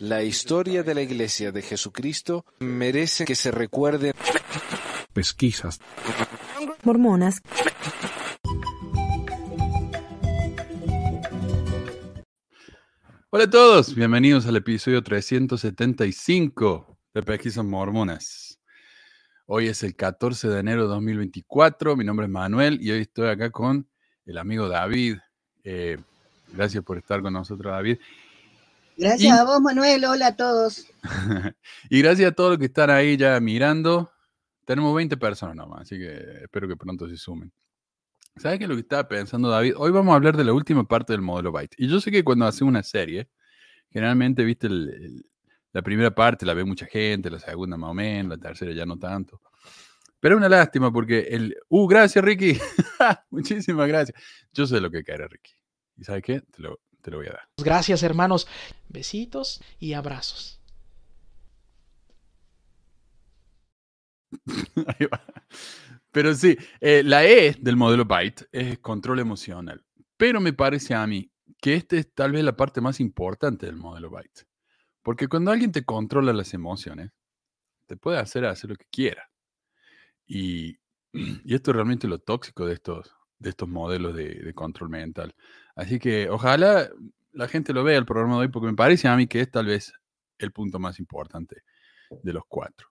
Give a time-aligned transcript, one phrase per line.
[0.00, 4.12] La historia de la Iglesia de Jesucristo merece que se recuerde.
[5.12, 5.80] Pesquisas.
[6.82, 7.40] Mormonas.
[13.30, 18.60] Hola a todos, bienvenidos al episodio 375 de Pesquisas Mormonas.
[19.46, 23.28] Hoy es el 14 de enero de 2024, mi nombre es Manuel y hoy estoy
[23.28, 23.88] acá con
[24.26, 25.18] el amigo David.
[25.64, 25.98] Eh,
[26.52, 27.98] gracias por estar con nosotros, David.
[28.96, 30.04] Gracias a vos, Manuel.
[30.04, 30.86] Hola a todos.
[31.90, 34.12] y gracias a todos los que están ahí ya mirando.
[34.64, 37.52] Tenemos 20 personas nomás, así que espero que pronto se sumen.
[38.36, 39.74] ¿Sabes qué es lo que estaba pensando, David?
[39.76, 41.74] Hoy vamos a hablar de la última parte del modelo Byte.
[41.78, 43.28] Y yo sé que cuando hace una serie,
[43.90, 44.68] generalmente, viste,
[45.72, 48.86] la primera parte la ve mucha gente, la segunda más o menos, la tercera ya
[48.86, 49.40] no tanto.
[50.18, 51.56] Pero es una lástima porque el...
[51.68, 52.58] ¡Uh, gracias, Ricky!
[53.30, 54.18] Muchísimas gracias.
[54.52, 55.52] Yo sé lo que quiere Ricky.
[55.96, 56.40] ¿Y sabes qué?
[56.40, 57.48] Te lo, te lo voy a dar.
[57.58, 58.48] Gracias, hermanos.
[58.88, 60.58] Besitos y abrazos.
[64.86, 65.22] Ahí va.
[66.10, 69.84] Pero sí, eh, la E del modelo Byte es control emocional.
[70.16, 71.30] Pero me parece a mí
[71.60, 74.46] que esta es tal vez la parte más importante del modelo Byte.
[75.02, 77.10] Porque cuando alguien te controla las emociones,
[77.86, 79.30] te puede hacer hacer lo que quiera.
[80.26, 80.78] Y,
[81.12, 85.34] y esto es realmente lo tóxico de estos, de estos modelos de, de, control mental.
[85.76, 86.88] Así que ojalá
[87.32, 89.50] la gente lo vea el programa de hoy, porque me parece a mí que es
[89.50, 89.92] tal vez
[90.38, 91.62] el punto más importante
[92.22, 92.88] de los cuatro.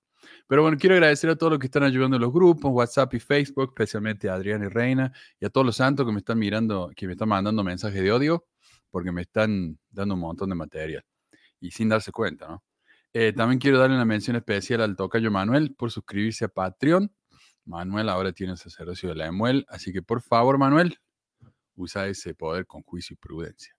[0.48, 3.20] Pero bueno, quiero agradecer a todos los que están ayudando en los grupos, WhatsApp y
[3.20, 6.92] Facebook, especialmente a Adrián y Reina, y a todos los santos que me están mirando,
[6.96, 8.46] que me están mandando mensajes de odio,
[8.90, 11.04] porque me están dando un montón de material.
[11.60, 12.62] Y sin darse cuenta.
[13.14, 17.12] Eh, también quiero darle una mención especial al tocayo Manuel por suscribirse a Patreon.
[17.66, 20.98] Manuel ahora tiene el sacerdocio de la Emuel, así que por favor, Manuel,
[21.76, 23.76] usa ese poder con juicio y prudencia.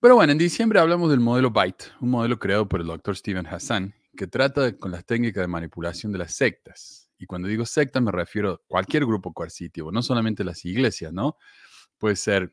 [0.00, 3.46] Pero bueno, en diciembre hablamos del modelo Byte, un modelo creado por el doctor Steven
[3.46, 7.10] Hassan, que trata con las técnicas de manipulación de las sectas.
[7.18, 11.36] Y cuando digo sectas me refiero a cualquier grupo coercitivo, no solamente las iglesias, ¿no?
[11.98, 12.52] Puede ser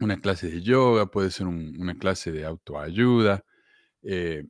[0.00, 3.44] una clase de yoga, puede ser un, una clase de autoayuda,
[4.02, 4.44] eh,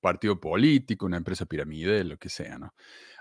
[0.00, 2.74] partido político, una empresa piramidal, lo que sea, ¿no?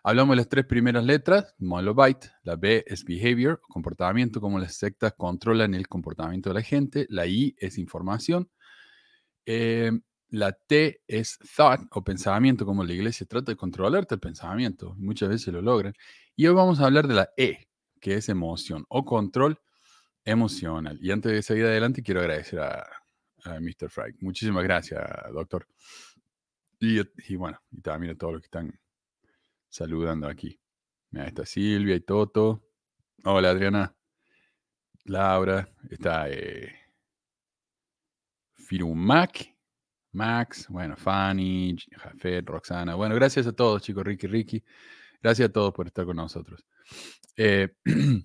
[0.08, 4.76] Hablamos de las tres primeras letras, modelo byte, la B es behavior, comportamiento, como las
[4.76, 8.48] sectas controlan el comportamiento de la gente, la I es información,
[9.48, 9.92] eh,
[10.30, 15.30] la T es thought o pensamiento, como la iglesia trata de controlarte el pensamiento, muchas
[15.30, 15.96] veces lo logran,
[16.36, 17.68] y hoy vamos a hablar de la E,
[18.00, 19.60] que es emoción o control
[20.24, 21.00] emocional.
[21.02, 22.88] Y antes de seguir adelante, quiero agradecer a,
[23.60, 23.90] Mr.
[23.90, 24.18] Frank.
[24.20, 25.02] Muchísimas gracias,
[25.34, 25.68] doctor.
[26.80, 28.72] Y, bueno, y también a todos los que están
[29.76, 30.58] saludando aquí.
[31.12, 32.64] Mira, está Silvia y Toto.
[33.26, 33.94] Hola, Adriana.
[35.04, 35.68] Laura.
[35.90, 36.74] Está eh,
[38.54, 39.54] Firumac.
[40.14, 40.68] Max.
[40.70, 42.96] Bueno, Fanny, Jafet, Roxana.
[42.96, 44.06] Bueno, gracias a todos, chicos.
[44.06, 44.64] Ricky, Ricky.
[45.22, 46.66] Gracias a todos por estar con nosotros.
[47.36, 47.76] Eh,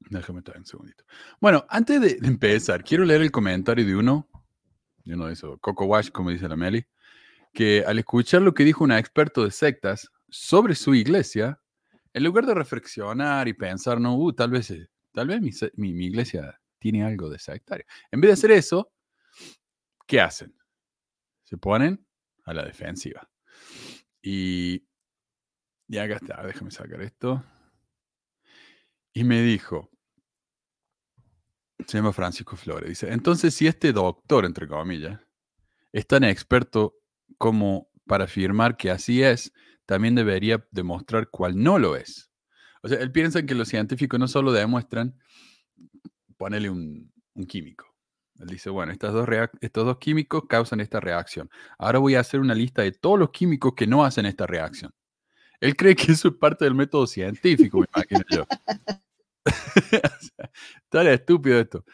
[0.00, 1.04] déjame estar un segundito.
[1.40, 4.28] Bueno, antes de, empezar, quiero leer el comentario de uno,
[5.04, 6.84] de uno de esos, Coco Wash, como dice la Meli,
[7.52, 11.60] que al escuchar lo que dijo un experto de sectas sobre su iglesia,
[12.12, 14.72] en lugar de reflexionar y pensar, no, uh, tal vez,
[15.12, 17.84] tal vez mi, mi, mi, iglesia tiene algo de sectario.
[18.10, 18.92] En vez de hacer eso,
[20.06, 20.54] ¿qué hacen?
[21.44, 22.04] Se ponen
[22.44, 23.28] a la defensiva.
[24.22, 24.84] Y,
[25.88, 27.44] y acá está, déjame sacar esto.
[29.12, 29.90] Y me dijo,
[31.86, 35.20] se llama Francisco Flores, dice, entonces si este doctor, entre comillas,
[35.92, 36.94] es tan experto
[37.38, 39.52] como para afirmar que así es,
[39.90, 42.30] también debería demostrar cuál no lo es.
[42.80, 45.18] O sea, él piensa que los científicos no solo demuestran
[46.36, 47.92] ponerle un, un químico.
[48.38, 49.26] Él dice, bueno, estas dos
[49.60, 51.50] estos dos químicos causan esta reacción.
[51.76, 54.94] Ahora voy a hacer una lista de todos los químicos que no hacen esta reacción.
[55.58, 58.46] Él cree que eso es parte del método científico, me imagino yo.
[60.88, 61.84] Tal estúpido esto.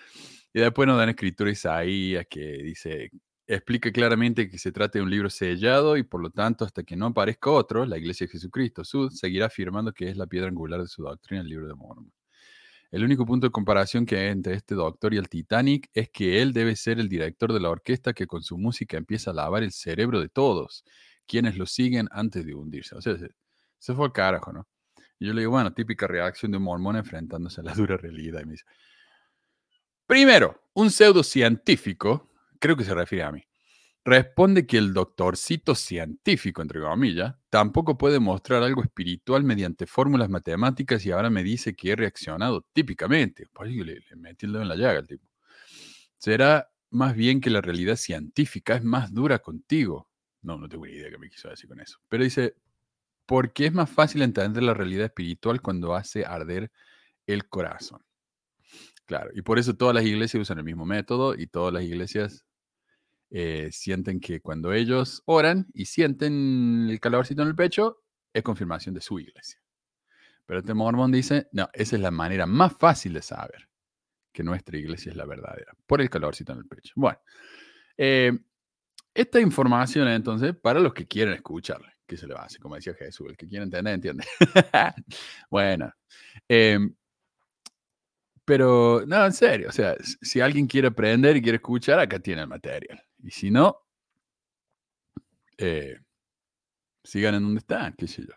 [0.53, 3.11] Y después nos dan escritura Isaías que dice,
[3.47, 6.97] explica claramente que se trata de un libro sellado y por lo tanto hasta que
[6.97, 10.81] no aparezca otro, la Iglesia de Jesucristo Sud seguirá afirmando que es la piedra angular
[10.81, 12.13] de su doctrina, el libro de Mormon.
[12.91, 16.41] El único punto de comparación que hay entre este doctor y el Titanic es que
[16.41, 19.63] él debe ser el director de la orquesta que con su música empieza a lavar
[19.63, 20.85] el cerebro de todos,
[21.27, 22.95] quienes lo siguen antes de hundirse.
[22.95, 23.17] O sea,
[23.79, 24.67] se, fue al carajo, ¿no?
[25.19, 28.43] Yo le digo, bueno, típica reacción de un mormón enfrentándose a la dura realidad.
[30.07, 33.43] Primero, un pseudocientífico, creo que se refiere a mí,
[34.05, 41.05] responde que el doctorcito científico, entre comillas, tampoco puede mostrar algo espiritual mediante fórmulas matemáticas
[41.07, 43.47] y ahora me dice que he reaccionado típicamente.
[43.53, 45.29] Pues le, le metí el dedo en la llaga al tipo.
[46.19, 50.09] Será más bien que la realidad científica es más dura contigo.
[50.43, 51.99] No, no tengo ni idea qué me quiso decir con eso.
[52.09, 52.55] Pero dice,
[53.27, 56.71] porque es más fácil entender la realidad espiritual cuando hace arder
[57.27, 58.06] el corazón.
[59.07, 62.45] Claro, y por eso todas las iglesias usan el mismo método y todas las iglesias
[63.31, 68.95] eh, sienten que cuando ellos oran y sienten el calorcito en el pecho, es confirmación
[68.95, 69.61] de su iglesia.
[70.45, 73.69] Pero este mormón dice, no, esa es la manera más fácil de saber
[74.33, 76.93] que nuestra iglesia es la verdadera, por el calorcito en el pecho.
[76.97, 77.19] Bueno,
[77.97, 78.39] eh,
[79.15, 82.75] esta información entonces, para los que quieren escucharle, que se le va a hacer, como
[82.75, 84.25] decía Jesús, el que quiere entender, entiende.
[85.51, 85.93] bueno,
[86.47, 86.95] em,
[88.47, 92.43] pero no, en serio, o sea, si alguien quiere aprender y quiere escuchar, acá tiene
[92.43, 93.03] el material.
[93.19, 93.77] Y si no,
[95.59, 95.99] eh,
[97.03, 98.35] sigan en donde están, qué sé yo.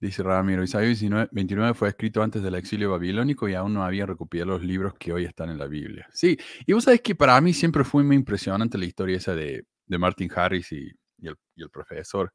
[0.00, 1.00] Dice Ramiro, Isaías
[1.30, 5.12] 29 fue escrito antes del exilio babilónico y aún no había recuperado los libros que
[5.12, 6.08] hoy están en la Biblia.
[6.12, 6.36] Sí,
[6.66, 10.30] y vos sabés que para mí siempre fue muy impresionante la historia esa de, Martin
[10.34, 10.90] Harris y,
[11.22, 12.34] el, profesor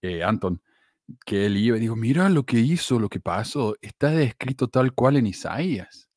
[0.00, 0.62] eh, Anton,
[1.24, 4.94] que él iba y dijo, mira lo que hizo, lo que pasó, está descrito tal
[4.94, 6.08] cual en Isaías.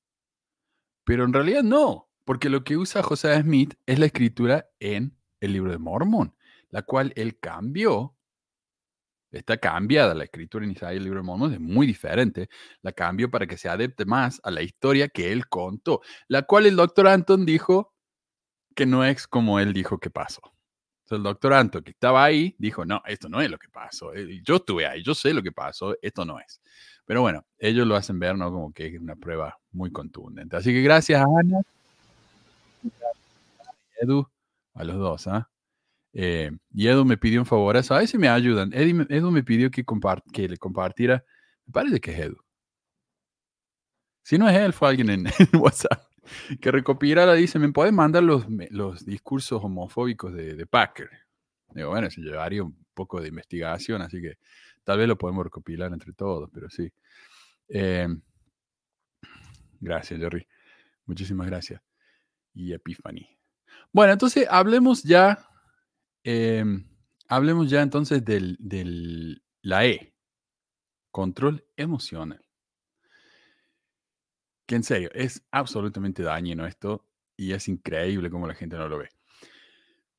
[1.04, 5.54] Pero en realidad no, porque lo que usa José Smith es la escritura en el
[5.54, 6.36] libro de Mormón,
[6.70, 8.16] la cual él cambió
[9.32, 12.50] Está cambiada la escritura en Isaías, el libro de Mormón, es muy diferente.
[12.82, 16.66] La cambió para que se adapte más a la historia que él contó, la cual
[16.66, 17.94] el doctor Anton dijo
[18.76, 20.42] que no es como él dijo que pasó.
[21.16, 24.14] El doctor Anton, que estaba ahí, dijo, no, esto no es lo que pasó.
[24.14, 26.62] Eh, yo estuve ahí, yo sé lo que pasó, esto no es.
[27.06, 28.52] Pero bueno, ellos lo hacen ver, ¿no?
[28.52, 30.56] Como que es una prueba muy contundente.
[30.56, 31.62] Así que gracias a Ana,
[34.02, 34.28] Edu,
[34.74, 35.50] a los dos, ¿ah?
[36.14, 38.72] Eh, y Edu me pidió un favor, a ver si me ayudan.
[38.74, 39.86] Edu me pidió que,
[40.34, 41.24] que le compartiera,
[41.66, 42.38] me parece que es Edu.
[44.24, 45.26] Si no es él, fue alguien en,
[45.60, 46.09] WhatsApp
[46.62, 51.10] que recopilara, dice, ¿me pueden mandar los, los discursos homofóbicos de, Packer?
[51.74, 54.38] Digo, bueno, se llevaría un poco de investigación, así que
[54.84, 56.92] tal vez lo podemos recopilar entre todos, pero sí.
[57.70, 58.08] Eh,
[59.80, 60.48] gracias, Jerry.
[61.06, 61.82] Muchísimas gracias.
[62.54, 63.28] Y Epiphany.
[63.92, 65.50] Bueno, entonces hablemos ya
[66.24, 66.86] Em,
[67.28, 70.14] hablemos ya entonces de la E,
[71.12, 72.44] control emocional.
[74.70, 77.04] Que en serio, es absolutamente dañino esto
[77.36, 79.10] y es increíble cómo la gente no lo ve.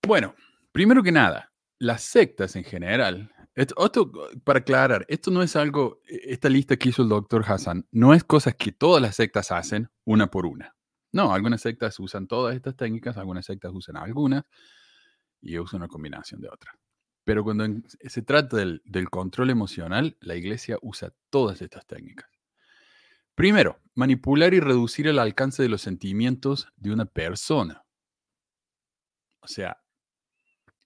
[0.04, 0.34] Bueno,
[0.72, 4.10] primero que nada, las sectas en general, esto,
[4.42, 8.12] para aclarar, esto no es algo, e, esta lista que hizo el doctor Hassan, no
[8.12, 10.74] es cosas que todas las sectas hacen una por una.
[11.12, 14.42] No, algunas sectas usan todas estas técnicas, algunas sectas usan algunas,
[15.40, 16.74] y usa una combinación de otras.
[17.22, 17.68] Pero cuando
[18.02, 22.28] se trata del, control emocional, la iglesia usa todas estas técnicas.
[23.40, 27.86] Primero, manipular y reducir el alcance de los sentimientos de una persona.
[29.40, 29.78] O sea,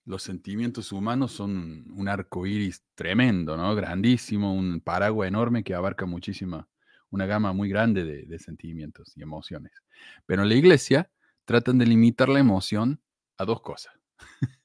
[0.04, 3.74] los sentimientos humanos son un arco iris tremendo, ¿no?
[3.74, 6.68] Grandísimo, un paraguas enorme que abarca muchísima,
[7.10, 9.72] una gama muy grande de, sentimientos y emociones.
[10.24, 11.10] Pero en la iglesia
[11.44, 13.02] tratan de limitar la emoción
[13.36, 13.94] a dos cosas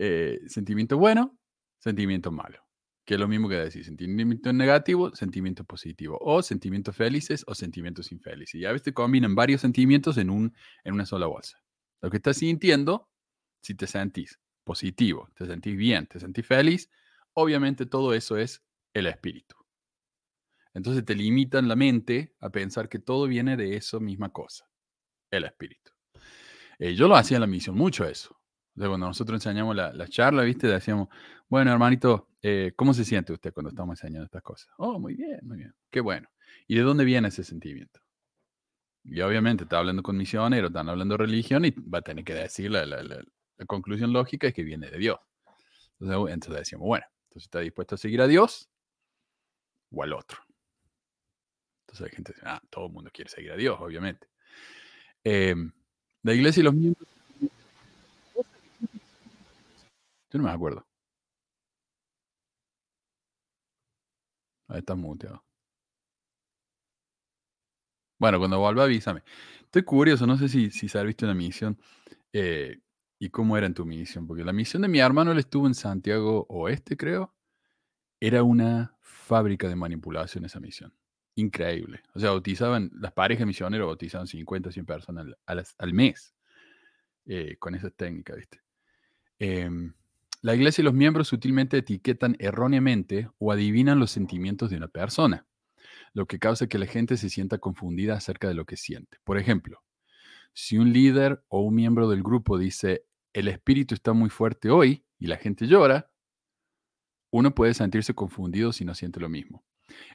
[0.00, 1.36] Eh, sentimiento bueno,
[1.78, 2.67] sentimiento malo.
[3.08, 6.18] Que es lo mismo que decir sentimiento negativo, sentimiento positivo.
[6.20, 8.60] O sentimientos felices o sentimientos infelices.
[8.60, 10.54] Y a veces combinan varios sentimientos en, un,
[10.84, 11.58] en una sola bolsa.
[12.02, 13.08] Lo que estás sintiendo,
[13.62, 16.90] si te sentís positivo, te sentís bien, te sentís feliz,
[17.32, 19.56] obviamente todo eso es el espíritu.
[20.74, 24.68] Entonces te limitan la mente a pensar que todo viene de esa misma cosa,
[25.30, 25.92] el espíritu.
[26.78, 28.38] Eh, yo lo hacía en la misión, mucho eso.
[28.86, 30.66] Cuando nosotros enseñamos la, charla, ¿viste?
[30.66, 31.08] Decíamos,
[31.48, 34.68] bueno, hermanito, eh, ¿cómo se siente usted cuando estamos enseñando estas cosas?
[34.78, 35.74] Oh, muy bien, muy bien.
[35.90, 36.28] Qué bueno.
[36.66, 38.00] ¿Y de dónde viene ese sentimiento?
[39.04, 42.34] Y obviamente está hablando con misioneros, están hablando de religión y va a tener que
[42.34, 43.24] decir la, la,
[43.66, 45.18] conclusión lógica es que viene de Dios.
[45.98, 48.68] Entonces, entonces decíamos, bueno, entonces está dispuesto a seguir a Dios
[49.90, 50.38] o al otro.
[51.82, 54.28] Entonces hay gente dice, ah, todo el mundo quiere seguir a Dios, obviamente.
[55.24, 55.56] Eh,
[56.22, 57.08] la iglesia y los miembros.
[60.30, 60.86] Yo no me acuerdo.
[64.68, 65.42] Ahí está muteado.
[68.18, 69.22] Bueno, cuando vuelva avísame.
[69.62, 71.78] Estoy curioso, no sé si, si se ha visto una misión
[72.32, 72.80] eh,
[73.18, 75.74] y cómo era en tu misión, porque la misión de mi hermano, él estuvo en
[75.74, 77.34] Santiago Oeste, creo.
[78.20, 80.92] Era una fábrica de manipulación esa misión.
[81.36, 82.02] Increíble.
[82.14, 86.34] O sea, bautizaban, las parejas misioneros bautizaban 50, 100 personas al, mes
[87.26, 88.60] eh, con esa técnica, ¿viste?
[89.38, 89.94] Em,
[90.40, 95.46] la iglesia y los miembros sutilmente etiquetan erróneamente o adivinan los sentimientos de una persona,
[96.14, 99.18] lo que causa que la gente se sienta confundida acerca de lo que siente.
[99.24, 99.82] Por ejemplo,
[100.52, 105.04] Si un líder o un miembro del grupo dice, el espíritu está muy fuerte hoy
[105.18, 106.10] y la gente llora,
[107.30, 109.64] uno puede sentirse confundido si no siente lo mismo.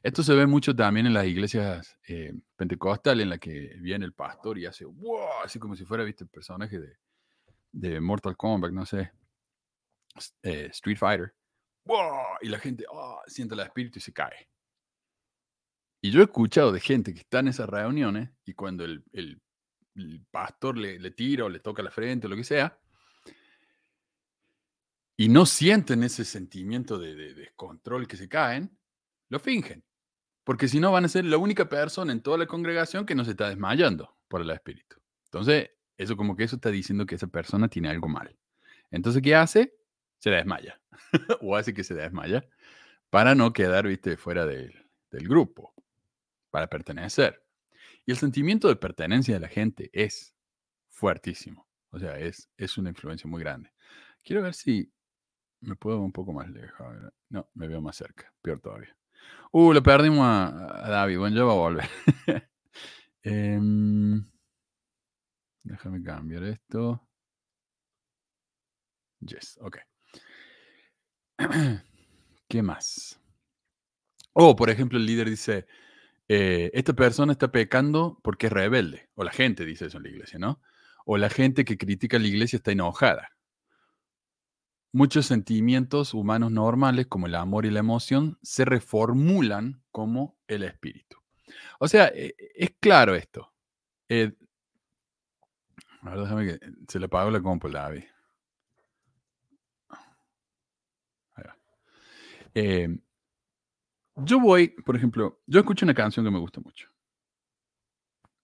[0.01, 4.13] Esto se ve mucho también en las iglesias eh, pentecostales, en la que viene el
[4.13, 6.97] pastor y hace wow, así como si fuera, viste, el personaje de,
[7.71, 9.11] de Mortal Kombat, no sé,
[10.41, 11.33] eh, Street Fighter.
[11.85, 12.37] ¡Wow!
[12.41, 14.47] Y la gente oh, siente el espíritu y se cae.
[16.01, 19.41] Y yo he escuchado de gente que está en esas reuniones y cuando el, el,
[20.31, 22.77] pastor le, le, tira o le toca la frente o lo que sea,
[25.15, 28.77] y no sienten ese sentimiento de, de descontrol que se caen,
[29.29, 29.83] lo fingen.
[30.43, 33.23] Porque si no, van a ser la única persona en toda la congregación que no
[33.23, 34.97] se está desmayando por el espíritu.
[35.25, 38.35] Entonces, eso como que eso está diciendo que esa persona tiene algo mal.
[38.91, 39.73] Entonces, ¿qué hace?
[40.23, 40.79] Se desmaya.
[41.41, 42.47] o hace que se desmaya
[43.09, 44.73] para no quedar, viste, fuera del,
[45.11, 45.73] del grupo,
[46.49, 47.45] para pertenecer.
[48.05, 50.33] Y el sentimiento de pertenencia de la gente es
[50.87, 51.67] fuertísimo.
[51.89, 53.73] O sea, es, es una influencia muy grande.
[54.23, 54.89] Quiero ver si
[55.59, 56.87] me puedo un poco más lejos.
[57.27, 58.33] No, me veo más cerca.
[58.41, 58.95] Peor todavía.
[59.51, 61.17] Uh, le perdimos a, David.
[61.17, 61.89] Bueno, ya va a volver.
[63.23, 63.59] eh,
[65.63, 67.05] Déjame cambiar esto.
[69.19, 69.79] Yes, ok.
[72.47, 73.19] ¿Qué más?
[74.33, 75.67] O, oh, por ejemplo, el líder dice,
[76.27, 79.09] eh, esta persona está pecando porque es rebelde.
[79.15, 80.61] O la gente dice eso en la iglesia, ¿no?
[81.05, 83.29] O la gente que critica a la iglesia está enojada.
[84.91, 91.17] Muchos sentimientos humanos normales, como el amor y la emoción, se reformulan como el espíritu.
[91.79, 93.51] O sea, e, e, es claro esto.
[94.07, 94.33] Eh,
[96.03, 97.69] Ahora déjame que se le apagó la compu.
[102.53, 102.89] Eh,
[104.15, 106.87] yo voy, por ejemplo, yo escucho una canción que me gusta mucho.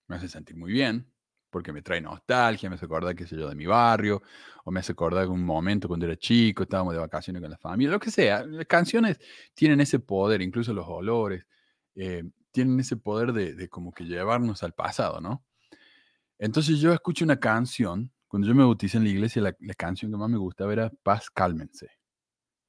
[0.07, 1.11] Me hace sentir muy bien,
[1.49, 4.21] porque me trae nostalgia, me hace acordar, qué sé yo, de mi barrio,
[4.65, 7.57] o me hace acordar de un momento cuando era chico, estábamos de vacaciones con la
[7.57, 8.43] familia, lo que sea.
[8.45, 9.19] Las canciones
[9.53, 11.45] tienen ese poder, incluso los olores,
[11.95, 15.43] eh, tienen ese poder de, de como que llevarnos al pasado, ¿no?
[16.39, 20.17] Entonces yo escucho una canción, cuando yo me bauticé en la iglesia, la, canción que
[20.17, 21.98] más me gustaba era Paz, cálmense.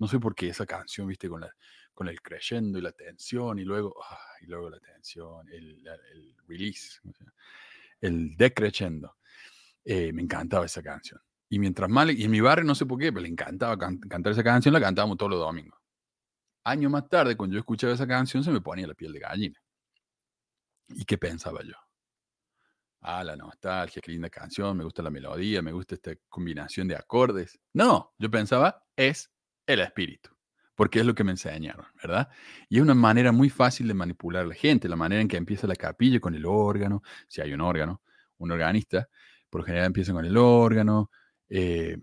[0.01, 1.55] No sé por qué esa canción, viste, con, la,
[1.95, 3.95] con el creyendo y la tensión, y luego,
[4.41, 7.01] y luego la tensión, el, el release,
[8.01, 9.17] el decreciendo.
[9.85, 11.21] Eh, me encantaba esa canción.
[11.49, 14.33] Y mientras más, y en mi barrio no sé por qué, pero le encantaba cantar
[14.33, 15.79] esa canción, la cantábamos todos los domingos.
[16.65, 19.63] Años más tarde, cuando yo escuchaba esa canción, se me ponía la piel de gallina.
[20.89, 21.75] ¿Y qué pensaba yo?
[23.03, 26.97] ah, la nostalgia, qué linda canción, me gusta la melodía, me gusta esta combinación de
[26.97, 27.59] acordes.
[27.73, 29.31] No, yo pensaba, es
[29.75, 30.31] el espíritu,
[30.75, 32.29] porque es lo que me enseñaron, ¿verdad?
[32.69, 35.37] Y es una manera muy fácil de manipular a la gente, la manera en que
[35.37, 38.03] empieza la capilla con el órgano, si hay un órgano,
[38.39, 39.09] un organista,
[39.49, 41.11] por general empiezan con el órgano,
[41.49, 41.97] eh,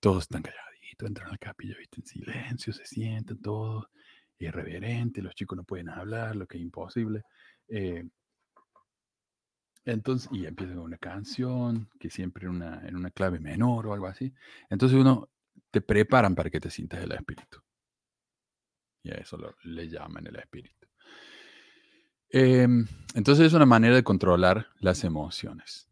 [0.00, 2.00] todos están calladitos, entran a la capilla, ¿viste?
[2.00, 3.86] En silencio, se sientan todos,
[4.38, 7.22] irreverente, los chicos no pueden hablar, lo que es imposible.
[7.68, 8.04] Eh,
[9.84, 13.92] entonces, y empieza con una canción, que siempre en una, en una clave menor o
[13.92, 14.32] algo así.
[14.70, 15.28] Entonces uno
[15.74, 17.60] te preparan para que te sientas el espíritu.
[19.02, 20.86] Y a eso le llaman el espíritu.
[22.28, 25.88] Em, entonces es una manera de controlar las emociones.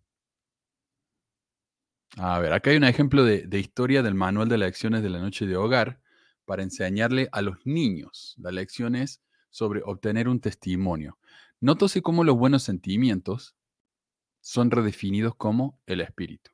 [2.17, 5.47] A ver, acá hay un ejemplo de, historia del manual de lecciones de la noche
[5.47, 6.01] de hogar
[6.45, 9.21] para enseñarle a los niños las lecciones
[9.51, 11.19] sobre obtener un testimonio.
[11.59, 13.57] Nótose cómo los buenos sentimientos
[14.41, 16.53] son redefinidos como el espíritu.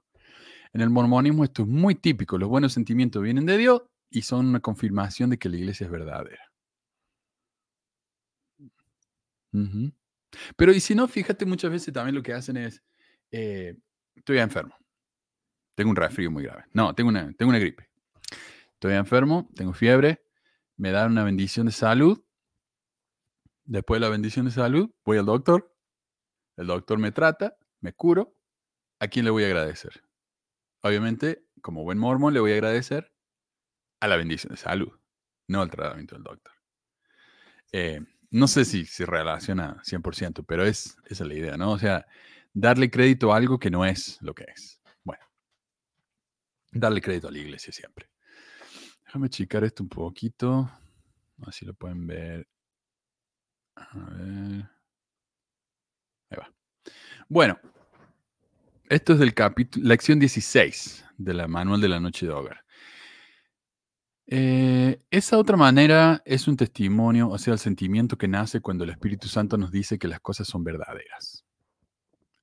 [0.72, 2.38] En el mormonismo esto es muy típico.
[2.38, 5.90] Los buenos sentimientos vienen de Dios y son una confirmación de que la iglesia es
[5.90, 6.42] verdadera.
[10.56, 12.82] Pero y si no, fíjate, muchas veces también lo que hacen es,
[13.30, 13.76] eh,
[14.14, 14.76] estoy enfermo,
[15.75, 17.88] tengo un resfrío muy grave, no, tengo una, tengo una gripe,
[18.75, 20.22] estoy enfermo, tengo fiebre,
[20.76, 22.22] me dan una bendición de salud,
[23.64, 25.75] después de la bendición de salud, voy al doctor,
[26.56, 28.37] el doctor me trata, me curo,
[29.00, 30.02] ¿a quién le voy a agradecer?
[30.82, 33.12] Obviamente, como buen mormón, le voy a agradecer
[34.00, 34.92] a la bendición de salud,
[35.49, 36.52] no al tratamiento del doctor.
[37.73, 41.73] Eh, no sé si se relaciona 100%, pero es, esa es la idea, ¿no?
[41.73, 42.06] O sea,
[42.52, 44.80] darle crédito a algo que no es lo que es.
[45.02, 45.25] Bueno,
[46.73, 48.11] darle crédito a la iglesia siempre.
[49.04, 50.70] Déjame checar esto un poquito.
[51.47, 52.47] Así lo pueden ver.
[53.76, 54.70] A ver.
[56.30, 56.52] Ahí va.
[57.28, 57.58] Bueno,
[58.88, 62.64] esto es del capítulo, lección 16 de la Manual de la Noche de Hogar.
[64.26, 68.90] Eh, esa otra manera es un testimonio, o sea, el sentimiento que nace cuando el
[68.90, 71.45] Espíritu Santo nos dice que las cosas son verdaderas.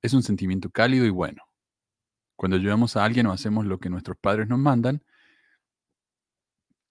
[0.01, 1.43] Es un sentimiento cálido y bueno.
[2.35, 5.03] Cuando ayudamos a alguien o hacemos lo que nuestros padres nos mandan,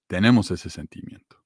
[0.07, 1.45] tenemos ese sentimiento.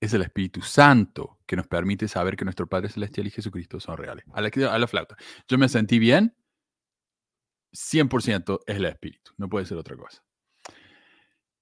[0.00, 3.96] Es el Espíritu Santo que nos permite saber que nuestro Padre Celestial y Jesucristo son
[3.96, 4.24] reales.
[4.32, 5.16] A la, a la flauta.
[5.48, 6.34] Yo me sentí bien,
[7.72, 10.22] 100% es el Espíritu, no puede ser otra cosa.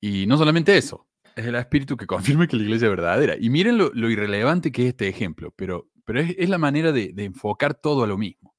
[0.01, 3.37] Y no solamente eso, es el Espíritu que confirma que la iglesia es verdadera.
[3.39, 7.75] Y miren lo, irrelevante que es este ejemplo, pero, pero es, la manera de, enfocar
[7.75, 8.55] todo a lo mismo.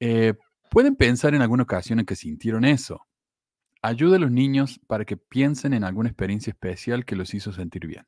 [0.00, 0.34] Eh,
[0.70, 3.06] pueden pensar en alguna ocasión en que sintieron eso.
[3.82, 7.86] Ayuda a los niños para que piensen en alguna experiencia especial que los hizo sentir
[7.86, 8.06] bien.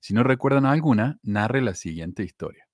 [0.00, 2.68] Si no recuerdan alguna, narre la siguiente historia.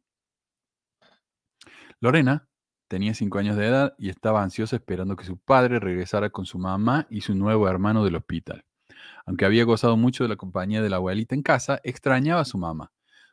[2.00, 2.48] Lorena
[2.88, 6.58] tenía cinco años de edad y estaba ansiosa esperando que su padre regresara con su
[6.58, 8.64] mamá y su nuevo hermano del hospital.
[9.26, 12.58] Aunque había gozado mucho de la compañía de la abuelita en casa, extrañaba a su
[12.58, 12.90] mamá.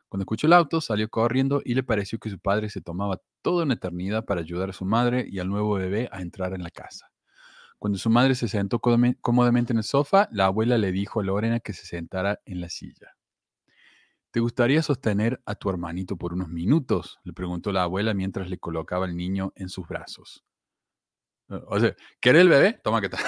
[0.08, 3.64] Cuando escuchó el auto, salió corriendo y le pareció que su padre se tomaba toda
[3.64, 6.70] una eternidad para ayudar a su madre y al nuevo bebé a entrar en la
[6.70, 7.10] casa.
[7.78, 11.60] Cuando su madre se sentó cómodamente en el sofá, la abuela le dijo a Lorena
[11.60, 13.15] que se sentara en la silla.
[14.36, 17.18] ¿Te gustaría sostener a tu hermanito por unos minutos?
[17.24, 20.44] le preguntó la abuela mientras le colocaba el niño en sus brazos.
[21.48, 22.78] O sea, ¿quieres el bebé?
[22.84, 23.22] Toma que tal.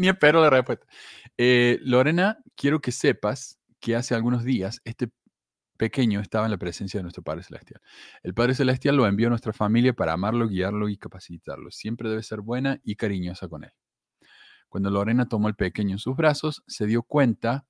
[0.00, 0.86] ni, espero la respuesta.
[1.36, 5.10] Eh, Lorena, quiero que sepas que hace algunos días este
[5.76, 7.82] pequeño estaba en la presencia de nuestro Padre Celestial.
[8.22, 11.70] El Padre Celestial lo envió a nuestra familia para amarlo, guiarlo y capacitarlo.
[11.70, 13.72] Siempre debe ser buena y cariñosa con él.
[14.70, 17.66] Cuando Lorena tomó al pequeño en sus brazos, se dio cuenta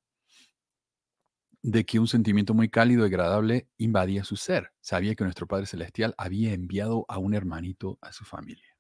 [1.67, 4.73] de que un sentimiento muy cálido y agradable invadía su ser.
[4.81, 8.79] Sabía que nuestro Padre Celestial había enviado a un hermanito a su familia.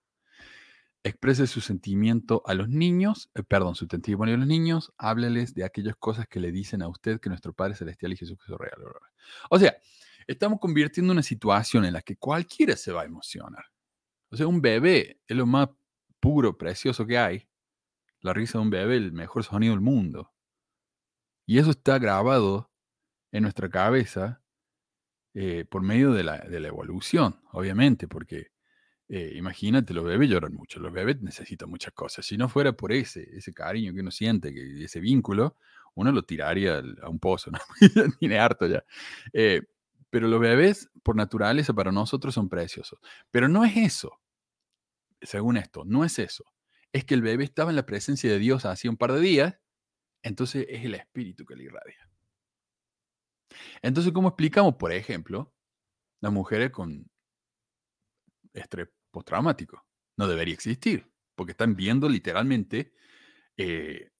[1.03, 5.65] Exprese su sentimiento a los niños, eh, perdón, su testimonio a los niños, hábleles de
[5.65, 8.81] aquellas cosas que le dicen a usted que nuestro Padre Celestial y Jesucristo real.
[9.51, 9.77] O sea,
[10.29, 13.65] estamos convirtiendo una situación en la que cualquiera se va a emocionar.
[14.31, 15.71] O sea, un bebé es lo más
[16.21, 17.49] puro, precioso que hay.
[18.21, 20.33] La risa de un bebé, el mejor sonido del mundo.
[21.47, 22.71] Y eso está grabado
[23.33, 24.43] en nuestra cabeza
[25.35, 26.37] eh, por medio de la,
[26.67, 28.53] evolución, obviamente, porque
[29.09, 32.25] eh, imagínate, los bebés lloran mucho, los bebés necesitan muchas cosas.
[32.25, 35.57] Si no fuera por ese, ese cariño que uno siente, que, ese vínculo,
[35.95, 37.59] uno lo tiraría a un pozo, ¿no?
[38.19, 38.85] Tiene harto ya.
[39.33, 39.63] Eh,
[40.11, 42.99] pero los bebés, por naturaleza, para nosotros son preciosos.
[43.31, 44.19] Pero no es eso,
[45.21, 46.45] según esto, no es eso.
[46.93, 49.57] Es que el bebé estaba en la presencia de Dios hace un par de días,
[50.23, 52.06] entonces es el espíritu que le irradia.
[53.83, 55.55] Entonces, ¿cómo explicamos, por ejemplo,
[56.21, 57.09] las mujeres con
[58.53, 59.85] estrés postraumático?
[60.17, 62.95] No debería existir, porque están viendo literalmente
[63.57, 64.11] eh,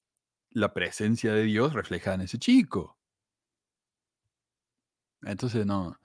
[0.51, 2.97] la presencia de Dios reflejada en ese chico.
[5.23, 5.99] Entonces, no,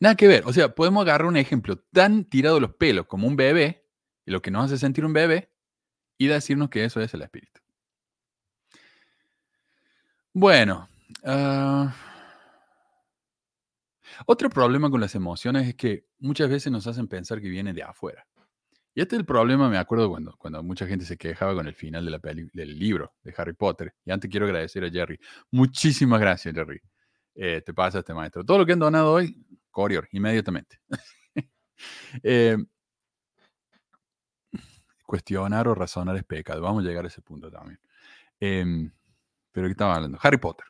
[0.00, 0.44] nada que ver.
[0.46, 3.86] O sea, podemos agarrar un ejemplo tan tirado los pelos como un bebé,
[4.24, 5.50] y lo que nos hace sentir un bebé,
[6.18, 7.60] y decirnos que eso es el espíritu.
[10.34, 10.88] Bueno,
[11.24, 11.88] uh,
[14.26, 17.82] otro problema con las emociones es que muchas veces nos hacen pensar que viene de
[17.82, 18.26] afuera.
[18.94, 21.74] Y este es el problema, me acuerdo cuando, cuando mucha gente se quejaba con el
[21.74, 23.94] final de la del libro de Harry Potter.
[24.04, 25.20] Y antes quiero agradecer a Jerry.
[25.52, 26.80] Muchísimas gracias, Jerry.
[27.34, 28.44] Eh, te pasa este maestro.
[28.44, 29.36] Todo lo que han donado hoy,
[29.70, 30.80] Corior, inmediatamente.
[32.24, 32.56] Eh,
[35.06, 36.60] cuestionar o razonar es pecado.
[36.60, 37.78] Vamos a llegar a ese punto también.
[38.40, 38.90] Em,
[39.52, 40.18] pero ¿qué estaba hablando?
[40.20, 40.66] Harry Potter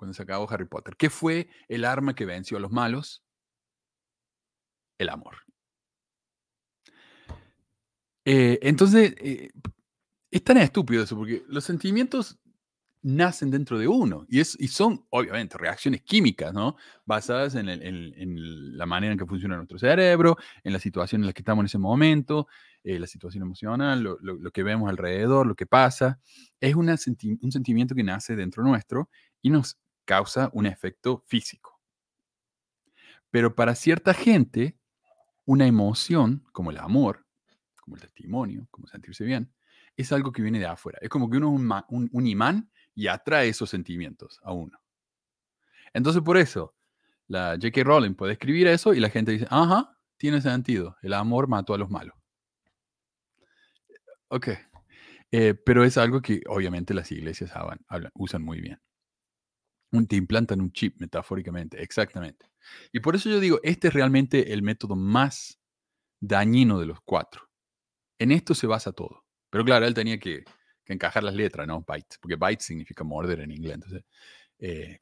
[0.00, 0.96] cuando se acabó Harry Potter.
[0.96, 3.22] ¿Qué fue el arma que venció a los malos?
[4.96, 5.36] El amor.
[8.24, 9.50] Eh, entonces, eh,
[10.30, 12.38] es tan estúpido eso, porque los sentimientos
[13.02, 16.76] nacen dentro de uno y, es, y son, obviamente, reacciones químicas, ¿no?
[17.04, 17.66] Basadas en,
[18.78, 21.66] la manera en que funciona nuestro cerebro, en la situación en la que estamos en
[21.66, 22.48] ese momento,
[22.84, 26.20] eh, la situación emocional, lo, que vemos alrededor, lo que pasa.
[26.58, 29.10] Es un sentimiento que nace dentro nuestro
[29.42, 29.78] y nos
[30.10, 31.80] causa un efecto físico.
[33.30, 34.76] Pero para cierta gente,
[35.44, 37.28] una emoción como el amor,
[37.80, 39.54] como el testimonio, como sentirse bien,
[39.96, 40.98] es algo que viene de afuera.
[41.00, 44.80] Es como que uno es un, imán y atrae esos sentimientos a uno.
[45.94, 46.74] Entonces, por eso,
[47.28, 47.84] la J.K.
[47.84, 51.78] Rowling puede escribir eso y la gente dice, ajá, tiene sentido, el amor mató a
[51.78, 52.16] los malos.
[54.26, 54.48] Ok.
[55.30, 57.52] Eh, pero es algo que obviamente las iglesias
[58.14, 58.80] usan muy bien
[60.08, 62.46] te implantan un chip, metafóricamente, exactamente.
[62.92, 65.58] Y por eso yo digo, este es realmente el método más
[66.20, 67.48] dañino de los cuatro.
[68.18, 69.24] En esto se basa todo.
[69.50, 70.44] Pero claro, él tenía que,
[70.86, 71.84] encajar las letras, ¿no?
[71.86, 73.74] Byte, porque byte significa morder en inglés.
[73.74, 74.04] Entonces,
[74.58, 74.98] eh,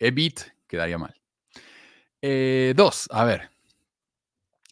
[0.00, 1.14] e-bit quedaría mal.
[2.20, 3.50] Eh, dos, a ver.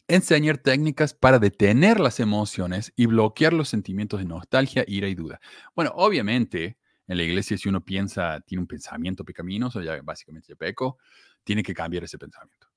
[0.09, 5.39] enseñar técnicas para detener las emociones y bloquear los sentimientos de nostalgia, ira y duda.
[5.75, 6.77] Bueno, obviamente,
[7.09, 10.99] en la iglesia si uno piensa, tiene un pensamiento pecaminoso, ya básicamente ya peco,
[11.43, 12.67] tiene que cambiar ese pensamiento.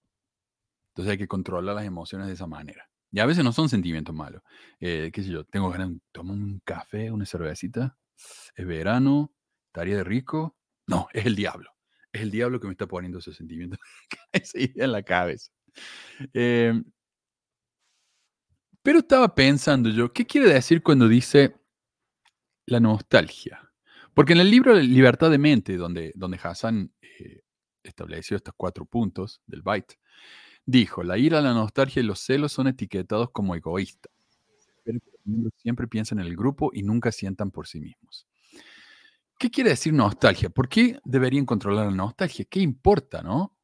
[0.88, 2.88] Entonces hay que controlar las emociones de esa manera.
[3.10, 4.42] Y a veces no son sentimientos malos.
[4.80, 7.98] Eh, qué sé yo, tengo ganas un café, una cervecita,
[8.56, 9.34] es verano,
[9.66, 10.56] estaría de rico.
[10.86, 11.70] No, es el diablo.
[12.10, 13.78] Es el diablo que me está poniendo esos sentimientos
[14.54, 15.52] en la cabeza.
[16.32, 16.82] Em,
[18.82, 21.54] pero estaba pensando yo, ¿qué quiere decir cuando dice
[22.64, 23.71] la nostalgia?
[24.14, 27.40] Porque en el libro Libertad de Mente, donde, donde Hassan eh,
[27.82, 29.98] estableció estos cuatro puntos del byte,
[30.66, 34.12] dijo, la ira, la nostalgia y los celos son etiquetados como egoístas.
[34.84, 35.00] Pero
[35.56, 38.26] siempre piensan en el grupo y nunca sientan por sí mismos.
[39.38, 40.50] ¿Qué quiere decir nostalgia?
[40.50, 42.44] ¿Por qué deberían controlar la nostalgia?
[42.44, 43.56] ¿Qué importa, no?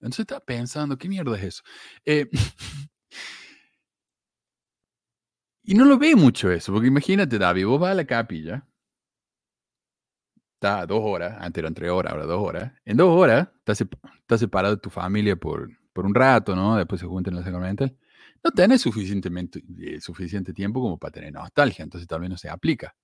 [0.00, 1.62] Entonces estaba pensando, ¿qué mierda es eso?
[2.04, 2.28] Eh,
[5.62, 8.66] y no lo ve mucho eso, porque imagínate, David, vos vas a la capilla,
[10.62, 12.72] está dos horas, antes eran tres horas, ahora dos horas.
[12.84, 16.76] En dos horas estás, separado de tu familia por, por, un rato, ¿no?
[16.76, 17.96] Después se juntan en la sacramental.
[18.44, 22.48] No tenés suficientemente, eh, suficiente tiempo como para tener nostalgia, entonces tal vez no se
[22.48, 22.94] aplica.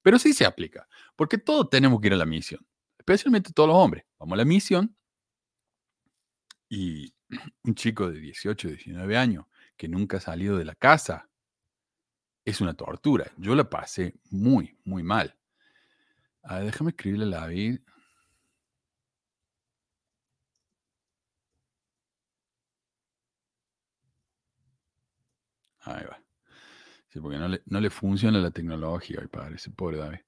[0.00, 2.66] Pero sí se aplica, porque todos tenemos que ir a la misión,
[2.98, 4.04] especialmente todos los hombres.
[4.18, 4.96] Vamos a la misión
[6.68, 7.12] y
[7.62, 9.44] un chico de 18, 19 años
[9.76, 11.28] que nunca ha salido de la casa
[12.44, 13.30] es una tortura.
[13.36, 15.36] Yo la pasé muy, muy mal.
[16.46, 17.80] A ver, déjame escribirle a David.
[25.80, 26.20] Ahí va.
[27.08, 30.18] Sí, porque no le, no le funciona la tecnología hoy, padre, ese pobre David.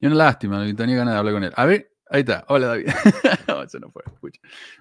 [0.00, 1.52] Y una lástima, no tenía ganas de hablar con él.
[1.56, 2.44] A ver, ahí está.
[2.48, 2.86] Hola, David.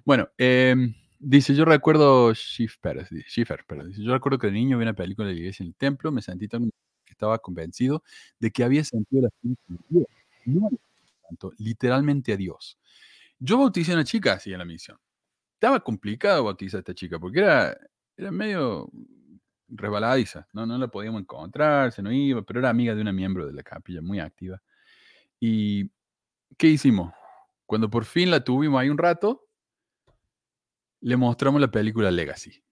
[0.06, 4.84] Bueno, em, dice, yo recuerdo Schiffer, Schiffer, pero dice, yo recuerdo que de niño vi
[4.84, 6.69] una película de la iglesia en el templo, me sentí tan
[7.06, 8.04] que estaba convencido
[8.39, 9.30] de que había sentido la.
[11.58, 12.80] Literalmente a Dios.
[13.40, 14.98] Yo bauticé a una chica así en la misión.
[15.54, 17.78] Estaba complicado bautizar a esta chica porque era,
[18.16, 18.90] era medio
[19.70, 20.66] rebaladiza, ¿no?
[20.66, 23.64] no la podíamos encontrar, se no iba, pero era amiga de una miembro de la
[23.64, 24.62] capilla muy activa.
[25.40, 25.92] ¿Y
[26.58, 27.14] qué hicimos?
[27.66, 29.48] Cuando por fin la tuvimos ahí un rato,
[31.02, 32.64] le mostramos la película Legacy.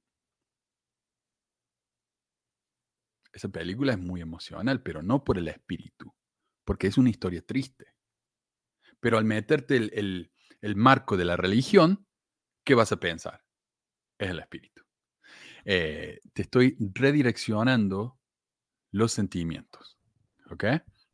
[3.33, 6.13] Esa película es muy emocional, pero no por el espíritu,
[6.65, 7.95] porque es una historia triste.
[8.99, 10.31] Pero al meterte el,
[10.75, 12.07] marco de la religión,
[12.63, 13.45] ¿qué vas a pensar?
[14.17, 14.83] Es el espíritu.
[15.63, 18.19] Eh, te estoy redireccionando
[18.91, 19.99] los sentimientos.
[20.49, 20.63] ¿Ok?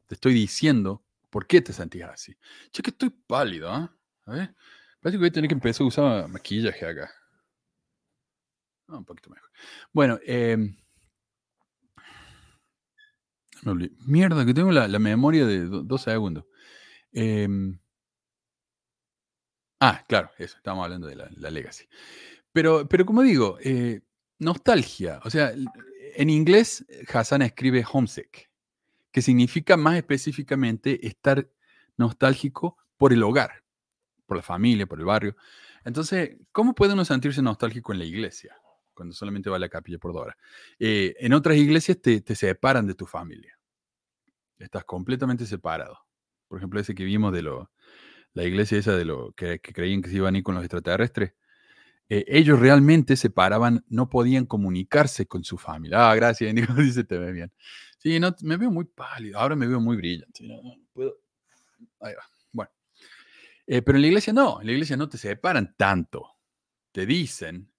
[0.08, 2.36] Te estoy diciendo por qué te sentías así.
[2.72, 3.96] Che, que estoy pálido, ¿ah?
[4.26, 4.54] A.
[5.02, 7.12] Parece que voy a tener que empezar a usar maquillaje acá.
[8.88, 9.50] Ah, un poquito mejor.
[9.92, 10.58] Bueno, eh,
[14.06, 16.46] Mierda, que tengo la, memoria de dos segundos.
[17.12, 17.80] Em,
[19.80, 21.86] ah, claro, eso, estamos hablando de la, legacy.
[22.52, 24.02] Pero, pero como digo, eh,
[24.40, 25.20] nostalgia.
[25.24, 25.54] O sea,
[26.16, 28.50] en inglés Hassan escribe homesick,
[29.12, 31.50] que significa más específicamente estar
[31.98, 33.64] nostálgico por el hogar,
[34.26, 35.36] por la familia, por el barrio.
[35.84, 38.61] Entonces, ¿cómo puede uno sentirse nostálgico en la iglesia?
[39.02, 40.28] Cuando solamente va la capilla por dos.
[40.78, 43.58] Eh, en otras iglesias te, te, separan de tu familia.
[44.60, 45.98] Estás completamente separado.
[46.48, 47.72] Por ejemplo, ese que vimos de lo,
[48.36, 51.34] la iglesia esa de lo que, creían que se iban a ir con los extraterrestres.
[52.10, 56.12] Eh, ellos realmente se paraban, no podían comunicarse con su familia.
[56.12, 57.52] Ah, gracias, dice, te ve bien.
[57.98, 60.44] Sí, no, me veo muy pálido, ahora me veo muy brillante.
[62.02, 62.24] Ahí va.
[62.52, 62.70] Bueno.
[63.66, 66.38] Eh, pero en la iglesia no, en la iglesia no te separan tanto.
[66.92, 67.71] Te dicen,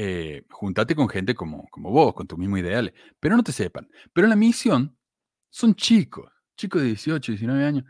[0.00, 3.90] eh, juntate con gente como, como vos, con tus mismos ideales, pero no te sepan.
[4.12, 4.96] Pero en la misión
[5.50, 7.84] son chicos, chicos de 18, 19 años.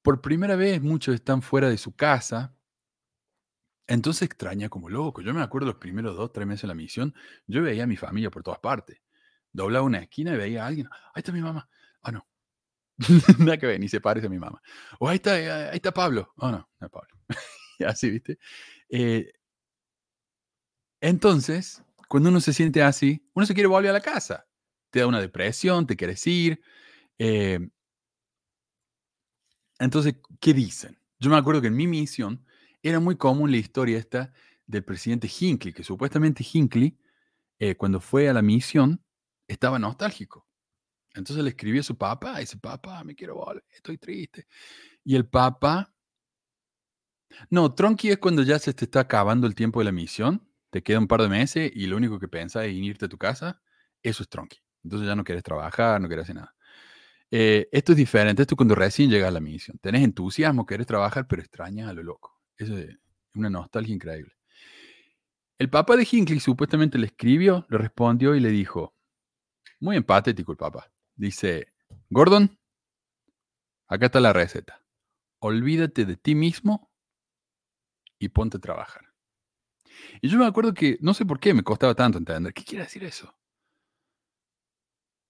[0.00, 2.56] Por primera vez muchos están fuera de su casa,
[3.86, 5.20] entonces extraña como loco.
[5.20, 7.14] Yo me acuerdo los primeros dos, tres meses de la misión,
[7.46, 8.98] yo veía a mi familia por todas partes.
[9.52, 10.88] Doblaba una esquina y veía a alguien.
[11.12, 11.68] Ahí está mi mamá.
[12.00, 12.26] Ah, no.
[13.38, 14.62] Nada que ver, ni se parece a mi mamá.
[14.98, 16.32] O ahí está, eh, ahí está Pablo.
[16.36, 17.10] Oh, no, no es Pablo.
[17.86, 18.38] así, ¿viste?
[18.88, 19.30] Eh,
[21.00, 24.46] entonces, cuando uno se siente así, uno se quiere volver a la casa.
[24.90, 26.60] Te da una depresión, te quieres ir.
[27.18, 27.68] Eh,
[29.78, 30.98] entonces, ¿qué dicen?
[31.20, 32.44] Yo me acuerdo que en mi misión
[32.82, 34.32] era muy común la historia esta
[34.66, 36.98] del presidente Hinckley, que supuestamente Hinckley,
[37.58, 39.02] eh, cuando fue a la misión,
[39.46, 40.46] estaba nostálgico.
[41.14, 44.46] Entonces le escribió a su papá y dice, papá, me quiero volver, estoy triste.
[45.04, 45.92] Y el papá...
[47.50, 50.82] No, Tronky es cuando ya se te está acabando el tiempo de la misión te
[50.82, 53.60] queda un par de meses y lo único que pensás es irte a tu casa,
[54.02, 54.58] eso es tronqui.
[54.84, 56.54] Entonces ya no quieres trabajar, no quieres hacer nada.
[57.30, 59.78] Eh, esto es diferente, esto cuando recién llegas a la misión.
[59.78, 62.40] Tenés entusiasmo, quieres trabajar, pero extrañas a lo loco.
[62.56, 62.96] Eso es
[63.34, 64.32] una nostalgia increíble.
[65.58, 68.94] El papá de Hinckley supuestamente le escribió, le respondió y le dijo,
[69.80, 71.72] muy empatético el papá, dice,
[72.10, 72.58] Gordon,
[73.88, 74.84] acá está la receta.
[75.40, 76.90] Olvídate de ti mismo
[78.18, 79.07] y ponte a trabajar.
[80.20, 82.84] Y yo me acuerdo que, no sé por qué me costaba tanto entender, ¿qué quiere
[82.84, 83.34] decir eso?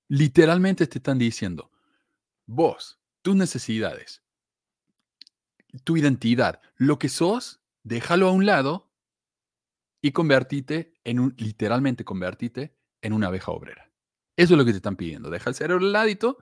[0.09, 1.71] Literalmente te están diciendo,
[2.47, 4.23] vos, tus necesidades,
[5.85, 8.91] tu identidad, lo que sos, déjalo a un lado
[10.01, 13.91] y convertite en un, literalmente convertite en una abeja obrera.
[14.37, 15.31] Eso es lo que te están pidiendo.
[15.31, 16.39] Deja el cerebro al ladito.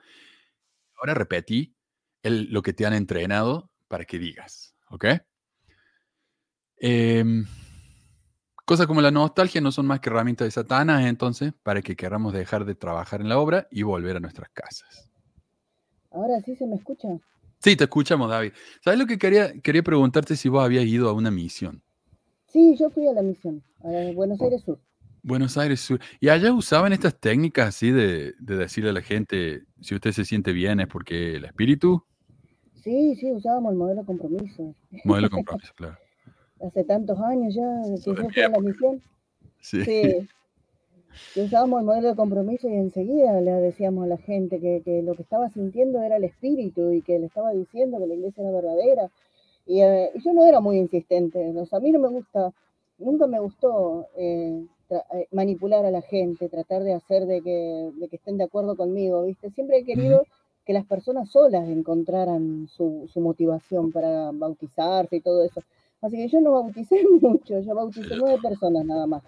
[0.96, 1.74] Ahora repetí
[2.22, 4.76] el, lo que te han entrenado para que digas.
[4.90, 5.06] ¿Ok?
[6.76, 7.46] Em,
[8.66, 12.34] cosas como la nostalgia no son más que herramientas de Satanás, entonces, para que queramos
[12.34, 15.08] dejar de trabajar en la obra y volver a nuestras casas.
[16.10, 17.08] Ahora sí se me escucha.
[17.60, 18.52] Sí, te escuchamos, David.
[18.82, 21.80] ¿Sabes lo que quería, quería preguntarte si vos habías ido a una misión?
[22.48, 24.80] Sí, yo fui a la misión, a Buenos Aires Sur.
[25.22, 26.00] Buenos Aires Sur.
[26.20, 30.24] ¿Y allá usaban estas técnicas así de, de decirle a la gente, si usted se
[30.24, 32.04] siente bien es porque el espíritu?
[32.82, 34.74] Sí, sí, usábamos el modelo compromiso.
[35.04, 35.98] Modelo compromiso, claro.
[36.60, 39.02] Hace tantos años ya que yo fui a la misión.
[39.60, 40.28] Sí.
[41.34, 45.14] Usábamos el modelo de compromiso y enseguida le decíamos a la gente que, que lo
[45.14, 48.52] que estaba sintiendo era el espíritu y que le estaba diciendo que la iglesia era
[48.52, 49.10] verdadera.
[49.66, 51.52] Y, eh, yo no era muy insistente.
[51.58, 52.52] O sea, a mí no me gusta,
[52.98, 58.08] nunca me gustó eh, eh, manipular a la gente, tratar de hacer de que, de
[58.08, 59.50] que estén de acuerdo conmigo, ¿viste?
[59.50, 60.24] Siempre he querido
[60.64, 65.60] que las personas solas encontraran su, su motivación para bautizarse y todo eso.
[66.02, 69.22] Así que yo no bauticé mucho, yo bauticé nueve personas nada más.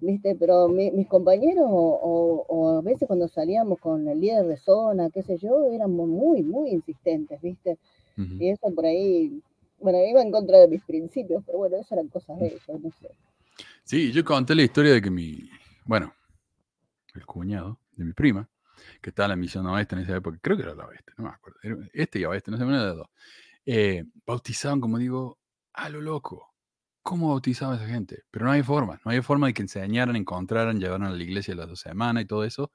[0.00, 0.34] ¿Viste?
[0.34, 4.56] Pero mi- mis compañeros, o, o- o a veces cuando salíamos con el líder de
[4.56, 7.78] zona, qué sé yo, éramos muy, muy insistentes, ¿viste?
[8.40, 9.40] Y eso por ahí,
[9.80, 12.90] bueno, iba en contra de mis principios, pero bueno, esas eran cosas de ellos, no
[13.00, 13.10] sé.
[13.84, 15.48] Sí, yo conté la historia de que mi,
[15.84, 16.12] bueno,
[17.14, 18.48] el cuñado de mi prima,
[19.00, 21.24] que estaba en la misión oeste en esa época, creo que era la oeste, no
[21.24, 21.58] me acuerdo,
[21.92, 23.06] este y oeste, no sé, una de las dos,
[23.66, 25.38] eh, bautizaban, como digo,
[25.74, 26.54] a lo loco.
[27.02, 28.24] ¿Cómo bautizaba esa gente?
[28.30, 31.54] Pero no hay forma, no hay forma de que enseñaran, encontraran, llevaran a la iglesia
[31.54, 32.72] las dos semanas y todo eso.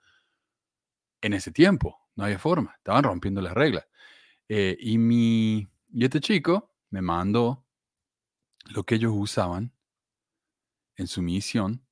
[1.22, 3.88] En ese tiempo, no había forma, estaban rompiendo las reglas.
[4.48, 7.66] Eh, y, mi, y este chico me mandó
[8.70, 9.74] lo que ellos usaban
[10.96, 11.86] en su misión,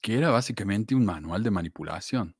[0.00, 2.36] que era básicamente un manual de manipulación.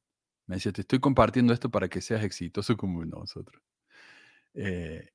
[0.47, 3.63] Me decía, te estoy compartiendo esto para que seas exitoso como nosotros.
[4.55, 5.11] Eh,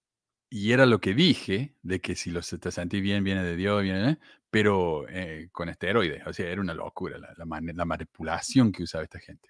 [0.56, 3.56] y era lo que dije, de que si lo, se te sentí bien, viene de
[3.56, 4.20] Dios, viene,
[4.52, 6.28] pero eh, con esteroides.
[6.28, 9.50] O sea, era una locura la, manipulación que usaba esta gente.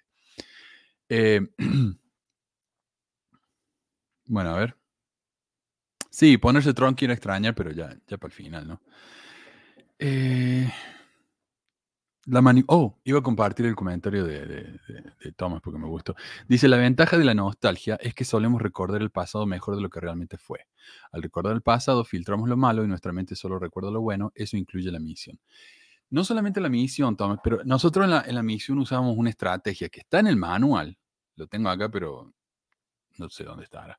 [1.10, 1.42] Eh,
[4.24, 4.78] bueno, a ver.
[6.08, 8.80] Sí, ponerse tronqui era extraña, pero ya, ya para el final, ¿no?
[9.98, 10.72] Eh,
[12.26, 14.62] la mani- oh, iba a compartir el comentario de, de-
[15.22, 16.14] de- Thomas porque me gustó.
[16.48, 19.90] Dice, la ventaja de la nostalgia es que solemos recordar el pasado mejor de lo
[19.90, 20.66] que realmente fue.
[21.12, 24.32] Al recordar el pasado, filtramos lo malo y nuestra mente solo recuerda lo bueno.
[24.34, 25.38] Eso incluye la misión.
[26.10, 29.88] No solamente la misión, Thomas, pero nosotros en la, en la misión usamos una estrategia
[29.88, 30.96] que está en el manual.
[31.36, 32.32] Lo tengo acá, pero
[33.18, 33.98] no sé dónde está ahora.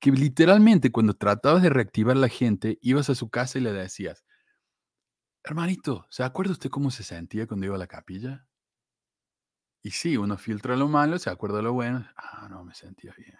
[0.00, 3.72] Que literalmente cuando tratabas de reactivar a la gente, ibas a su casa y le
[3.72, 4.24] decías,
[5.48, 8.46] hermanito, ¿se acuerda usted cómo se sentía cuando iba a la capilla?
[9.82, 12.06] Y sí, uno filtra lo malo, se acuerda lo bueno.
[12.16, 13.36] Ah, no, me sentía bien.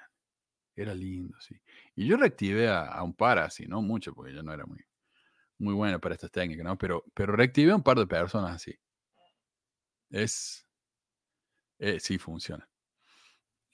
[0.75, 1.61] Era lindo, sí.
[1.97, 4.79] Y yo reactivé a, un par así, no mucho, porque yo no era muy,
[5.59, 6.79] muy bueno para estas técnicas, ¿no?
[6.79, 8.79] Pero, pero reactivé a un par de personas así.
[10.11, 10.66] Es.
[11.79, 12.68] eh, sí, funciona.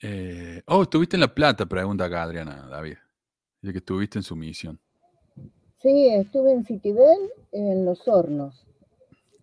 [0.01, 2.97] Eh, oh, estuviste en La Plata, pregunta acá Adriana, David.
[3.61, 4.79] Dice que estuviste en su misión.
[5.85, 8.65] Sí, estuve en Citibel, en Los Hornos,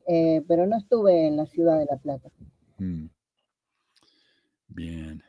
[0.09, 2.33] eh, pero no estuve en la ciudad de La Plata.
[2.79, 3.07] Mm.
[4.67, 5.23] Bien.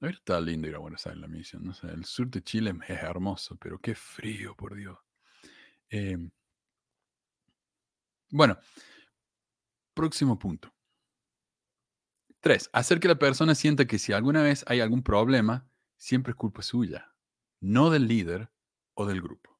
[0.00, 1.62] Ahorita está lindo ir a Buenos Aires la misión.
[1.62, 4.98] No el sur de Chile es hermoso, pero qué frío, por Dios.
[5.90, 6.28] Em,
[8.30, 8.58] bueno,
[9.94, 10.74] próximo punto.
[12.40, 16.36] Tres, hacer que la persona sienta que si alguna vez hay algún problema, siempre es
[16.36, 17.14] culpa suya,
[17.60, 18.50] no del líder
[18.96, 19.56] o del grupo.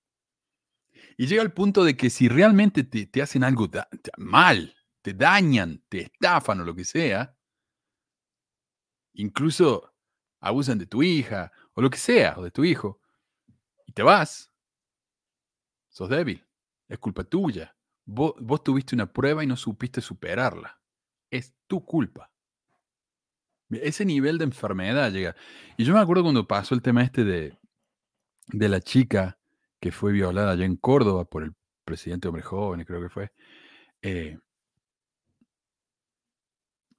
[1.16, 3.70] Y llega al punto de que si realmente te, te hacen algo
[4.18, 7.38] mal, te dañan, te estafan o lo que sea,
[9.12, 9.94] incluso
[10.40, 13.00] abusan de tu hija o lo que sea, o de tu hijo,
[13.86, 14.52] y te vas,
[15.88, 16.44] sos débil,
[16.88, 17.76] es culpa tuya,
[18.08, 20.80] Vos, vos tuviste una prueba y no supiste superarla.
[21.28, 22.30] Es tu culpa.
[23.68, 25.34] Ese nivel de enfermedad llega.
[25.76, 27.58] Y yo me acuerdo cuando pasó el tema este de,
[28.48, 29.38] de la chica
[29.80, 31.54] que fue violada allá en Córdoba por el
[31.84, 33.32] presidente de Hombres Jóvenes, creo que fue.
[34.02, 34.38] eh,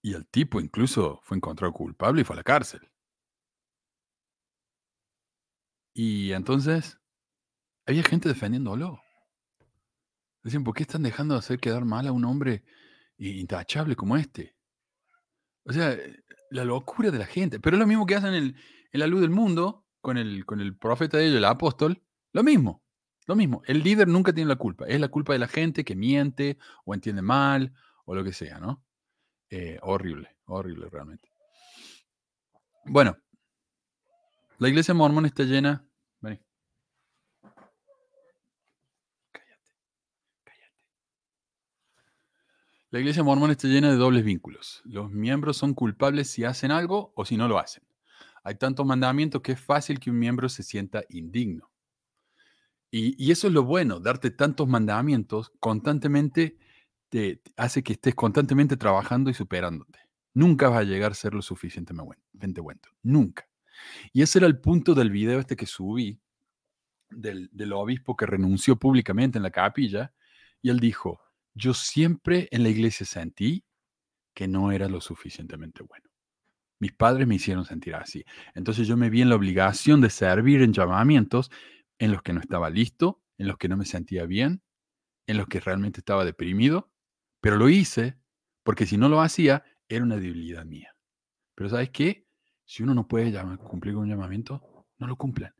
[0.02, 2.82] y el tipo incluso fue encontrado culpable y fue a la cárcel.
[5.94, 6.98] Y entonces
[7.88, 9.02] había gente defendiéndolo.
[10.44, 12.64] Decían, ¿por qué están dejando de hacer quedar mal a un hombre
[13.18, 14.56] intachable como este?
[15.66, 17.60] O sea, eh, la locura de la gente.
[17.60, 18.56] Pero es lo mismo que hacen en,
[18.92, 22.02] en la luz del mundo con el, con el profeta de ellos, el apóstol.
[22.34, 22.84] Lo mismo,
[23.26, 23.62] lo mismo.
[23.66, 24.86] El líder nunca tiene la culpa.
[24.88, 27.74] Es la culpa de la gente que miente o entiende mal
[28.06, 28.84] o lo que sea, ¿no?
[29.50, 31.30] Eh, horrible, horrible realmente.
[32.86, 33.18] Bueno,
[34.60, 35.86] la iglesia mormón está llena.
[36.22, 36.40] Vení.
[39.32, 39.76] Cállate,
[40.44, 40.84] cállate.
[42.90, 44.82] La iglesia mormón está llena de dobles vínculos.
[44.86, 47.84] Los miembros son culpables si hacen algo o si no lo hacen.
[48.48, 51.70] Hay tantos mandamientos que es fácil que un miembro se sienta indigno.
[52.90, 56.58] Y, eso es lo bueno, darte tantos mandamientos constantemente
[57.10, 60.00] te, te hace que estés constantemente trabajando y superándote.
[60.34, 62.80] Nunca vas a llegar a ser lo suficientemente bueno.
[63.04, 63.50] Nunca.
[64.14, 66.22] Y ese era el punto del video este que subí
[67.10, 70.14] del, del obispo que renunció públicamente en la capilla.
[70.62, 71.20] Y él dijo,
[71.54, 73.66] yo siempre en la iglesia sentí
[74.34, 76.07] que no era lo suficientemente bueno.
[76.80, 78.24] Mis padres me hicieron sentir así.
[78.54, 81.50] Entonces yo me vi en la obligación de servir en llamamientos
[81.98, 84.62] en los que no estaba listo, en los que no me sentía bien,
[85.26, 86.92] en los que realmente estaba deprimido,
[87.42, 88.18] pero lo hice
[88.64, 90.96] porque si no lo hacía era una debilidad mía.
[91.56, 92.28] Pero ¿sabes qué?
[92.66, 95.54] Si uno no puede cumplir con un llamamiento, no lo cumplan.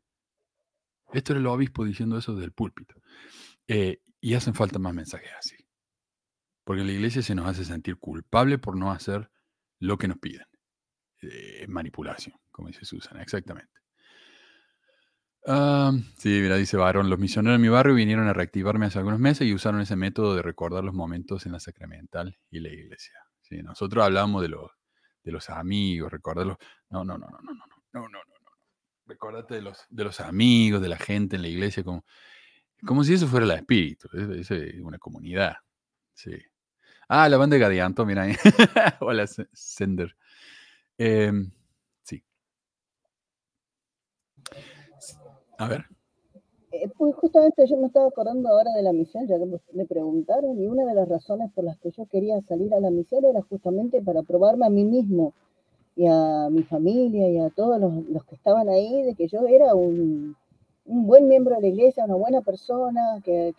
[1.14, 2.96] Esto era el obispo diciendo eso del púlpito.
[3.68, 5.56] Eh, y hacen falta más mensajes así.
[6.64, 9.32] Porque en la iglesia se nos hace sentir culpable por no hacer
[9.80, 10.46] lo que nos piden.
[11.22, 13.74] Eh, manipulación, como dice Susana, exactamente.
[15.50, 19.20] Ah, sí, mira, dice Varón, los misioneros de mi barrio vinieron a reactivarme hace algunos
[19.20, 23.14] meses y usaron ese método de recordar los momentos en la sacramental y la iglesia.
[23.42, 24.70] Sí, nosotros hablamos de los,
[25.24, 26.58] de los amigos, recordarlos.
[26.90, 28.52] No, no, no, no, no, no, no, no, no, no.
[29.06, 32.04] Recordate de los, de los amigos, de la gente en la iglesia, como,
[32.86, 35.56] como si eso fuera el espíritu, es, es una comunidad.
[36.14, 36.32] Sí.
[37.10, 38.36] Ah, la banda de Gadianto, mira ahí.
[39.02, 40.16] Hola, Se- Sender.
[41.00, 41.52] Em,
[42.04, 42.24] sí.
[45.58, 45.86] A ver.
[46.72, 50.62] Eh, Pues justamente yo me estaba acordando ahora de la misión, ya que me- preguntaron,
[50.62, 53.42] y una de las razones por las que yo quería salir a la misión era
[53.44, 55.34] justamente para probarme a mí mismo
[55.96, 59.48] y a mi familia y a todos los, los que estaban ahí, de que yo
[59.48, 60.36] era un,
[60.86, 63.54] un buen miembro de la iglesia, una buena persona, que-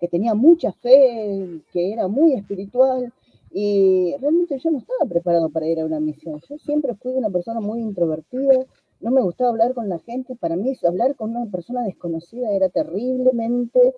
[0.00, 3.12] que tenía mucha fe, que era muy espiritual,
[3.50, 6.40] y realmente yo no estaba preparado para ir a una misión.
[6.48, 8.66] Yo siempre fui una persona muy introvertida,
[9.00, 12.68] no me gustaba hablar con la gente, para mí hablar con una persona desconocida era
[12.68, 13.94] terriblemente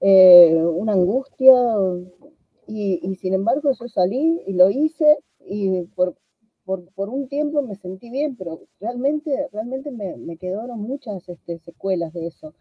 [0.00, 1.54] eh, una angustia,
[2.68, 6.16] y, y sin embargo yo salí y lo hice, y por,
[6.64, 11.58] por, por un tiempo me sentí bien, pero realmente, realmente me, me quedaron muchas este,
[11.58, 12.54] secuelas de eso,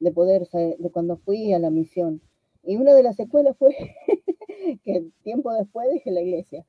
[0.00, 2.20] de poder, de cuando fui a la misión.
[2.64, 3.76] Y una de las secuelas fue
[4.84, 6.64] que tiempo después dejé la iglesia,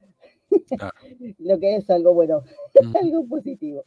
[0.80, 0.92] Ah,
[1.40, 2.44] lo que es algo bueno,
[3.02, 3.84] algo positivo.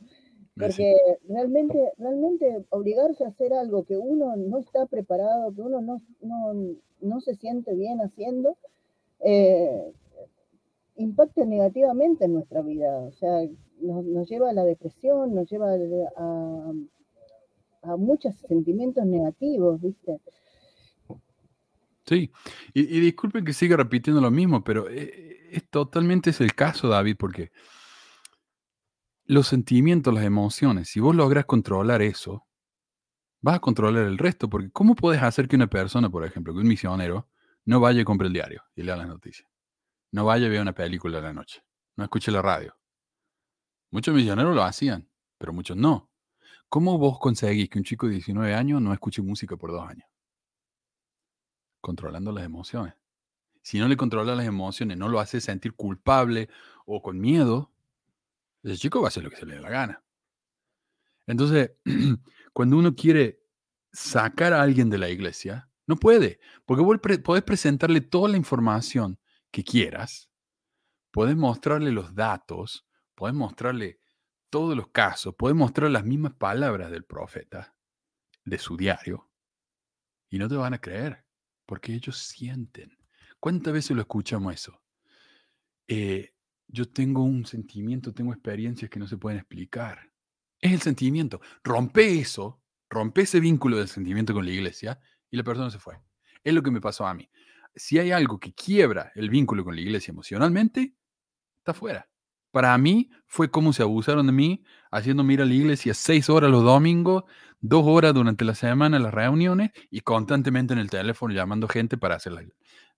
[0.59, 0.95] Porque
[1.29, 6.55] realmente, realmente obligarse a hacer algo que uno no está preparado, que uno no, no,
[7.01, 8.57] no se siente bien haciendo,
[9.21, 9.93] eh,
[10.97, 12.99] impacta negativamente en nuestra vida.
[12.99, 13.43] O sea,
[13.81, 15.75] nos, nos lleva a la depresión, nos lleva
[16.17, 16.73] a,
[17.83, 20.21] a muchos sentimientos negativos, ¿viste?
[22.07, 22.31] Sí,
[22.73, 27.17] y, disculpen que siga repitiendo lo mismo, pero eh, es totalmente es el caso, David,
[27.19, 27.51] porque
[29.25, 32.47] los sentimientos, las emociones, si vos logras controlar eso,
[33.41, 36.61] vas a controlar el resto, porque ¿cómo puedes hacer que una persona, por ejemplo, que
[36.61, 37.29] un misionero,
[37.65, 39.49] no vaya y compre el diario y lea las noticias?
[40.13, 41.65] No vaya y vea una película a la noche,
[41.97, 42.77] no escuche la radio.
[43.91, 46.09] Muchos misioneros lo hacían, pero muchos no.
[46.69, 50.09] ¿Cómo vos conseguís que un chico de 19 años no escuche música por dos años?
[51.87, 52.95] Controlando las emociones.
[53.63, 56.49] Si no le controlas las emociones, no lo hace sentir culpable
[56.85, 57.71] o con miedo,
[58.65, 60.05] ese chico va a hacer lo que se le dé la gana.
[61.29, 61.77] Entonces,
[62.53, 63.41] cuando uno quiere
[63.93, 68.37] sacar a alguien de la iglesia, no puede, porque vos pre- podés presentarle toda la
[68.37, 69.21] información
[69.53, 70.29] que quieras,
[71.13, 72.85] podés mostrarle los datos,
[73.15, 74.01] podés mostrarle
[74.51, 77.77] todos los casos, podés mostrar las mismas palabras del profeta,
[78.45, 79.31] de su diario,
[80.29, 81.26] y no te van a creer.
[81.67, 82.97] Porque ellos sienten.
[83.41, 84.81] ¿Cuántas veces lo escuchamos eso?
[85.89, 86.33] Eh,
[86.69, 90.11] yo tengo un sentimiento, tengo experiencias que no se pueden explicar.
[90.61, 91.41] Es el sentimiento.
[91.63, 94.99] Rompe eso, rompe ese vínculo del sentimiento con la iglesia
[95.31, 95.99] y la persona se fue.
[96.43, 97.29] Es lo que me pasó a mí.
[97.75, 100.95] Si hay algo que quiebra el vínculo con la iglesia emocionalmente,
[101.59, 102.09] está fuera.
[102.51, 106.51] Para mí fue como se abusaron de mí, haciéndome ir a la iglesia seis horas
[106.51, 107.25] los domingos,
[107.61, 112.17] dos horas durante la semana las reuniones y constantemente en el teléfono llamando gente para
[112.17, 112.45] hacer, la,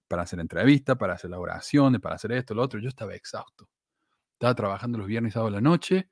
[0.09, 2.81] para hacer entrevistas, para hacer oraciones, para hacer esto, lo otro.
[2.81, 3.69] Yo estaba exhausto.
[4.35, 6.11] Estaba trabajando los viernes y sábados de la noche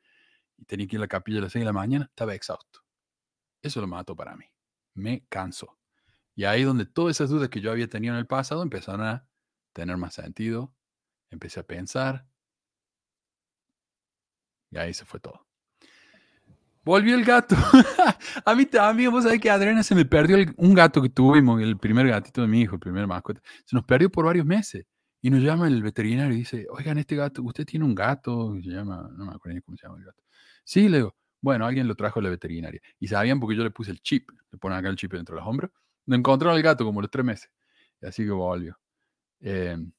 [0.57, 2.07] y tenía que ir a la capilla a las seis de la mañana.
[2.07, 2.81] Estaba exhausto.
[3.63, 4.45] Eso lo mató para mí.
[4.95, 5.79] Me canso.
[6.35, 9.27] Y ahí donde todas esas dudas que yo había tenido en el pasado empezaron a
[9.73, 10.75] tener más sentido.
[11.31, 12.27] Empecé a pensar.
[14.71, 15.46] Y ahí se fue todo.
[16.87, 17.57] Volvió el gato.
[18.45, 21.77] a mí también, vos sabés que Adriana se me perdió un gato que tuvimos, el
[21.79, 23.41] primer gatito de mi hijo, el primer mascota.
[23.65, 24.87] Se nos perdió por varios meses.
[25.21, 28.71] Y nos llama el veterinario y dice, oigan, este gato, usted tiene un gato, se
[28.71, 30.23] llama, no me acuerdo ni cómo se llama el gato.
[30.63, 32.81] Sí, le digo, bueno, alguien lo trajo a la veterinaria.
[33.01, 35.41] Y sabían porque yo le puse el chip, le ponen acá el chip dentro de
[35.41, 35.73] los hombros.
[36.07, 37.51] No encontraron el gato como los tres meses.
[38.01, 38.79] Y así que volvió.
[39.41, 39.91] Em,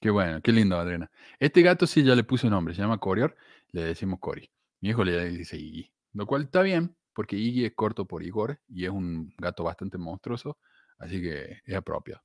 [0.00, 1.08] qué bueno, qué lindo, Adriana.
[1.38, 3.36] Este gato sí ya le puse un nombre, se llama Corior,
[3.70, 4.50] le decimos Cori.
[4.80, 8.60] Mi hijo le dice Iggy, lo cual está bien, porque Iggy es corto por Igor
[8.68, 10.58] y es un gato bastante monstruoso,
[10.98, 12.22] así que es apropiado.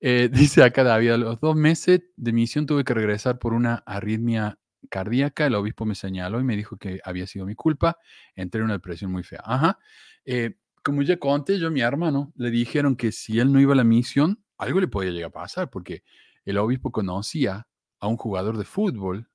[0.00, 3.76] Eh, dice acá David, a los dos meses de misión tuve que regresar por una
[3.86, 4.58] arritmia
[4.90, 5.46] cardíaca.
[5.46, 7.96] El obispo me señaló y me dijo que había sido mi culpa.
[8.34, 9.40] Entré en una depresión muy fea.
[9.44, 9.78] Ajá.
[10.24, 13.72] Eh, como ya conté, yo a mi hermano le dijeron que si él no iba
[13.72, 16.02] a la misión, algo le podía llegar a pasar, porque
[16.44, 17.68] el obispo conocía
[18.00, 19.30] a un jugador de fútbol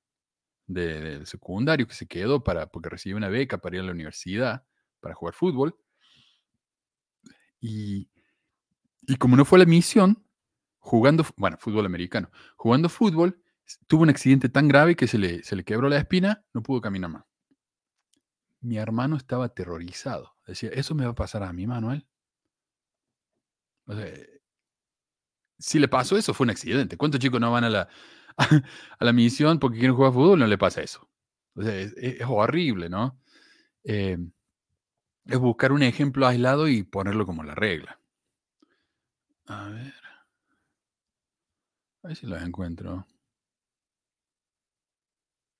[0.68, 4.64] del secundario que se quedó para, porque recibió una beca para ir a la universidad
[5.00, 5.76] para jugar fútbol.
[7.60, 8.08] Y,
[9.02, 10.24] y como no fue la misión,
[10.78, 13.42] jugando, bueno, fútbol americano, jugando fútbol,
[13.86, 16.80] tuvo un accidente tan grave que se le, se le quebró la espina, no pudo
[16.80, 17.24] caminar más.
[18.60, 20.34] Mi hermano estaba aterrorizado.
[20.46, 22.06] Decía, ¿eso me va a pasar a mí, Manuel?
[25.58, 26.98] si le pasó eso, fue un accidente.
[26.98, 27.88] ¿Cuántos chicos no van a la,
[28.38, 31.08] a la misión porque quieren jugar fútbol, no le pasa eso.
[31.56, 33.20] es, horrible, ¿no?
[33.84, 34.18] Eh,
[35.26, 38.00] es buscar un ejemplo aislado y ponerlo como la regla.
[39.46, 39.94] A ver.
[42.02, 43.06] A ver si lo encuentro.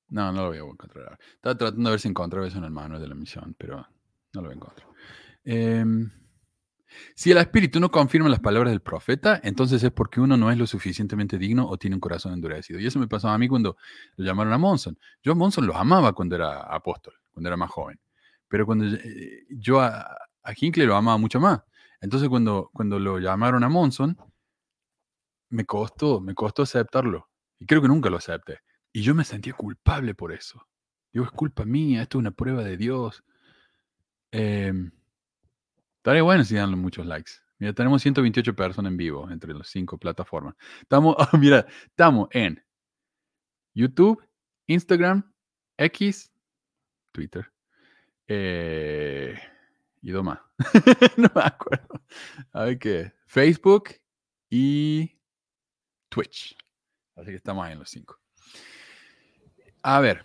[0.08, 1.18] No, no lo voy a encontrar.
[1.34, 3.86] Estaba tratando de ver si encontraba eso en el manual de la misión, pero
[4.32, 4.88] no lo encontrar.
[5.44, 5.84] Eh,
[7.14, 10.58] si el espíritu no confirma las palabras del profeta, entonces es porque uno no es
[10.58, 12.80] lo suficientemente digno o tiene un corazón endurecido.
[12.80, 13.76] Y eso me pasaba a mí cuando
[14.16, 14.98] lo llamaron a Monson.
[15.22, 18.00] Yo a Monson lo amaba cuando era apóstol, cuando era más joven.
[18.48, 20.00] Pero cuando eh, yo a,
[20.42, 21.60] a Hinckley lo amaba mucho más.
[22.00, 24.16] Entonces cuando, cuando lo llamaron a Monson,
[25.50, 27.28] me costó, me costó aceptarlo.
[27.58, 28.60] Y creo que nunca lo acepté.
[28.92, 30.66] Y yo me sentía culpable por eso.
[31.12, 33.24] Digo, es culpa mía, esto es una prueba de Dios.
[34.32, 34.72] Eh,
[36.08, 37.32] Estaría bueno si dan muchos likes.
[37.58, 40.54] Mira, tenemos 128 personas en vivo entre las cinco plataformas.
[40.80, 42.64] Estamos, oh, mira, estamos en
[43.74, 44.18] YouTube,
[44.68, 45.30] Instagram,
[45.76, 46.32] X,
[47.12, 47.52] Twitter
[48.26, 49.34] eh,
[50.00, 50.38] y más.
[51.18, 52.00] no me acuerdo.
[52.52, 53.12] A ver qué.
[53.26, 53.90] Facebook
[54.48, 55.14] y
[56.08, 56.56] Twitch.
[57.16, 58.18] Así que estamos ahí en los cinco.
[59.82, 60.24] A ver.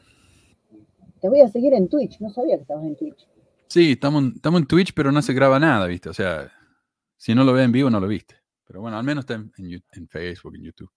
[1.19, 2.21] Te voy a seguir en Twitch.
[2.21, 3.27] No sabía que estabas en Twitch.
[3.73, 6.07] Sí, estamos, en Twitch, pero no se graba nada, ¿viste?
[6.07, 6.53] O sea,
[7.17, 8.39] si no lo ve en vivo, no lo viste.
[8.65, 10.91] Pero bueno, al menos está en, en, Facebook, en YouTube.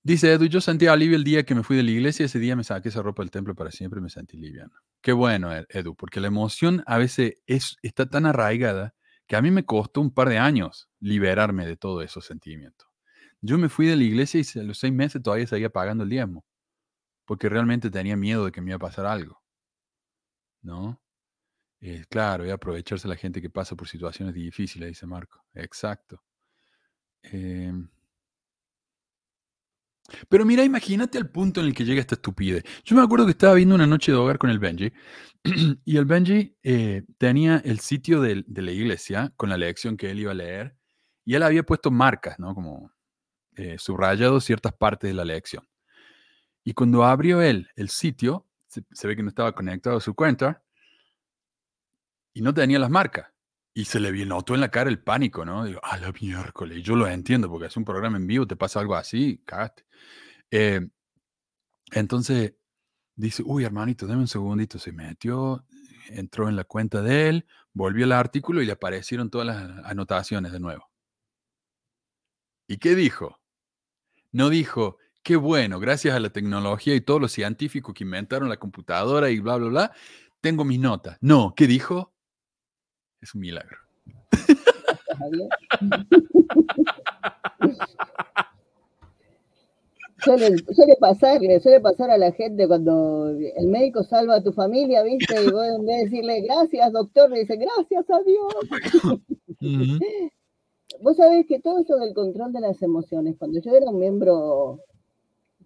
[0.00, 2.54] Dice Edu, yo sentí alivio el día que me fui de la iglesia, ese día
[2.54, 4.70] me saqué esa ropa del templo para siempre y me sentí liviano.
[5.00, 8.94] Qué bueno, Edu, porque la emoción a veces es, está tan arraigada
[9.26, 12.86] que a mí me costó un par de años liberarme de todos esos sentimientos.
[13.40, 16.10] Yo me fui de la iglesia y a los seis meses todavía seguía pagando el
[16.10, 16.44] diezmo,
[17.24, 19.42] porque realmente tenía miedo de que me iba a pasar algo.
[20.62, 21.03] ¿No?
[21.86, 25.44] Eh, claro, y aprovecharse la gente que pasa por situaciones difíciles, dice Marco.
[25.52, 26.22] Exacto.
[27.22, 27.90] Em
[30.30, 32.64] pero mira, imagínate el punto en el que llega esta estupidez.
[32.84, 34.92] Yo me acuerdo que estaba viendo una noche de hogar con el Benji
[35.84, 40.20] y el Benji eh, tenía el sitio de, la iglesia con la lección que él
[40.20, 40.76] iba a leer
[41.26, 42.54] y él había puesto marcas, ¿no?
[42.54, 42.92] Como
[43.56, 45.68] eh, subrayado ciertas partes de la lección.
[46.64, 50.63] Y cuando abrió él el sitio, se ve que no estaba conectado a su cuenta
[52.34, 53.32] y no tenía las marcas.
[53.72, 55.64] Y se le notó en la cara el pánico, ¿no?
[55.64, 56.82] Digo, a la miércoles.
[56.82, 59.84] yo lo entiendo, porque es un programa en vivo, te pasa algo así, cagaste.
[60.50, 60.80] Eh,
[61.92, 62.54] entonces
[63.16, 64.78] dice, uy, hermanito, dame un segundito.
[64.78, 65.64] Se metió,
[66.08, 70.52] entró en la cuenta de él, volvió al artículo y le aparecieron todas las anotaciones
[70.52, 70.88] de nuevo.
[72.68, 73.40] ¿Y qué dijo?
[74.30, 78.56] No dijo, qué bueno, gracias a la tecnología y todos los científicos que inventaron la
[78.56, 79.92] computadora y bla, bla, bla,
[80.40, 81.18] tengo mis notas.
[81.20, 82.13] No, ¿qué dijo?
[83.24, 83.78] Es un milagro.
[90.22, 95.02] Suele, suele pasarle, suele pasar a la gente cuando el médico salva a tu familia,
[95.02, 95.42] ¿viste?
[95.42, 98.52] Y vos en vez de decirle gracias, doctor, le dice gracias a Dios.
[101.00, 104.80] Vos sabés que todo eso del control de las emociones, cuando yo era un miembro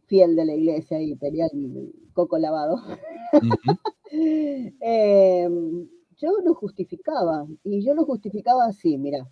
[0.07, 2.81] fiel de la iglesia y tenía el coco lavado,
[4.81, 5.49] eh,
[6.19, 7.47] yo lo justificaba.
[7.65, 9.27] Y yo lo justificaba así, mira.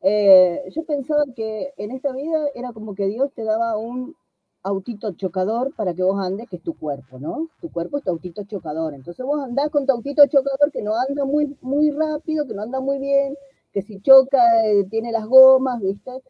[0.00, 4.14] Eh, yo pensaba que en esta vida era como que Dios te daba un
[4.62, 7.48] autito chocador para que vos andes, que es tu cuerpo, ¿no?
[7.60, 8.94] Tu cuerpo es tu autito chocador.
[8.94, 12.62] Entonces vos andás con tu autito chocador que no anda muy, muy rápido, que no
[12.62, 13.36] anda muy bien,
[13.72, 16.22] que si choca eh, tiene las gomas, ¿viste?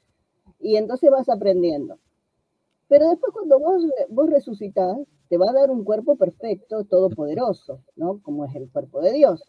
[0.61, 1.99] Y entonces vas aprendiendo.
[2.88, 8.20] Pero después cuando vos, vos resucitás, te va a dar un cuerpo perfecto, todopoderoso, ¿no?
[8.22, 9.42] Como es el cuerpo de Dios.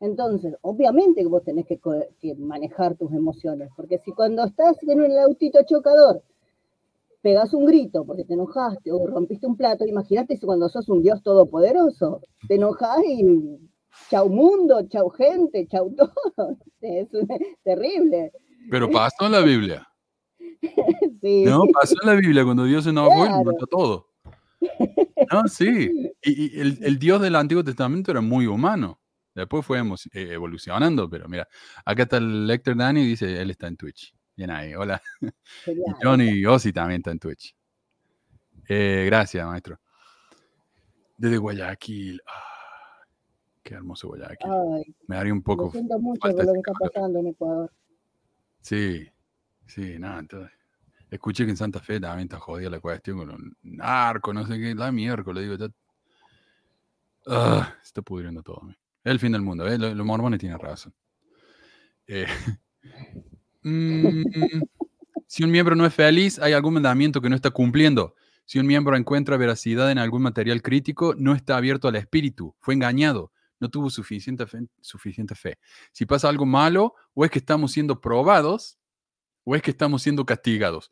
[0.00, 5.18] Entonces, obviamente que vos tenés que, manejar tus emociones, porque si cuando estás en el
[5.18, 6.22] autito chocador
[7.22, 11.02] pegas un grito porque te enojaste o rompiste un plato, imagínate si cuando sos un
[11.02, 13.58] Dios todopoderoso, te enojas y
[14.10, 16.12] chau mundo, chau gente, chau todo.
[16.80, 17.26] Es un-
[17.64, 18.32] terrible.
[18.70, 19.86] Pero pasó en la Biblia.
[21.20, 21.44] Sí.
[21.44, 23.44] No, pasó en la Biblia cuando Dios se enojó y Claro.
[23.44, 24.06] mató todo.
[25.32, 26.12] No, sí.
[26.22, 29.00] Y, y el, el Dios del Antiguo Testamento era muy humano.
[29.36, 31.46] Después fue eh, evolucionando, pero mira,
[31.84, 34.14] acá está el lector Dani dice, él está en Twitch.
[34.34, 35.00] Bien ahí, hola.
[35.66, 35.92] Y.
[36.02, 37.54] Johnny Ozzy también está en Twitch.
[38.66, 39.78] Eh, gracias, maestro.
[41.18, 42.20] Desde Guayaquil.
[42.26, 43.04] Ah,
[43.62, 44.50] qué hermoso Guayaquil.
[44.50, 45.70] Ay, Me daría un lo poco...
[45.70, 47.72] siento mucho por lo ese que está pasando en Ecuador.
[48.62, 49.06] Sí,
[49.66, 50.50] sí, nada, entonces.
[51.10, 54.58] Escuché que en Santa Fe también está jodida la cuestión con un narco, no sé
[54.58, 55.68] qué, la miércoles, digo, está,
[57.26, 58.62] Ah, se está pudriendo todo.
[58.62, 58.74] mi.
[59.06, 59.78] El fin del mundo, ¿eh?
[59.78, 60.92] Lo- Los mormones tienen razón.
[65.28, 68.14] Si un miembro no es feliz, hay algún mandamiento que no está cumpliendo.
[68.44, 72.74] Si un miembro encuentra veracidad en algún material crítico, no está abierto al espíritu, fue
[72.74, 75.58] engañado, no tuvo suficiente fe, suficiente fe.
[75.92, 78.78] Si pasa algo malo, o es que estamos siendo probados,
[79.44, 80.90] o es que estamos siendo castigados.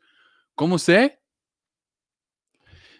[0.53, 1.21] ¿Cómo sé?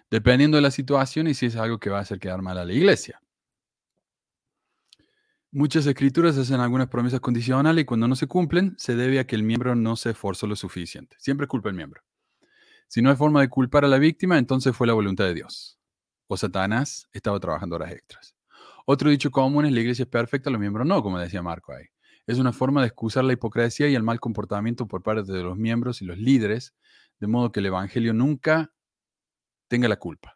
[0.09, 2.65] Dependiendo de la situación y si es algo que va a hacer quedar mal a
[2.65, 3.21] la iglesia.
[5.57, 9.37] Muchas escrituras hacen algunas promesas condicionales y cuando no se cumplen, se debe a que
[9.37, 11.15] el miembro no se esforzó lo suficiente.
[11.17, 12.01] Siempre culpa el miembro.
[12.89, 15.79] Si no hay forma de culpar a la víctima, entonces fue la voluntad de Dios.
[16.27, 18.35] O Satanás estaba trabajando horas extras.
[18.85, 21.85] Otro dicho común es la iglesia es perfecta, los miembros no, como decía Marco ahí.
[22.27, 25.55] Es una forma de excusar la hipocresía y el mal comportamiento por parte de los
[25.55, 26.75] miembros y los líderes,
[27.21, 28.73] de modo que el evangelio nunca
[29.69, 30.34] tenga la culpa.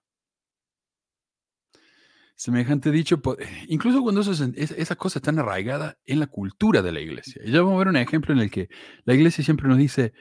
[2.40, 3.36] Semejante dicho, po-
[3.68, 7.42] incluso cuando eso es- es- esas cosas están arraigadas en la cultura de la iglesia.
[7.46, 8.70] Ya vamos a ver un ejemplo en el que
[9.04, 10.14] la iglesia siempre nos dice,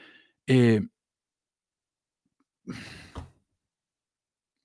[0.48, 0.82] eh,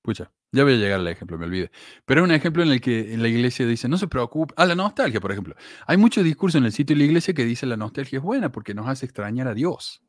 [0.02, 1.72] pucha, ya voy a llegar al ejemplo, me olvidé.
[2.06, 4.76] Pero es un ejemplo en el que la iglesia dice, no se preocupe, ah, la
[4.76, 5.56] nostalgia, por ejemplo.
[5.88, 8.52] Hay mucho discurso en el sitio de la iglesia que dice la nostalgia es buena
[8.52, 10.02] porque nos hace extrañar a Dios,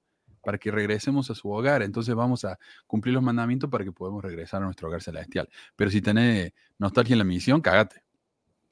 [0.44, 1.82] para que regresemos a su hogar.
[1.82, 5.48] Entonces vamos a cumplir los mandamientos para que podamos regresar a nuestro hogar celestial.
[5.76, 8.02] Pero si tenés nostalgia en la misión, cágate.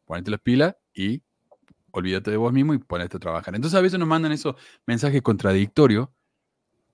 [0.05, 1.23] Ponete las pilas y
[1.93, 3.55] olvídate de vos mismo y ponete a trabajar.
[3.55, 4.57] Entonces a veces nos mandan esos
[4.87, 6.09] mensajes contradictorios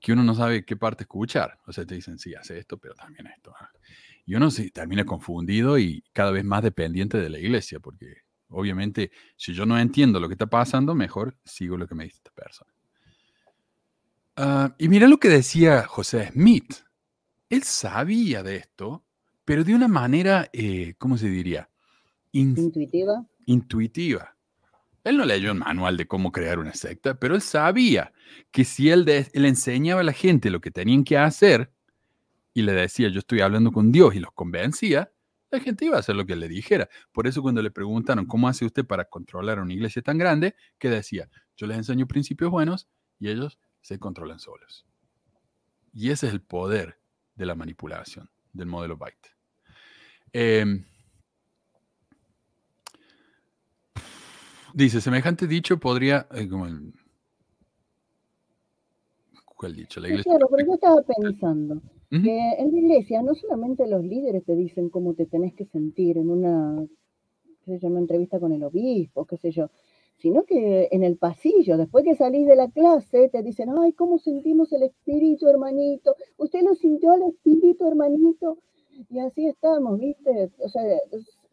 [0.00, 1.58] que uno no sabe qué parte escuchar.
[1.66, 3.52] O sea, te dicen, sí, hace esto, pero también esto.
[4.26, 9.10] Y uno se termina confundido y cada vez más dependiente de la iglesia, porque obviamente
[9.36, 12.30] si yo no entiendo lo que está pasando, mejor sigo lo que me dice esta
[12.30, 12.77] persona.
[14.40, 16.74] Ah, y mira lo que decía José Smith.
[17.50, 19.04] Él sabía de esto,
[19.44, 21.68] pero de una manera, eh, ¿cómo se diría?
[22.32, 23.26] In- Intuitiva.
[23.46, 24.36] intuitiva.
[25.02, 28.12] Él no leyó un manual de cómo crear una secta, pero él sabía
[28.52, 31.72] que si él, él enseñaba a la gente lo que tenían que hacer
[32.54, 35.10] y le decía, yo estoy hablando con Dios y los convencía,
[35.50, 36.88] la gente iba a hacer lo que le dijera.
[37.10, 40.54] Por eso cuando le preguntaron, ¿cómo hace usted para controlar una iglesia tan grande?
[40.78, 43.58] Que decía, yo les enseño principios buenos y ellos
[43.88, 44.84] se controlan solos.
[45.94, 46.98] Y ese es el poder
[47.36, 49.28] de la manipulación del modelo Byte.
[50.32, 50.84] Em,
[54.74, 56.26] Dice, semejante dicho podría...
[56.32, 56.92] eh, como el-
[59.56, 60.00] ¿Cuál dicho?
[60.00, 60.32] La Sí, iglesia...
[60.32, 64.88] claro, pero yo estaba pensando que en la iglesia no solamente los líderes te dicen
[64.90, 66.86] cómo te tenés que sentir en una,
[67.64, 69.70] qué sé yo, una entrevista con el obispo, qué sé yo,
[70.18, 74.18] sino que en el pasillo, después que salís de la clase, te dicen, ay, ¿cómo
[74.18, 76.16] sentimos el espíritu, hermanito?
[76.36, 78.58] ¿Usted lo sintió el espíritu, hermanito?
[79.08, 80.50] Y así estamos, ¿viste?
[80.58, 80.82] O sea,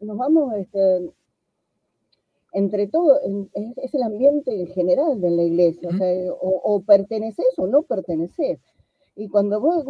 [0.00, 1.10] nos vamos, este,
[2.52, 3.20] entre todo,
[3.54, 8.58] es, el ambiente en general de la iglesia, o, sea, o, perteneces o no perteneces.
[9.14, 9.84] Y cuando vos,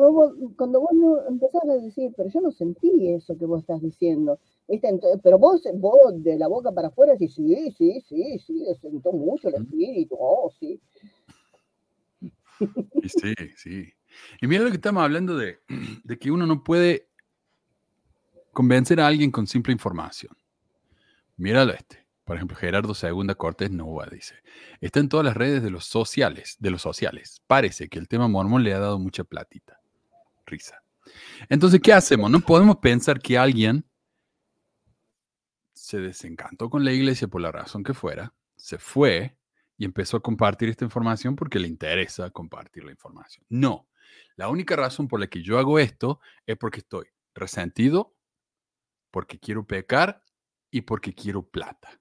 [0.57, 4.39] cuando vos no empezás a decir, pero yo no sentí eso que vos estás diciendo,
[5.23, 9.49] pero vos, vos de la boca para afuera decís, sí, sí, sí, sí, sentó mucho
[9.49, 10.81] el espíritu, oh, sí.
[13.05, 13.93] Sí, sí.
[14.41, 15.59] Y mira lo que estamos hablando de,
[16.05, 17.09] de que uno no puede
[18.53, 20.35] convencer a alguien con simple información.
[21.37, 22.07] Míralo este.
[22.25, 24.35] Por ejemplo, Gerardo Segunda Cortés Nova dice,
[24.81, 27.41] está en todas las redes de los sociales, de los sociales.
[27.47, 29.79] Parece que el tema mormón le ha dado mucha platita.
[30.45, 30.83] Risa.
[31.49, 32.29] Entonces, ¿qué hacemos?
[32.29, 33.85] No podemos pensar que alguien
[35.87, 39.39] se desencantó con la iglesia por la razón que fuera, se fue
[39.79, 43.47] y empezó a compartir esta información porque le interesa compartir la información.
[43.49, 43.89] No,
[44.35, 47.07] la única razón por la que yo hago esto es porque estoy
[47.37, 48.17] resentido,
[49.13, 50.25] porque quiero pecar
[50.73, 52.01] y porque quiero plata.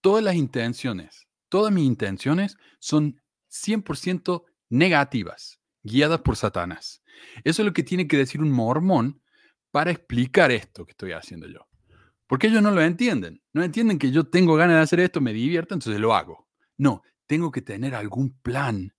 [0.00, 7.04] Todas las intenciones, todas mis intenciones son 100% negativas, guiadas por Satanás.
[7.44, 9.22] Eso es lo que tiene que decir un mormón
[9.70, 11.68] para explicar esto que estoy haciendo yo.
[12.32, 13.42] Porque ellos no lo entienden.
[13.52, 16.48] No entienden que yo tengo ganas de hacer esto, me divierto, entonces lo hago.
[16.78, 18.94] No, tengo que tener algún plan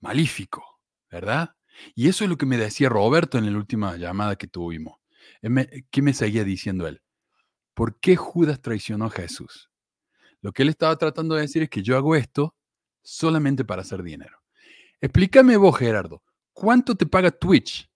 [0.00, 0.64] malífico,
[1.10, 1.54] ¿verdad?
[1.94, 5.00] Y eso es lo que me decía Roberto en la última llamada que tuvimos.
[5.90, 7.02] ¿Qué me seguía diciendo él?
[7.74, 9.70] ¿Por qué Judas traicionó a Jesús?
[10.40, 12.56] Lo que él estaba tratando de decir es que yo hago esto
[13.02, 14.38] solamente para hacer dinero.
[14.98, 16.22] Explícame vos, Gerardo,
[16.54, 17.86] ¿cuánto te paga Twitch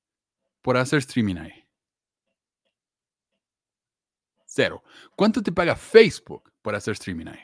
[0.61, 1.62] por hacer streaming ahí?
[4.55, 4.85] Cero.
[5.17, 7.41] ¿Cuánto te paga Facebook por hacer streaming ahí?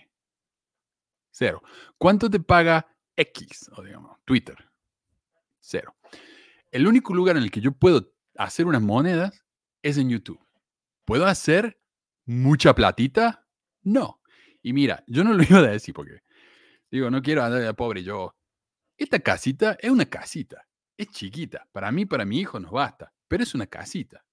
[1.31, 1.63] Cero.
[1.97, 2.87] ¿Cuánto te paga
[3.17, 4.57] X o digamos Twitter?
[5.59, 5.97] Cero.
[6.71, 9.43] El único lugar en el que yo puedo hacer unas monedas
[9.81, 10.39] es en YouTube.
[11.07, 11.81] ¿Puedo hacer
[12.27, 13.47] mucha platita?
[13.81, 14.21] No.
[14.61, 16.21] Y mira, yo no lo iba a decir porque
[16.91, 18.37] digo, no quiero andar de pobre yo.
[18.99, 20.69] Esta casita es una casita.
[20.95, 21.67] Es chiquita.
[21.73, 23.15] Para mí, para mi hijo nos basta.
[23.29, 24.27] Pero es una casita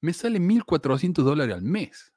[0.00, 2.12] me sale 1.400 dólares al mes.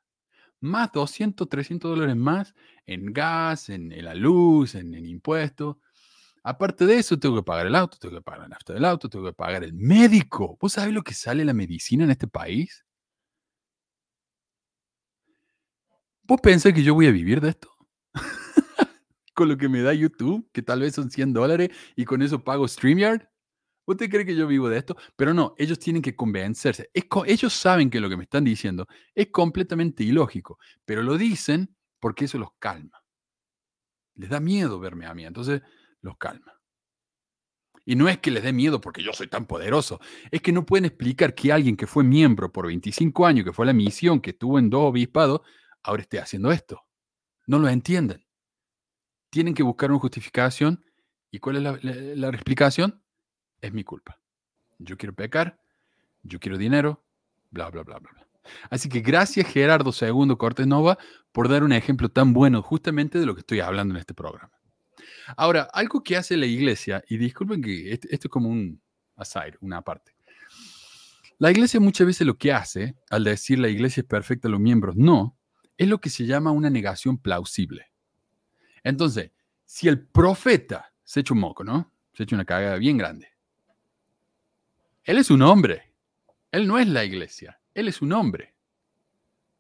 [0.60, 2.54] Más 200, 300 dólares más
[2.86, 5.80] en gas, en, la luz, en, el impuesto.
[6.44, 9.10] Aparte de eso, tengo que pagar el auto, tengo que pagar la nafta del auto,
[9.10, 10.58] tengo que pagar el médico.
[10.60, 12.86] ¿Vos sabés lo que sale la medicina en este país?
[16.24, 17.70] ¿Vos pensás que yo voy a vivir de esto?
[19.34, 22.44] con lo que me da YouTube, que tal vez son 100 dólares, y con eso
[22.44, 23.33] pago StreamYard.
[23.86, 24.96] ¿Usted cree que yo vivo de esto?
[25.16, 26.90] Pero no, ellos tienen que convencerse.
[27.26, 32.26] ellos saben que lo que me están diciendo es completamente ilógico, pero lo dicen porque
[32.26, 33.04] eso los calma.
[34.16, 35.62] Les da miedo verme a mí, entonces
[36.02, 36.54] los calma.
[37.86, 40.00] Y no es que les dé miedo porque yo soy tan poderoso,
[40.32, 43.66] es que no pueden explicar que alguien que fue miembro por 25 años, que fue
[43.66, 45.42] la misión, que estuvo en dos obispados,
[45.82, 46.82] ahora esté haciendo esto.
[47.46, 48.26] No lo entienden.
[49.30, 50.86] Tienen que buscar una justificación.
[51.30, 53.03] ¿Y cuál es la explicación?
[53.64, 54.20] Es mi culpa.
[54.78, 55.60] Yo quiero pecar,
[56.22, 57.04] yo quiero dinero,
[57.50, 58.12] bla, bla, bla, bla.
[58.12, 58.28] bla.
[58.70, 60.98] Así que gracias Gerardo II Cortés Nova
[61.32, 64.52] por dar un ejemplo tan bueno justamente de lo que estoy hablando en este programa.
[65.38, 68.82] Ahora, algo que hace la iglesia, y disculpen que esto, es como un
[69.16, 70.16] aside, una parte.
[71.40, 74.96] La iglesia muchas veces lo que hace, al decir la iglesia es perfecta, los miembros
[74.96, 75.38] no,
[75.78, 77.92] es lo que se llama una negación plausible.
[78.84, 79.32] Entonces,
[79.66, 81.92] si el profeta se echa un moco, ¿no?
[82.14, 83.33] Se echa una cagada bien grande.
[85.04, 85.92] Él es un hombre.
[86.52, 87.60] Él no es la iglesia.
[87.74, 88.54] Él es un hombre.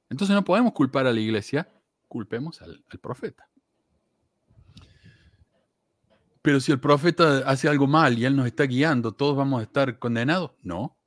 [0.10, 1.70] Entonces no podemos culpar a la iglesia,
[2.08, 3.50] culpemos al, profeta.
[6.42, 9.64] Pero si el profeta hace algo mal y él nos está guiando, ¿todos vamos a
[9.64, 10.52] estar condenados?
[10.62, 11.00] No,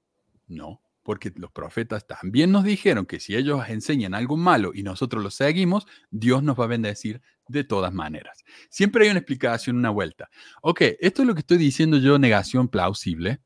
[0.48, 5.22] no, porque los profetas también nos dijeron que si ellos enseñan algo malo y nosotros
[5.22, 8.44] lo seguimos, Dios nos va a bendecir de todas maneras.
[8.70, 10.28] Siempre hay una explicación, una vuelta.
[10.62, 13.40] Ok, esto es lo que estoy diciendo yo, negación plausible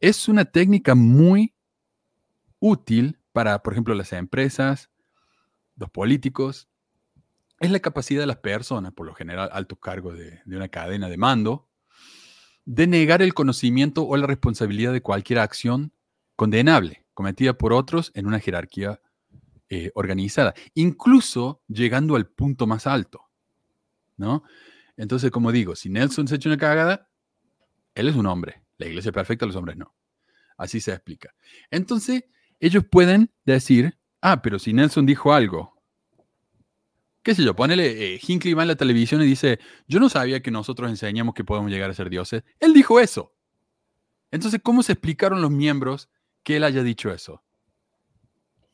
[0.00, 1.54] es una técnica muy
[2.58, 4.90] útil para, por ejemplo, las empresas,
[5.76, 6.68] los políticos.
[7.60, 11.16] Es la capacidad de las personas, por lo general alto cargo de, una cadena de
[11.16, 11.68] mando,
[12.64, 15.92] de negar el conocimiento o la responsabilidad de cualquier acción
[16.36, 19.00] condenable cometida por otros en una jerarquía
[19.68, 23.22] eh, organizada, incluso llegando al punto más alto,
[24.16, 24.42] ¿no?
[24.96, 27.08] Entonces, como digo, si Nelson se echa una cagada,
[27.94, 28.63] él es un hombre.
[28.78, 29.94] La iglesia perfecta, los hombres no.
[30.56, 31.34] Así se explica.
[31.70, 32.24] Entonces,
[32.60, 35.74] ellos pueden decir, ah, pero si Nelson dijo algo
[37.24, 39.58] qué sé yo, ponele, eh, Hinckley va en la televisión y dice,
[39.88, 42.44] yo no sabía que nosotros enseñamos que podemos llegar a ser dioses.
[42.60, 43.34] Él dijo eso.
[44.30, 46.10] Entonces, ¿cómo se explicaron los miembros
[46.42, 47.42] que él haya dicho eso?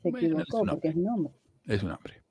[0.02, 1.32] Se Bueno, es equivocó un porque es un hombre.
[1.64, 2.22] Es un hombre.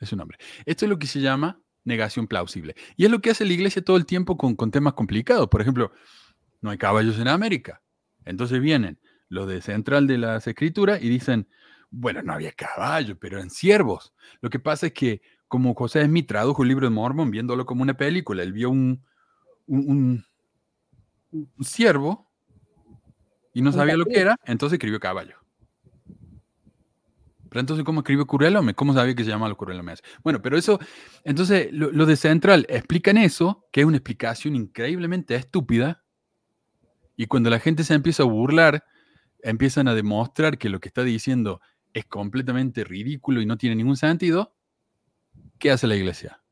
[0.00, 0.38] Es un hombre.
[0.64, 2.74] Esto es lo que se llama negación plausible.
[2.96, 5.48] Y es lo que hace la iglesia todo el tiempo con, con temas complicados.
[5.48, 5.92] Por ejemplo,
[6.64, 7.82] no hay caballos en América.
[8.24, 8.98] Entonces vienen
[9.28, 11.46] los de Central de las Escrituras y dicen,
[11.90, 14.14] bueno, no había caballos, pero eran siervos.
[14.40, 17.82] Lo que pasa es que, como José Smith tradujo el libro de Mormon viéndolo como
[17.82, 19.04] una película, él vio un,
[19.66, 20.24] un, un-
[21.32, 22.32] un ciervo
[23.52, 25.36] y no sabía lo que era, entonces escribió caballo.
[27.50, 28.74] Pero entonces, ¿cómo escribió Curelome?
[28.74, 30.02] ¿Cómo sabía que se llamaba los Curelomes?
[30.22, 30.80] Bueno, pero eso,
[31.24, 36.03] entonces, lo, lo de Central explican eso, que es una explicación increíblemente estúpida,
[37.16, 38.84] y cuando la gente se empieza a burlar,
[39.42, 41.60] empiezan a demostrar que lo que está diciendo
[41.92, 44.54] es completamente ridículo y no tiene ningún sentido,
[45.58, 46.42] ¿qué hace la iglesia?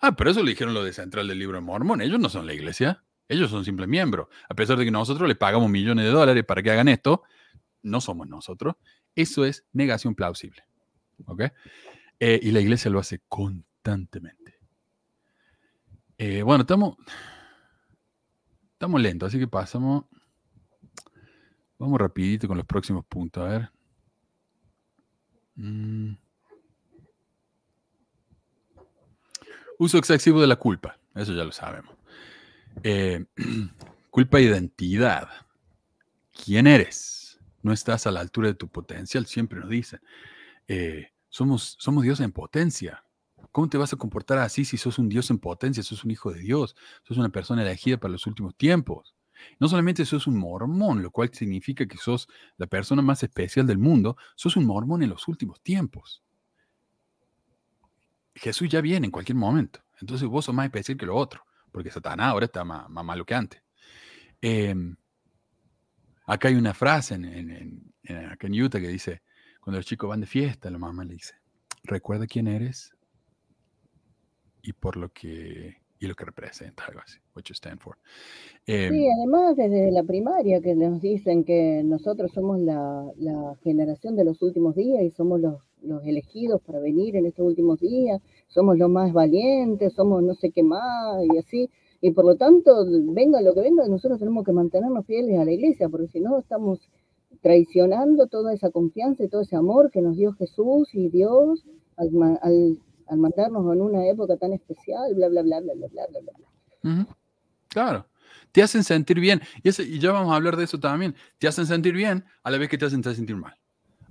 [0.00, 2.00] Ah, pero eso lo dijeron lo de Central del Libro de Mormón.
[2.00, 3.04] Ellos no son la iglesia.
[3.28, 4.28] Ellos son simples miembros.
[4.48, 7.22] A pesar de que nosotros les pagamos millones de dólares para que hagan esto,
[7.82, 8.74] no somos nosotros.
[9.14, 10.64] Eso es negación plausible.
[11.26, 11.42] ¿Ok?
[12.18, 14.56] Eh, y la iglesia lo hace constantemente.
[16.18, 16.96] Eh, bueno, estamos,
[18.82, 20.06] estamos lentos, así que pasamos.
[21.78, 23.44] Vamos rapidito con los próximos puntos.
[23.44, 23.70] A ver.
[25.54, 26.14] Mm.
[29.78, 30.98] Uso excesivo de la culpa.
[31.14, 31.94] Eso ya lo sabemos.
[32.82, 33.24] Eh,
[34.10, 35.28] culpa de identidad.
[36.44, 37.38] ¿Quién eres?
[37.62, 40.00] No estás a la altura de tu potencial, siempre nos dicen.
[40.66, 43.04] Eh, somos, somos Dios en potencia.
[43.52, 45.82] ¿Cómo te vas a comportar así si sos un Dios en potencia?
[45.82, 46.74] Sos un hijo de Dios.
[47.02, 49.14] Sos una persona elegida para los últimos tiempos.
[49.60, 53.78] No solamente sos un mormón, lo cual significa que sos la persona más especial del
[53.78, 56.22] mundo, sos un mormón en los últimos tiempos.
[58.34, 59.80] Jesús ya viene en cualquier momento.
[60.00, 63.34] Entonces vos sos más especial que lo otro, porque Satanás ahora está más, malo que
[63.34, 63.62] antes.
[64.40, 64.96] Em,
[66.26, 69.22] acá hay una frase en, en- en Utah que dice,
[69.60, 71.34] cuando los chicos van de fiesta, la mamá le dice,
[71.84, 72.94] recuerda quién eres
[74.62, 77.96] y por lo que y lo que representa, algo así, what you stand for.
[78.66, 84.16] Em, Sí, además desde la primaria que nos dicen que nosotros somos la, la generación
[84.16, 88.20] de los últimos días y somos los, los elegidos para venir en estos últimos días,
[88.48, 91.70] somos los más valientes, somos no sé qué más y así.
[92.00, 95.52] Y por lo tanto, venga lo que venga, nosotros tenemos que mantenernos fieles a la
[95.52, 96.80] iglesia, porque si no estamos
[97.42, 101.64] traicionando toda esa confianza y todo ese amor que nos dio Jesús y Dios
[101.96, 102.10] al,
[102.42, 102.78] al,
[103.12, 106.32] al mandarnos en una época tan especial, bla, bla, bla, bla, bla, bla, bla, bla.
[106.82, 106.92] bla.
[107.02, 107.14] Ujú,
[107.68, 108.08] Claro.
[108.50, 109.40] Te hacen sentir bien.
[109.62, 111.14] Y, ese- y ya vamos a hablar de eso también.
[111.38, 113.56] Te hacen sentir bien a la vez que te hacen sentir mal.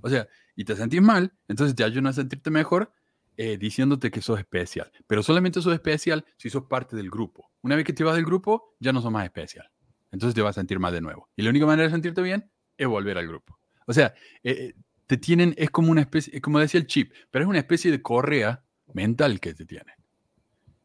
[0.00, 0.26] O sea,
[0.56, 2.92] y te sentís mal, entonces te ayudan a sentirte mejor
[3.36, 4.90] eh, diciéndote que sos especial.
[5.06, 7.50] Pero solamente sos especial si sos parte del grupo.
[7.62, 9.68] Una vez que te vas del grupo, ya no sos más especial.
[10.10, 11.28] Entonces te vas a sentir mal de nuevo.
[11.36, 13.58] Y la única manera de sentirte bien es volver al grupo.
[13.86, 14.74] O sea, eh, eh,
[15.06, 18.02] te tienen, es como una especie, como decía el chip, pero es una especie de
[18.02, 18.61] correa
[18.94, 19.94] mental que te tienen.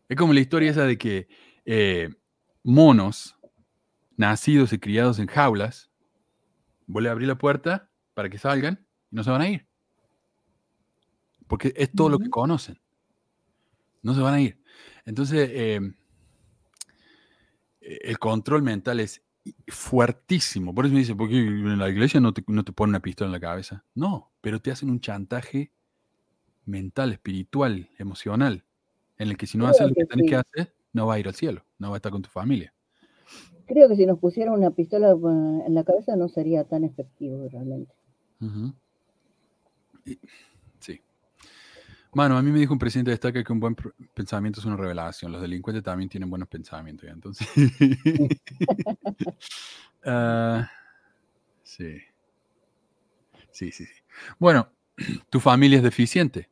[0.10, 1.28] Es como la historia esa de que
[1.66, 2.10] eh,
[2.64, 3.36] monos
[4.16, 5.92] nacidos y criados en jaulas,
[6.86, 9.68] vos le abrís la puerta para que salgan y no se van a ir.
[11.48, 12.80] Porque es todo lo que conocen.
[14.02, 14.62] No se van a ir.
[15.06, 15.80] Entonces, eh,
[17.80, 19.24] el control mental es
[19.68, 20.74] fuertísimo.
[20.74, 23.02] Por eso me dice, ¿por qué en la iglesia no te, no te ponen una
[23.02, 23.86] pistola en la cabeza?
[23.96, 25.72] No, pero te hacen un chantaje
[26.68, 28.64] mental, espiritual, emocional,
[29.18, 31.16] en el que si no Creo haces lo que que tenés que hacer, no va
[31.16, 32.74] a ir al cielo, no va a estar con tu familia.
[33.66, 37.48] Creo que si nos pusieran una pistola eh, en la cabeza no sería tan efectivo
[37.50, 37.94] realmente.
[40.06, 40.20] Y-
[40.80, 41.02] sí.
[42.14, 43.76] Mano, a mí me dijo un presidente de destaca que un buen
[44.14, 45.32] pensamiento es una revelación.
[45.32, 47.06] Los delincuentes también tienen buenos pensamientos.
[47.08, 47.14] ¿ya?
[47.14, 47.48] Entonces.
[50.10, 50.70] Ah,
[51.64, 51.98] sí.
[53.52, 53.94] Sí, sí, sí.
[54.40, 54.70] Bueno,
[55.30, 56.50] tu familia es deficiente.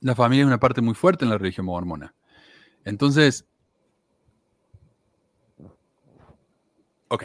[0.00, 2.14] La familia es una parte muy fuerte en la religión mormona.
[2.84, 3.46] Entonces.
[7.08, 7.24] Ok.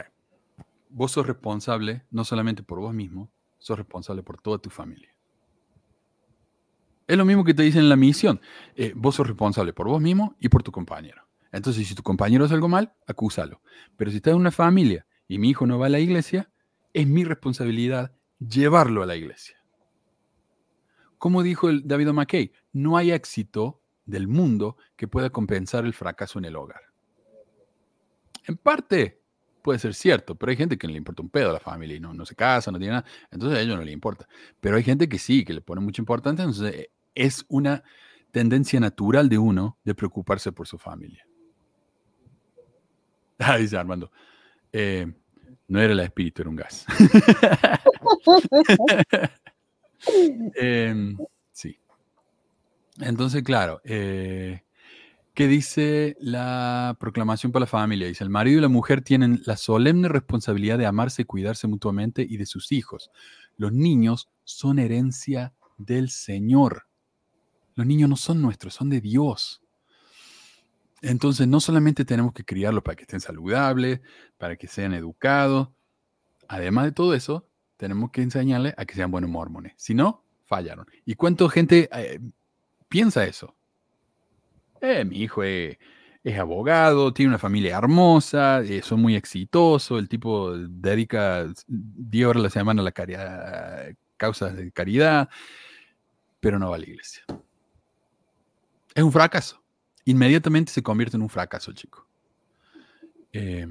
[0.90, 5.10] Vos sos responsable no solamente por vos mismo, sos responsable por toda tu familia.
[7.08, 8.42] Es lo mismo que te dicen en la misión.
[8.76, 11.22] Eh, vos sos responsable por vos mismo y por tu compañero.
[11.52, 13.62] Entonces, si tu compañero hace algo mal, acúsalo.
[13.96, 16.50] Pero si estás en una familia y mi hijo no va a la iglesia,
[16.94, 19.58] es mi responsabilidad llevarlo a la iglesia.
[21.26, 26.38] Como dijo el David McKay, no hay éxito del mundo que pueda compensar el fracaso
[26.38, 26.82] en el hogar.
[28.44, 29.24] En parte
[29.64, 31.98] puede ser cierto, pero hay gente que no le importa un pedo a la familia
[31.98, 33.08] y no, no se casa, no tiene nada.
[33.32, 34.28] Entonces a ellos no le importa.
[34.62, 36.44] Pero hay gente que sí, que le pone mucha importancia.
[36.44, 37.84] Entonces, eh, es una
[38.30, 41.26] tendencia natural de uno de preocuparse por su familia.
[43.40, 44.12] Ah, dice Armando.
[44.72, 45.12] eh,
[45.68, 46.86] no era el espíritu, era un gas.
[50.56, 51.18] Em,
[51.52, 51.78] sí.
[53.00, 54.62] Entonces, claro, eh,
[55.34, 58.08] ¿qué dice la proclamación para la familia?
[58.08, 62.26] Dice, el marido y la mujer tienen la solemne responsabilidad de amarse y cuidarse mutuamente
[62.28, 63.12] y de sus hijos.
[63.58, 66.88] Los niños son herencia del Señor.
[67.76, 69.62] Los niños no son nuestros, son de Dios.
[71.02, 74.00] Entonces, no solamente tenemos que criarlos para que estén saludables,
[74.38, 75.70] para que sean educados,
[76.48, 77.48] además de todo eso,
[77.78, 79.74] tenemos que enseñarles a que sean buenos mormones.
[79.78, 80.86] Si no, fallaron.
[81.06, 82.20] ¿Y cuánta gente eh,
[82.88, 83.56] piensa eso?
[84.82, 85.78] Eh, mi hijo es,
[86.24, 92.42] es abogado, tiene una familia hermosa, eh, son muy exitosos, el tipo dedica 10 horas
[92.42, 95.30] a la semana a la caridad, causas de caridad,
[96.40, 97.24] pero no va a la iglesia.
[98.94, 99.62] Es un fracaso.
[100.06, 102.08] Inmediatamente se convierte en un fracaso, el chico.
[103.34, 103.68] Eh,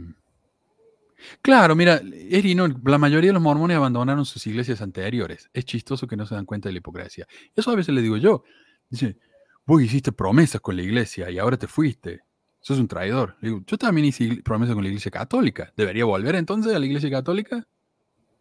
[1.43, 2.01] claro, mira,
[2.31, 5.51] Eri, no, la mayoría de los mormones abandonaron sus iglesias anteriores.
[5.53, 7.27] Es chistoso que no se dan cuenta de la hipocresía.
[7.55, 8.45] Eso a veces le digo yo.
[8.89, 9.18] Dice,
[9.66, 12.22] vos hiciste promesas con la iglesia y ahora te fuiste.
[12.61, 13.37] Sos un traidor.
[13.41, 15.72] Le digo, yo también hice promesas con la iglesia católica.
[15.77, 17.66] ¿Debería volver entonces a la iglesia católica?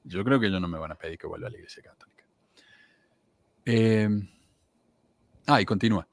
[0.04, 2.24] Yo creo que ellos no me van a pedir que vuelva a la iglesia católica.
[3.66, 4.10] Eh,
[5.48, 6.08] ah, y continúa.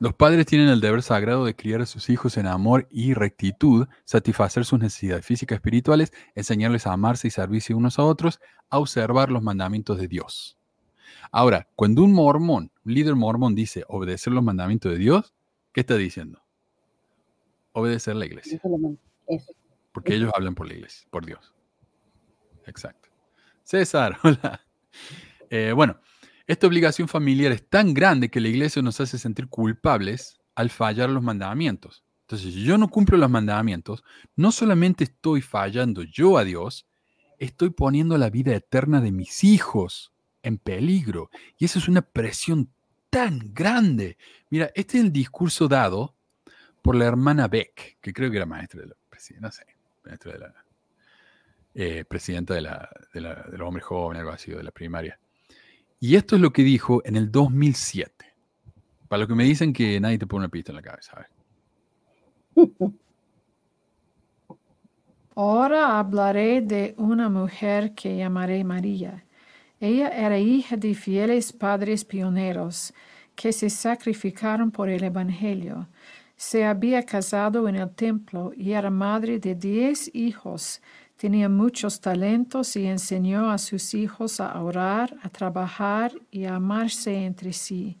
[0.00, 3.86] Los padres tienen el deber sagrado de criar a sus hijos en amor y rectitud,
[4.04, 8.40] satisfacer sus necesidades físicas y espirituales, enseñarles a amarse y servirse unos a otros,
[8.70, 10.58] a observar los mandamientos de Dios.
[11.30, 15.32] Ahora, cuando un mormón, un líder mormón dice obedecer los mandamientos de Dios,
[15.72, 16.42] ¿qué está diciendo?
[17.72, 18.60] Obedecer la iglesia.
[19.92, 21.54] Porque ellos hablan por la iglesia, por Dios.
[22.66, 23.08] Exacto.
[23.62, 24.60] César, hola.
[25.50, 26.00] Eh, bueno,
[26.46, 31.08] esta obligación familiar es tan grande que la iglesia nos hace sentir culpables al fallar
[31.10, 32.04] los mandamientos.
[32.22, 34.04] Entonces, si yo no cumplo los mandamientos,
[34.36, 36.86] no solamente estoy fallando yo a Dios,
[37.38, 41.30] estoy poniendo la vida eterna de mis hijos en peligro.
[41.58, 42.70] Y eso es una presión
[43.10, 44.16] tan grande.
[44.50, 46.14] Mira, este es el discurso dado
[46.82, 49.64] por la hermana Beck, que creo que era maestra de la presidencia, no sé,
[50.04, 50.54] maestra de la,
[51.74, 55.18] eh, presidenta de, la, de, la, algo así, de la primaria.
[56.00, 58.12] Y esto es lo que dijo en el 2007.
[59.08, 61.28] Para lo que me dicen que nadie te pone una pista en la cabeza.
[65.36, 69.24] Ahora hablaré de una mujer que llamaré María.
[69.80, 72.94] Ella era hija de fieles padres pioneros
[73.34, 75.88] que se sacrificaron por el Evangelio.
[76.36, 80.80] Se había casado en el templo y era madre de diez hijos
[81.16, 87.24] Tenía muchos talentos y enseñó a sus hijos a orar, a trabajar y a amarse
[87.24, 87.98] entre sí.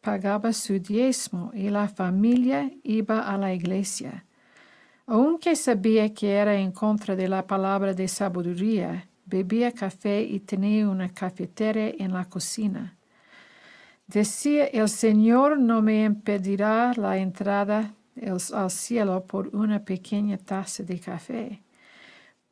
[0.00, 4.24] Pagaba su diezmo y la familia iba a la iglesia.
[5.06, 10.88] Aunque sabía que era en contra de la palabra de sabiduría, bebía café y tenía
[10.88, 12.96] una cafetera en la cocina.
[14.06, 17.94] Decía, el Señor no me impedirá la entrada
[18.52, 21.62] al cielo por una pequeña taza de café.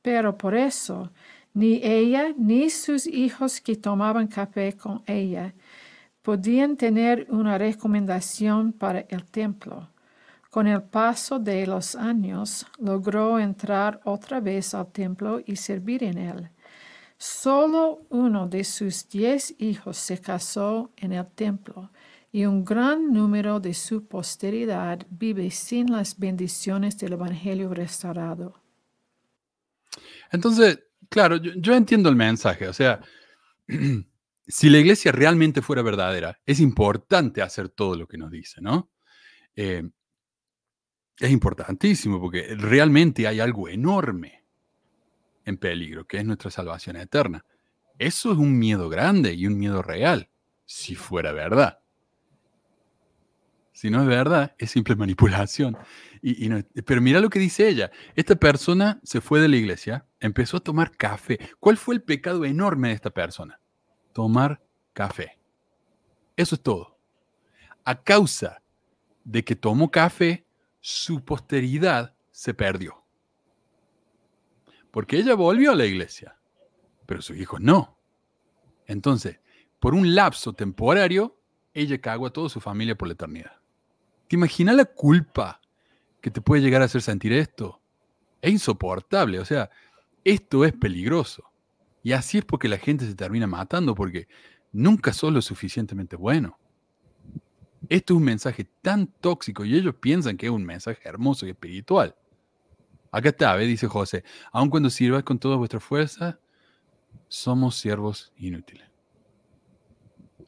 [0.03, 1.11] Pero por eso,
[1.55, 5.55] ni ella ni sus hijos que tomaban café con ella
[6.23, 9.89] podían tener una recomendación para el templo.
[10.51, 16.19] Con el paso de los años, logró entrar otra vez al templo y servir en
[16.19, 16.51] él.
[17.17, 21.91] Solo uno de sus diez hijos se casó en el templo
[22.31, 28.58] y un gran número de su posteridad vive sin las bendiciones del Evangelio restaurado.
[30.33, 32.69] Entonces, claro, yo, entiendo el mensaje.
[32.69, 33.01] O sea,
[34.47, 38.91] si la iglesia realmente fuera verdadera, es importante hacer todo lo que nos dice, ¿no?
[39.57, 39.83] Eh,
[41.19, 44.45] es importantísimo porque realmente hay algo enorme
[45.45, 47.45] en peligro, que es nuestra salvación eterna.
[47.99, 50.31] Eso es un miedo grande y un miedo real,
[50.65, 51.81] si fuera verdad.
[53.73, 55.77] Si no es verdad, es simple manipulación.
[56.23, 56.49] Y,
[56.83, 57.91] pero mira lo que dice ella.
[58.15, 61.39] Esta persona se fue de la iglesia, empezó a tomar café.
[61.61, 63.61] ¿Cuál fue el pecado enorme de esta persona?
[64.13, 64.61] Tomar
[64.93, 65.39] café.
[66.37, 66.99] Eso es todo.
[67.85, 68.63] A causa
[69.25, 70.47] de que tomó café,
[70.81, 73.05] su posteridad se perdió.
[74.91, 76.37] Porque ella volvió a la iglesia,
[77.07, 77.99] pero sus hijos no.
[78.87, 79.41] Entonces,
[79.81, 81.39] por un lapso temporario,
[81.75, 83.53] ella cagó a toda su familia por la eternidad.
[84.29, 85.61] ¿Te imaginas la culpa
[86.21, 87.81] que te puede llegar a hacer sentir esto?
[88.41, 89.71] Es insoportable, o sea,
[90.25, 91.45] esto es peligroso.
[92.03, 94.29] Y así es porque la gente se termina matando, porque
[94.73, 96.59] nunca sos lo suficientemente bueno.
[97.89, 101.51] Esto es un mensaje tan tóxico y ellos piensan que es un mensaje hermoso y
[101.51, 102.15] espiritual.
[103.11, 106.39] Acá está, dice José, aun cuando sirvas con toda vuestra fuerza,
[107.29, 108.87] somos siervos inútiles.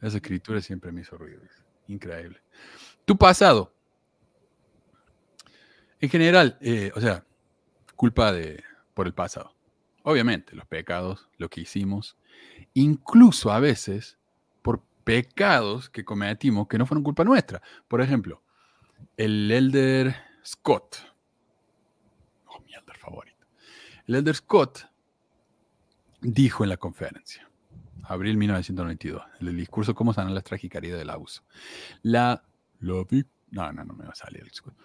[0.00, 1.40] Esa escritura siempre me hizo ruido.
[1.88, 2.40] Increíble.
[3.04, 3.72] Tu pasado.
[6.00, 7.24] En general, eh, o sea,
[7.94, 8.62] culpa de,
[8.94, 9.54] por el pasado.
[10.02, 12.16] Obviamente, los pecados, lo que hicimos,
[12.72, 14.18] incluso a veces
[14.62, 17.60] por pecados que cometimos que no fueron culpa nuestra.
[17.86, 18.42] Por ejemplo,
[19.16, 20.96] el elder Scott.
[22.46, 23.46] Oh, mi elder favorito.
[24.06, 24.86] El elder Scott
[26.22, 27.48] dijo en la conferencia,
[28.04, 31.42] abril 1992, en el discurso Cómo sanar la tragicaria del abuso.
[32.02, 32.42] La,
[32.80, 34.78] no, no, no me va a salir el discurso.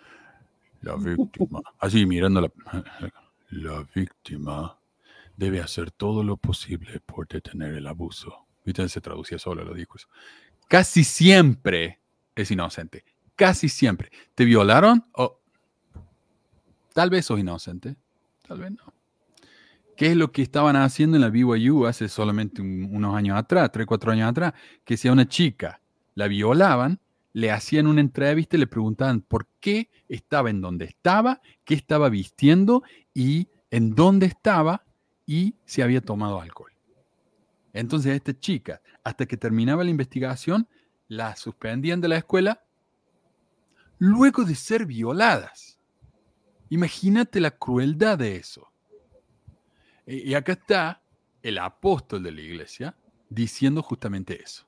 [0.85, 2.51] La víctima, así mirando la,
[3.49, 4.77] la víctima
[5.35, 8.45] debe hacer todo lo posible por detener el abuso.
[8.63, 10.09] Viste, se traducía solo los discursos.
[10.67, 11.99] Casi siempre
[12.35, 13.03] es inocente.
[13.35, 14.11] Casi siempre.
[14.35, 15.05] ¿Te violaron?
[15.13, 15.41] O
[16.93, 17.95] tal vez sos inocente.
[18.47, 18.93] Tal vez no.
[19.97, 23.87] ¿Qué es lo que estaban haciendo en la BYU hace solamente unos años atrás, tres,
[23.87, 24.53] cuatro años atrás?
[24.83, 25.81] Que si a una chica
[26.13, 26.99] la violaban,
[27.35, 32.07] le hacían una entrevista y le preguntaban por qué estaba en donde estaba, qué estaba
[32.07, 32.81] vistiendo
[33.13, 34.85] y en dónde estaba
[35.25, 36.71] y si había tomado alcohol.
[37.73, 40.69] Entonces esta chica, hasta que terminaba la investigación,
[41.09, 42.63] la suspendían de la escuela
[43.97, 45.77] luego de ser violadas.
[46.69, 48.71] Imagínate la crueldad de eso.
[50.07, 51.01] Y acá está
[51.43, 52.95] el apóstol de la iglesia
[53.27, 54.65] diciendo justamente eso.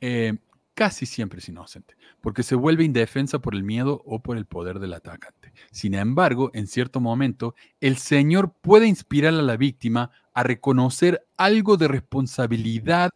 [0.00, 0.38] Eh,
[0.74, 4.80] casi siempre es inocente, porque se vuelve indefensa por el miedo o por el poder
[4.80, 5.52] del atacante.
[5.70, 11.76] Sin embargo, en cierto momento, el Señor puede inspirar a la víctima a reconocer algo
[11.76, 13.10] de responsabilidad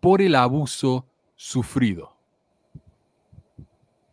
[0.00, 1.06] por el abuso
[1.36, 2.16] sufrido.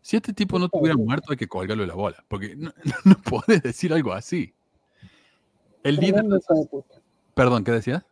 [0.02, 2.72] Si este tipo no tuviera muerto, hay que colgarlo de la bola, porque no,
[3.04, 4.54] no puede decir algo así.
[5.82, 6.24] El líder.
[7.34, 8.04] Perdón, ¿qué decías?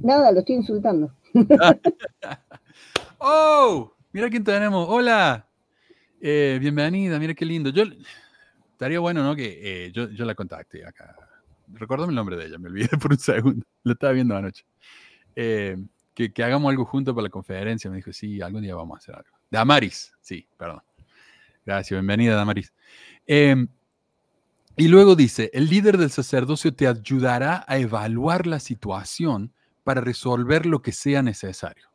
[0.00, 1.12] Nada, lo estoy insultando.
[3.26, 3.96] ¡Oh!
[4.12, 4.86] Mira quién tenemos.
[4.86, 5.48] Hola.
[6.20, 7.70] Eh, bienvenida, mira qué lindo.
[7.70, 7.84] Yo
[8.72, 9.34] estaría bueno, ¿no?
[9.34, 11.16] Que eh, yo, yo, la contacte acá.
[11.68, 13.64] Recuérdame el nombre de ella, me olvidé por un segundo.
[13.82, 14.66] Lo estaba viendo anoche.
[15.34, 15.74] Eh,
[16.12, 17.88] que, que, hagamos algo juntos para la conferencia.
[17.88, 19.38] Me dijo, sí, algún día vamos a hacer algo.
[19.50, 20.82] Damaris, sí, perdón.
[21.64, 22.74] Gracias, bienvenida, Damaris.
[23.26, 23.66] Eh,
[24.76, 29.50] y luego dice, el líder del sacerdocio te ayudará a evaluar la situación
[29.82, 31.93] para resolver lo que sea necesario.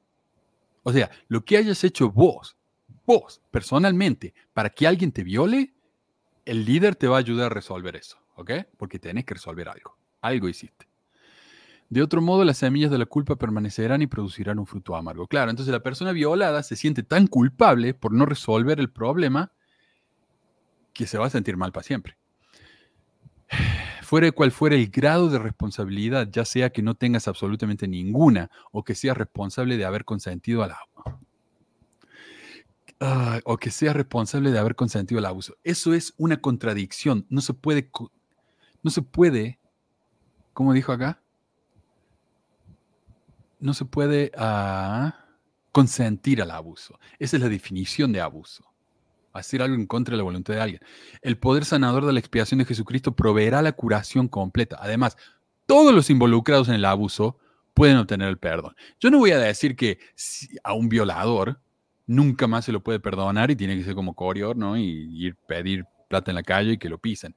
[0.90, 2.58] O sea, lo que hayas hecho vos,
[3.06, 5.76] vos personalmente, para que alguien te viole,
[6.46, 8.52] el líder te va a ayudar a resolver eso, ¿ok?
[8.76, 10.00] Porque tenés que resolver algo.
[10.22, 10.90] Algo hiciste.
[11.90, 15.28] De otro modo, las semillas de la culpa permanecerán y producirán un fruto amargo.
[15.28, 19.52] Claro, entonces la persona violada se siente tan culpable por no resolver el problema
[20.92, 22.19] que se va a sentir mal para siempre
[24.10, 28.84] fuera cual fuera el grado de responsabilidad, ya sea que no tengas absolutamente ninguna o
[28.84, 31.20] que seas responsable de haber consentido al abuso.
[33.00, 35.58] Uh, o que seas responsable de haber consentido al abuso.
[35.64, 37.28] Eso es una contradicción.
[37.30, 37.92] No se puede,
[38.82, 39.60] no se puede,
[40.54, 41.22] ¿cómo dijo acá?
[43.60, 45.12] No se puede uh,
[45.72, 47.00] consentir al abuso.
[47.20, 48.69] Esa es la definición de abuso
[49.34, 50.82] hacer algo en contra de la voluntad de alguien.
[51.22, 54.78] El poder sanador de la expiación de Jesucristo proveerá la curación completa.
[54.80, 55.18] Además,
[55.66, 57.38] todos los involucrados en el abuso
[57.74, 58.76] pueden obtener el perdón.
[59.00, 60.00] Yo no voy a decir que
[60.64, 61.60] a un violador
[62.08, 64.78] nunca más se lo puede perdonar y tiene que ser como Corior, ¿no?
[64.78, 67.36] Y ir pedir plata en la calle y que lo pisen.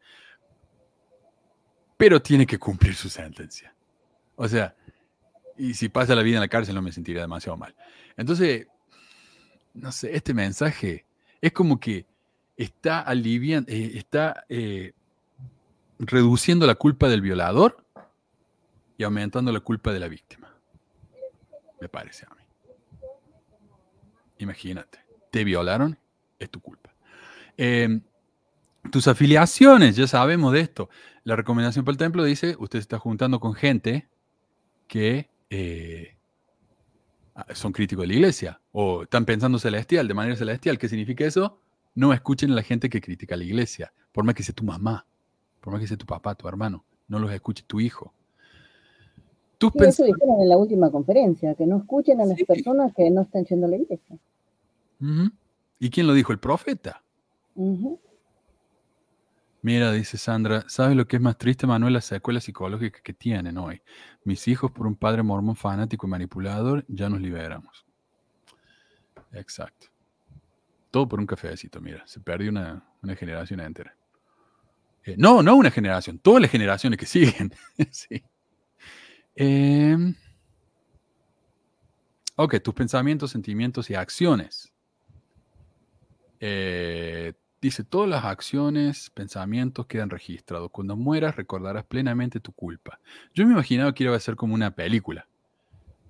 [1.97, 3.75] Pero tiene que cumplir su sentencia.
[4.35, 4.75] O sea,
[5.57, 7.77] y si pasa la vida en la cárcel no me sentiría demasiado mal.
[8.17, 8.67] Entonces,
[9.75, 11.07] no sé, este mensaje
[11.43, 12.07] es como que
[12.57, 14.93] está aliviando, eh, está eh,
[15.99, 17.85] reduciendo la culpa del violador
[18.97, 20.55] y aumentando la culpa de la víctima.
[21.81, 22.43] Me parece a mí.
[24.39, 25.99] Imagínate, te violaron,
[26.39, 26.95] es tu culpa.
[27.57, 28.01] Em,
[28.93, 30.89] tus afiliaciones, ya sabemos de esto.
[31.25, 34.09] La recomendación para el templo dice, usted se está juntando con gente
[34.87, 36.17] que eh,
[37.55, 40.79] son críticos de la iglesia o están pensando celestial, de manera celestial.
[40.79, 41.59] ¿Qué significa eso?
[41.95, 44.65] No escuchen a la gente que critica a la iglesia, por más que sea tu
[44.65, 45.07] mamá,
[45.61, 48.13] por más que sea tu papá, tu hermano, no los escuche tu hijo.
[49.59, 52.45] Tus sí, eso dijeron en la última conferencia, que no escuchen a las sí.
[52.45, 54.17] personas que no están yendo a la iglesia.
[55.01, 55.33] Uh -huh.
[55.79, 56.33] ¿Y quién lo dijo?
[56.33, 57.03] El profeta.
[57.55, 57.99] Uh -huh.
[59.65, 61.93] Mira, dice Sandra, ¿sabes lo que es más triste, Manuel?
[61.93, 63.81] Las secuelas psicológicas que tienen hoy.
[64.25, 67.87] Mis hijos, por un padre mormón fanático y manipulador, ya nos liberamos.
[69.31, 69.87] Exacto.
[70.91, 72.85] Todo por un cafecito, mira, se perdió una,
[73.17, 73.97] generación entera.
[75.05, 77.55] Eh, no, no una generación, todas las generaciones que siguen.
[77.93, 78.21] sí.
[79.37, 80.13] Em,
[82.35, 84.73] ok, tus pensamientos, sentimientos y acciones.
[86.41, 87.33] Eh,
[87.63, 90.71] dice, todas las acciones, pensamientos quedan registrados.
[90.73, 93.01] Cuando mueras recordarás plenamente tu culpa.
[93.33, 95.29] Yo me imaginaba que iba a ser como una película.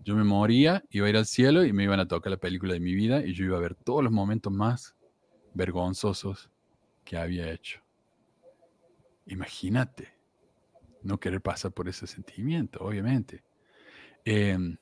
[0.03, 2.73] Yo me moría, iba a ir al cielo y me iban a tocar la película
[2.73, 4.97] de mi vida y yo iba a ver todos los momentos más
[5.53, 6.51] vergonzosos
[7.05, 7.81] que había hecho.
[9.27, 10.15] Imagínate
[11.03, 13.45] no querer pasar por ese sentimiento, obviamente.
[14.25, 14.77] Em,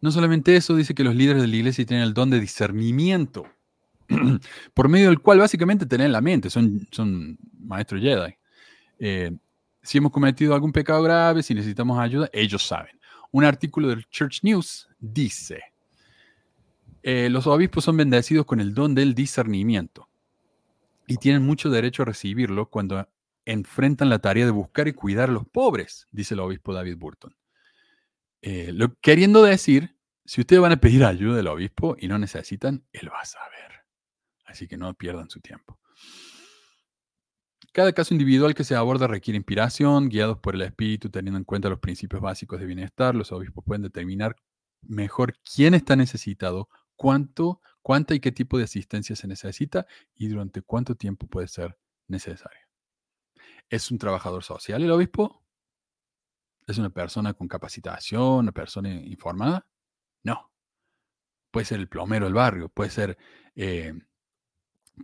[0.00, 3.46] no solamente eso, dice que los líderes de la iglesia tienen el don de discernimiento,
[4.74, 8.34] por medio del cual básicamente tienen la mente, son, son maestros Jedi.
[8.98, 9.32] Eh,
[9.82, 12.98] si hemos cometido algún pecado grave, si necesitamos ayuda, ellos saben.
[13.30, 15.62] Un artículo del Church News dice,
[17.02, 20.08] eh, los obispos son bendecidos con el don del discernimiento
[21.06, 23.08] y tienen mucho derecho a recibirlo cuando
[23.44, 27.34] enfrentan la tarea de buscar y cuidar a los pobres, dice el obispo David Burton.
[28.42, 32.84] Eh, lo, queriendo decir, si ustedes van a pedir ayuda del obispo y no necesitan,
[32.92, 33.57] él va a saber.
[34.48, 35.78] Así que no pierdan su tiempo.
[37.72, 41.68] Cada caso individual que se aborda requiere inspiración, guiados por el espíritu, teniendo en cuenta
[41.68, 43.14] los principios básicos de bienestar.
[43.14, 44.34] Los obispos pueden determinar
[44.82, 50.62] mejor quién está necesitado, cuánto, cuánta y qué tipo de asistencia se necesita y durante
[50.62, 51.78] cuánto tiempo puede ser
[52.08, 52.60] necesario.
[53.68, 55.44] ¿Es un trabajador social el obispo?
[56.66, 59.66] ¿Es una persona con capacitación, una persona informada?
[60.22, 60.50] No.
[61.50, 63.18] Puede ser el plomero del barrio, puede ser,
[63.54, 63.94] eh,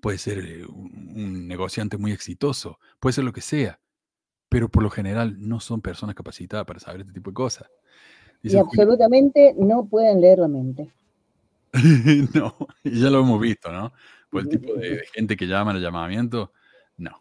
[0.01, 3.81] puede ser eh, un negociante muy exitoso, puede ser lo que sea,
[4.49, 7.69] pero por lo general no son personas capacitadas para saber este tipo de cosas.
[8.43, 10.93] y absolutamente no pueden leer la mente.
[12.35, 13.93] no, ya lo hemos visto, ¿no?
[14.31, 16.53] Por el tipo de, gente que llama al llamamiento,
[16.97, 17.21] no.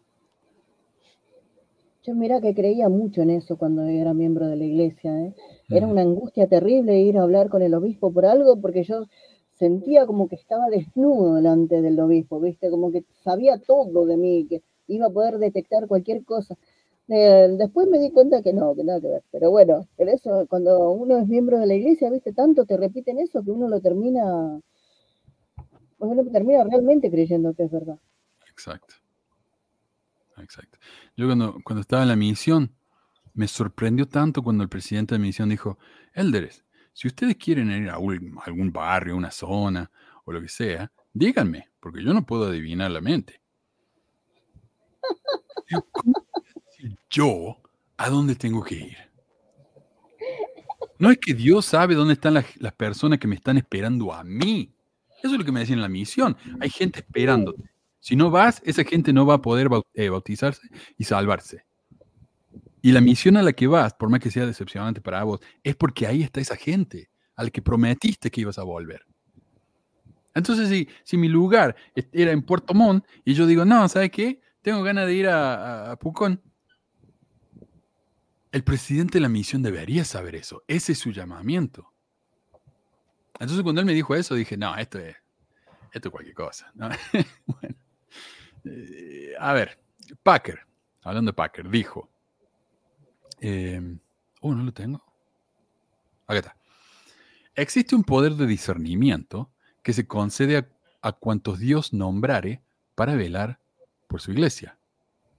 [2.04, 5.10] Yo mira que creía mucho en eso cuando era miembro de la iglesia.
[5.20, 5.34] ¿eh?
[5.70, 9.06] Era una angustia terrible ir a hablar con el obispo por algo porque yo
[9.54, 12.70] sentía como que estaba desnudo delante del obispo, ¿viste?
[12.70, 16.56] Como que sabía todo de mí, que iba a poder detectar cualquier cosa.
[17.08, 19.22] Eh, después me di cuenta que no, que nada que ver.
[19.30, 23.18] Pero bueno, pero eso, cuando uno es miembro de la iglesia, viste, tanto te repiten
[23.18, 24.60] eso que uno lo termina,
[25.98, 27.98] pues uno termina realmente creyendo que es verdad.
[28.50, 28.94] Exacto.
[30.38, 30.78] Exacto.
[31.16, 32.72] Yo cuando, cuando estaba en la misión,
[33.34, 35.78] me sorprendió tanto cuando el presidente de la misión dijo,
[36.12, 36.63] Elders,
[36.94, 39.90] si ustedes quieren ir a, algún barrio, una zona
[40.24, 43.40] o lo que sea, díganme, porque yo no puedo adivinar la mente.
[47.10, 47.60] yo
[47.96, 48.96] a dónde tengo que ir.
[51.00, 54.72] No es que Dios sabe dónde están las, personas que me están esperando a mí.
[55.18, 56.36] Eso es lo que me decían en la misión.
[56.60, 57.70] Hay gente esperándote.
[57.98, 61.64] Si no vas, esa gente no va a poder eh, bautizarse y salvarse.
[62.84, 65.74] Y la misión a la que vas, por más que sea decepcionante para vos, es
[65.74, 69.06] porque ahí está esa gente al que prometiste que ibas a volver.
[70.34, 71.74] Entonces, si, si mi lugar
[72.12, 74.42] era en Puerto Montt y yo digo, no, ¿sabes qué?
[74.60, 76.40] Tengo ganas de ir a Pucón
[78.54, 80.62] el presidente de la misión debería saber eso.
[80.68, 81.92] Ese es su llamamiento.
[83.40, 85.16] Entonces cuando él me dijo eso, dije, no, esto es,
[85.92, 86.72] esto es cualquier cosa.
[87.46, 87.74] bueno.
[88.64, 89.76] Eh, a ver,
[90.22, 90.60] Packer,
[91.02, 92.08] hablando de Packer, dijo,
[93.40, 93.98] eh,
[94.40, 95.02] oh, no lo tengo.
[96.26, 96.56] Acá está.
[97.54, 99.50] Existe un poder de discernimiento
[99.82, 100.66] que se concede
[101.02, 102.62] a, cuantos Dios nombrare
[102.94, 103.60] para velar
[104.08, 104.78] por su iglesia.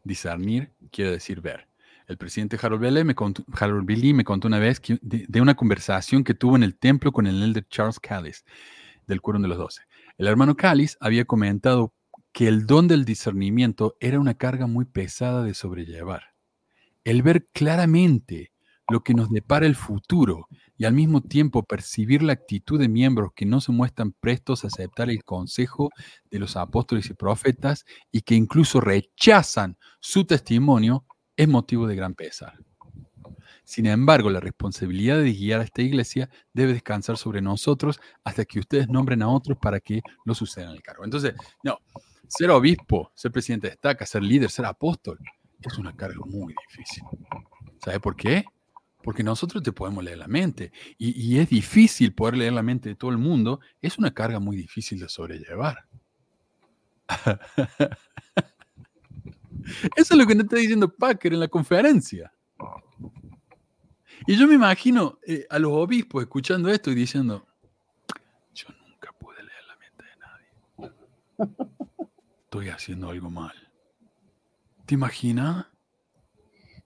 [0.03, 1.67] Discernir quiere decir ver.
[2.07, 6.35] El presidente Harold Bailey me contó, Harold me contó una vez de, una conversación que
[6.35, 8.45] tuvo en el templo con el elder Charles Callis
[9.07, 9.81] del Quórum de los Doce.
[10.17, 11.93] El hermano Callis había comentado
[12.31, 16.34] que el don del discernimiento era una carga muy pesada de sobrellevar.
[17.05, 18.51] El ver claramente
[18.89, 23.31] lo que nos depara el futuro y al mismo tiempo percibir la actitud de miembros
[23.35, 25.89] que no se muestran prestos a aceptar el consejo
[26.29, 31.05] de los apóstoles y profetas y que incluso rechazan su testimonio
[31.37, 32.57] es motivo de gran pesar.
[33.63, 38.59] Sin embargo, la responsabilidad de guiar a esta iglesia debe descansar sobre nosotros hasta que
[38.59, 41.03] ustedes nombren a otros para que lo sucedan el cargo.
[41.03, 41.33] Entonces,
[41.63, 41.79] no,
[42.27, 45.19] ser obispo, ser presidente de estaca, ser líder, ser apóstol,
[45.69, 47.03] es una carga muy difícil.
[47.83, 48.45] ¿Sabe por qué?
[49.03, 52.95] Porque nosotros te podemos leer la mente y, es difícil poder leer la mente de
[52.95, 53.59] todo el mundo.
[53.81, 55.85] Es una carga muy difícil de sobrellevar.
[59.95, 62.31] Eso es lo que nos está diciendo Packer en la conferencia.
[64.27, 67.45] Y yo me imagino eh, a los obispos escuchando esto y diciendo,
[68.53, 70.49] yo nunca pude leer la mente de nadie.
[72.45, 73.64] Estoy haciendo algo mal.
[74.85, 75.65] ¿Te imaginas?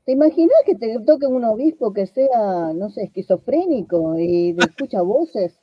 [0.05, 5.01] ¿Te imaginas que te toque un obispo que sea, no sé, esquizofrénico y te escucha
[5.01, 5.59] voces?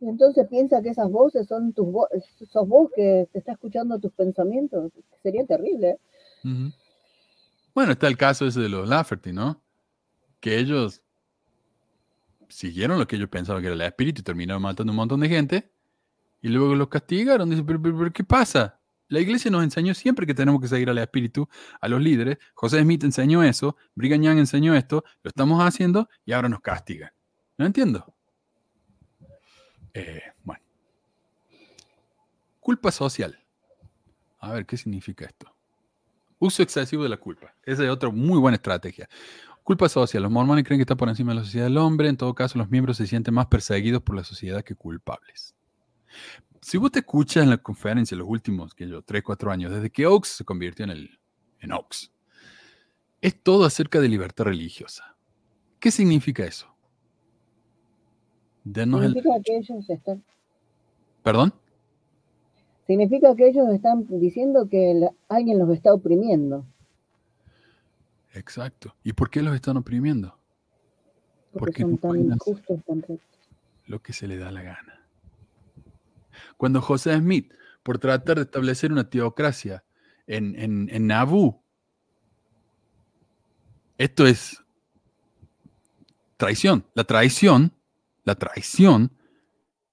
[0.00, 3.98] Y entonces piensa que esas voces son tus voces, sos vos que te está escuchando
[4.00, 4.92] tus pensamientos.
[5.22, 5.98] Sería terrible.
[6.44, 6.72] ¿eh?
[7.74, 9.62] Bueno, está el caso ese de los Lafferty, ¿no?
[10.40, 11.00] Que ellos
[12.48, 15.28] siguieron lo que ellos pensaban que era el espíritu y terminaron matando un montón de
[15.28, 15.70] gente.
[16.42, 17.48] Y luego los castigaron.
[17.48, 18.80] Dicen, pero, pero- pero ¿qué pasa?
[19.12, 21.46] La iglesia nos enseñó siempre que tenemos que seguir al espíritu,
[21.82, 22.38] a los líderes.
[22.54, 27.10] José Smith enseñó eso, Brigham Young enseñó esto, lo estamos haciendo y ahora nos castigan.
[27.58, 28.14] No entiendo.
[29.92, 30.64] Eh, bueno.
[32.58, 33.38] Culpa social.
[34.38, 35.54] A ver, ¿qué significa esto?
[36.38, 37.54] Uso excesivo de la culpa.
[37.64, 39.10] Esa es otra muy buena estrategia.
[39.62, 40.22] Culpa social.
[40.22, 42.08] Los mormones creen que está por encima de la sociedad del hombre.
[42.08, 45.54] En todo caso, los miembros se sienten más perseguidos por la sociedad que culpables.
[46.62, 49.90] Si vos te escuchas en la conferencia los últimos, que yo, 3, 4 años, desde
[49.90, 51.18] que Oaks se convirtió en, el,
[51.60, 52.12] en Oaks,
[53.20, 55.16] es todo acerca de libertad religiosa.
[55.80, 56.68] ¿Qué significa eso?
[58.64, 59.12] Denos el...
[59.12, 60.24] Significa que ellos están,
[61.24, 61.52] ¿Perdón?
[62.86, 66.64] significa que ellos están diciendo que la- alguien los está oprimiendo.
[68.34, 68.94] Exacto.
[69.02, 70.38] ¿Y por qué los están oprimiendo?
[71.52, 73.40] Porque Porque son tan injustos, tan rectos.
[73.86, 75.01] lo que se le da la gana.
[76.62, 77.52] Cuando José Smith,
[77.82, 79.82] por tratar de establecer una teocracia
[80.28, 81.60] en, en, en Nabú,
[83.98, 84.62] esto es
[86.36, 86.86] traición.
[86.94, 87.72] La traición,
[88.22, 89.10] la traición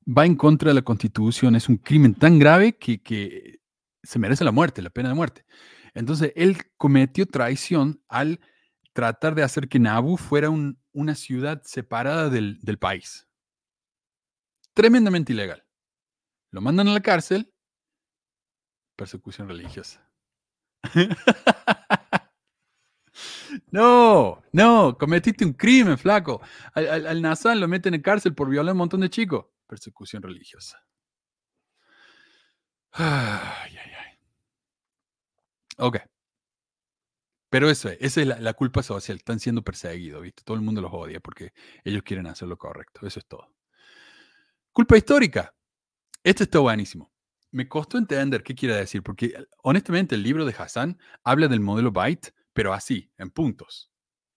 [0.06, 1.56] va en contra de la constitución.
[1.56, 3.62] Es un crimen tan grave que, que
[4.04, 5.48] se merece la muerte, la pena de muerte.
[5.96, 8.40] Entonces, él cometió traición al
[8.94, 13.28] tratar de hacer que Nabú fuera un- una ciudad separada del, del país.
[14.76, 15.64] Tremendamente ilegal.
[16.52, 17.54] Lo mandan a la cárcel.
[18.96, 20.10] Persecución religiosa.
[23.72, 26.42] no, no, cometiste un crimen, flaco.
[26.74, 29.46] Al, al, lo meten en cárcel por violar a un montón de chicos.
[29.68, 30.84] Persecución religiosa.
[32.92, 34.18] Ay, ay, ay.
[35.78, 35.98] Ok.
[37.50, 39.18] Pero eso es, esa es la, la culpa social.
[39.18, 40.44] Están siendo perseguidos, ¿viste?
[40.44, 41.54] Todo el mundo los odia porque
[41.84, 43.06] ellos quieren hacer lo correcto.
[43.06, 43.48] Eso es todo.
[44.72, 45.54] Culpa histórica.
[46.24, 47.12] Esto está buenísimo.
[47.52, 49.34] Me costó entender qué quiere decir, porque
[49.64, 53.92] honestamente el libro de Hassan habla del modelo Byte, pero así, en puntos.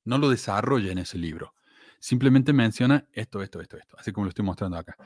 [0.05, 1.55] No lo desarrolla en ese libro.
[1.99, 4.97] Simplemente menciona esto, esto, esto, esto, así como lo estoy mostrando acá.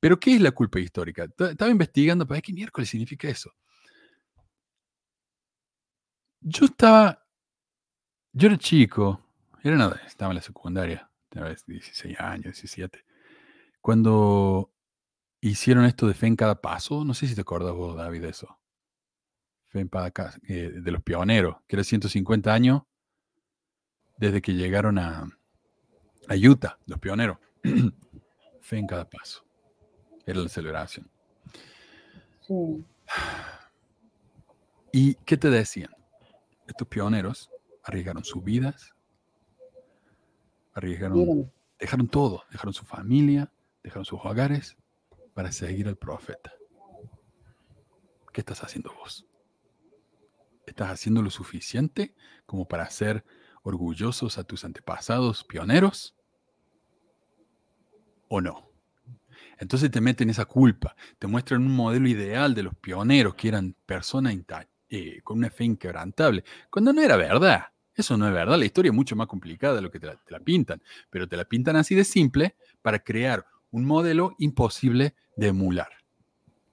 [0.00, 1.24] Pero, ¿qué es la culpa histórica?
[1.24, 3.52] Estaba investigando para qué miércoles significa eso.
[6.40, 7.26] Yo estaba,
[8.32, 9.20] yo era chico,
[9.62, 13.04] era nada, estaba en la secundaria, tenía 16 años, 17,
[13.80, 14.70] cuando
[15.48, 18.28] hicieron esto de fe en cada paso, no sé si te acuerdas vos, David, de
[18.30, 18.58] eso.
[19.66, 20.12] Fe en cada
[20.48, 22.82] eh, de los pioneros, que era 150 años
[24.16, 25.28] desde que llegaron a,
[26.28, 27.38] a Utah, los pioneros.
[28.60, 29.44] fe en cada paso.
[30.24, 31.10] Era la celebración.
[32.40, 32.84] Sí.
[34.92, 35.90] ¿Y qué te decían?
[36.66, 37.50] Estos pioneros
[37.84, 38.94] arriesgaron sus vidas,
[40.74, 43.52] arriesgaron, dejaron todo, dejaron su familia,
[43.82, 44.76] dejaron sus hogares
[45.36, 46.50] para seguir al profeta.
[48.32, 49.26] ¿Qué estás haciendo vos?
[50.66, 52.14] ¿Estás haciendo lo suficiente
[52.46, 53.22] como para ser
[53.62, 56.16] orgullosos a tus antepasados pioneros?
[58.28, 58.70] ¿O no?
[59.58, 63.76] Entonces te meten esa culpa, te muestran un modelo ideal de los pioneros que eran
[63.84, 64.34] personas
[64.88, 67.66] eh, con una fe inquebrantable, cuando no era verdad.
[67.94, 70.16] Eso no es verdad, la historia es mucho más complicada de lo que te la,
[70.16, 75.14] te la pintan, pero te la pintan así de simple para crear un modelo imposible
[75.36, 75.88] de emular.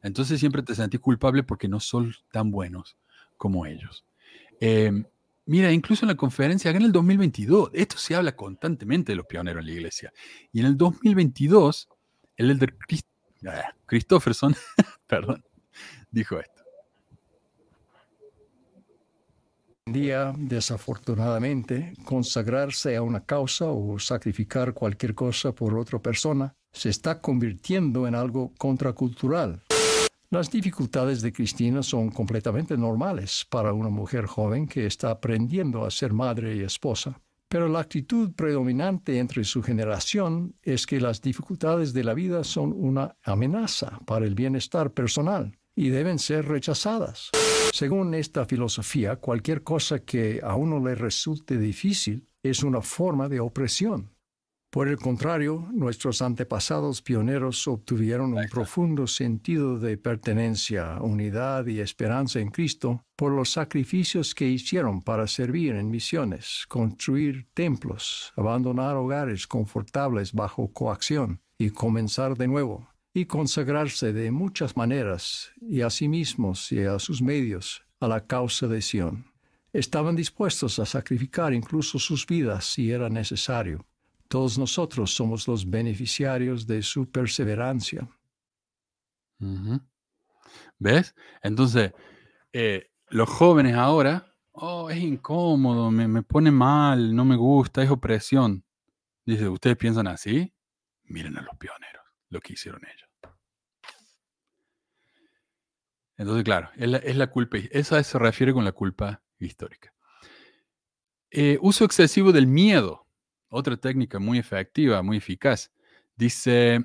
[0.02, 2.98] Entonces siempre te sentís culpable porque no son tan buenos
[3.38, 4.06] como ellos.
[4.60, 4.91] Eh,
[5.45, 9.26] mira, incluso en la conferencia, acá en el 2022, esto se habla constantemente de los
[9.26, 10.14] pioneros en la iglesia.
[10.52, 11.90] Y en el 2022,
[12.38, 13.07] el elder Christ-
[13.48, 14.56] ah, Christofferson,
[15.07, 15.44] perdón,
[16.11, 16.53] dijo esto.
[19.85, 27.21] día, desafortunadamente, consagrarse a una causa o sacrificar cualquier cosa por otra persona se está
[27.21, 29.63] convirtiendo en algo contracultural.
[30.29, 35.91] Las dificultades de Cristina son completamente normales para una mujer joven que está aprendiendo a
[35.91, 37.21] ser madre y esposa.
[37.47, 42.73] Pero la actitud predominante entre su generación es que las dificultades de la vida son
[42.75, 47.29] una amenaza para el bienestar personal y deben ser rechazadas.
[47.71, 53.39] Según esta filosofía, cualquier cosa que a uno le resulte difícil es una forma de
[53.39, 54.12] opresión.
[54.73, 62.39] Por el contrario, nuestros antepasados pioneros obtuvieron un profundo sentido de pertenencia, unidad y esperanza
[62.39, 69.45] en Cristo por los sacrificios que hicieron para servir en misiones, construir templos, abandonar hogares
[69.45, 76.07] confortables bajo coacción y comenzar de nuevo, y consagrarse de muchas maneras, y a sí
[76.07, 79.27] mismos y a sus medios, a la causa de Sión.
[79.71, 83.85] Estaban dispuestos a sacrificar incluso sus vidas si era necesario
[84.34, 88.10] todos nosotros somos los beneficiarios de su perseverancia.
[90.80, 91.14] ¿Ves?
[91.43, 91.93] Entonces,
[92.51, 97.91] eh, los jóvenes ahora, oh, es incómodo, me, me pone mal, no me gusta, es
[97.91, 98.65] opresión.
[99.23, 100.51] Dice, ¿ustedes piensan así?
[101.03, 103.07] Miren a los pioneros, lo que hicieron ellos.
[106.18, 109.93] Entonces, claro, es la, es la culpa, esa se refiere con la culpa histórica.
[111.30, 113.02] Eh, uso excesivo del miedo
[113.53, 115.71] otra técnica muy efectiva, muy eficaz.
[116.15, 116.75] Dice,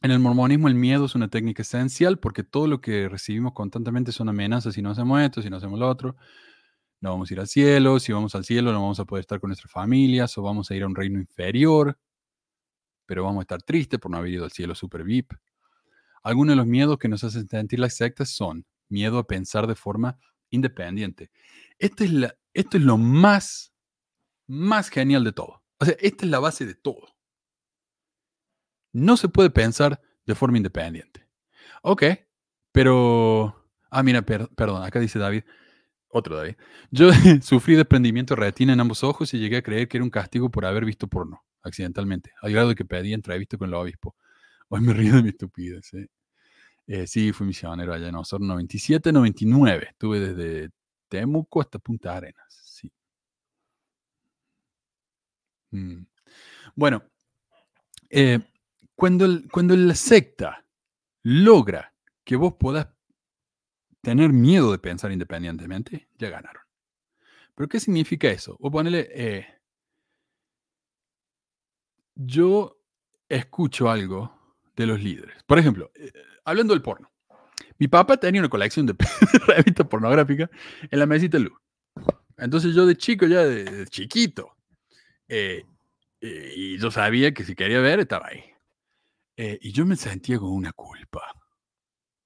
[0.00, 4.10] en el mormonismo el miedo es una técnica esencial porque todo lo que recibimos constantemente
[4.10, 6.16] son amenazas si no hacemos esto, si no hacemos lo otro.
[7.02, 9.38] No vamos a ir al cielo, si vamos al cielo no vamos a poder estar
[9.38, 11.98] con nuestras familias o vamos a ir a un reino inferior,
[13.04, 15.34] pero vamos a estar tristes por no haber ido al cielo super VIP.
[16.22, 19.74] Algunos de los miedos que nos hacen sentir las sectas son miedo a pensar de
[19.74, 21.30] forma independiente.
[21.78, 22.08] Este
[22.54, 23.74] esto es lo más,
[24.46, 25.65] más genial de todo.
[25.80, 27.08] O sea, esta es la base de todo.
[28.92, 31.26] No se puede pensar de forma independiente.
[31.82, 32.04] Ok,
[32.72, 33.56] pero...
[33.90, 35.44] Ah, mira, per- perdón, acá dice David,
[36.08, 36.56] otro David.
[36.90, 37.10] Yo
[37.42, 40.50] sufrí desprendimiento de retina en ambos ojos y llegué a creer que era un castigo
[40.50, 44.16] por haber visto porno, accidentalmente, al grado de que pedí entrevista con el obispo.
[44.68, 45.94] Hoy me río de mi estupidez.
[45.94, 46.08] ¿eh?
[46.86, 49.88] Eh, sí, fui misionero allá en Osorno 97, 99.
[49.92, 50.70] Estuve desde
[51.08, 52.46] Temuco hasta Punta Arenas.
[52.48, 52.92] Sí.
[55.70, 56.02] Mm.
[56.74, 57.02] Bueno,
[58.10, 58.40] eh,
[58.94, 60.64] cuando, el- cuando la secta
[61.22, 61.94] logra
[62.24, 62.88] que vos puedas
[64.02, 66.62] tener miedo de pensar independientemente, ya ganaron.
[67.54, 68.56] ¿Pero qué significa eso?
[68.60, 69.46] O ponele, eh,
[72.14, 72.78] yo
[73.28, 75.42] escucho algo de los líderes.
[75.44, 76.12] Por ejemplo, eh,
[76.44, 77.10] hablando del porno.
[77.78, 78.94] Mi papá tenía una colección de
[79.46, 80.50] revistas pornográficas
[80.90, 81.58] en la mesita de luz.
[82.38, 84.55] Entonces yo de chico, ya de chiquito,
[85.28, 85.64] eh,
[86.20, 88.44] eh, y yo sabía que si quería ver, estaba ahí.
[89.36, 91.22] Eh, y yo me sentía con una culpa,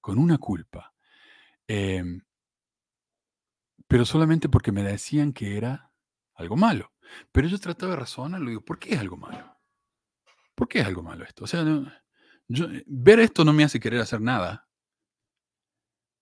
[0.01, 0.93] con una culpa.
[1.69, 2.21] Em,
[3.89, 5.91] pero solamente porque me decían que era
[6.35, 6.93] algo malo.
[7.33, 9.57] Pero yo trataba de razonar, le digo, ¿por qué es algo malo?
[10.55, 11.45] ¿Por qué es algo malo esto?
[11.45, 11.91] O sea, no-
[12.49, 14.69] yo- eh, ver esto no me hace querer hacer nada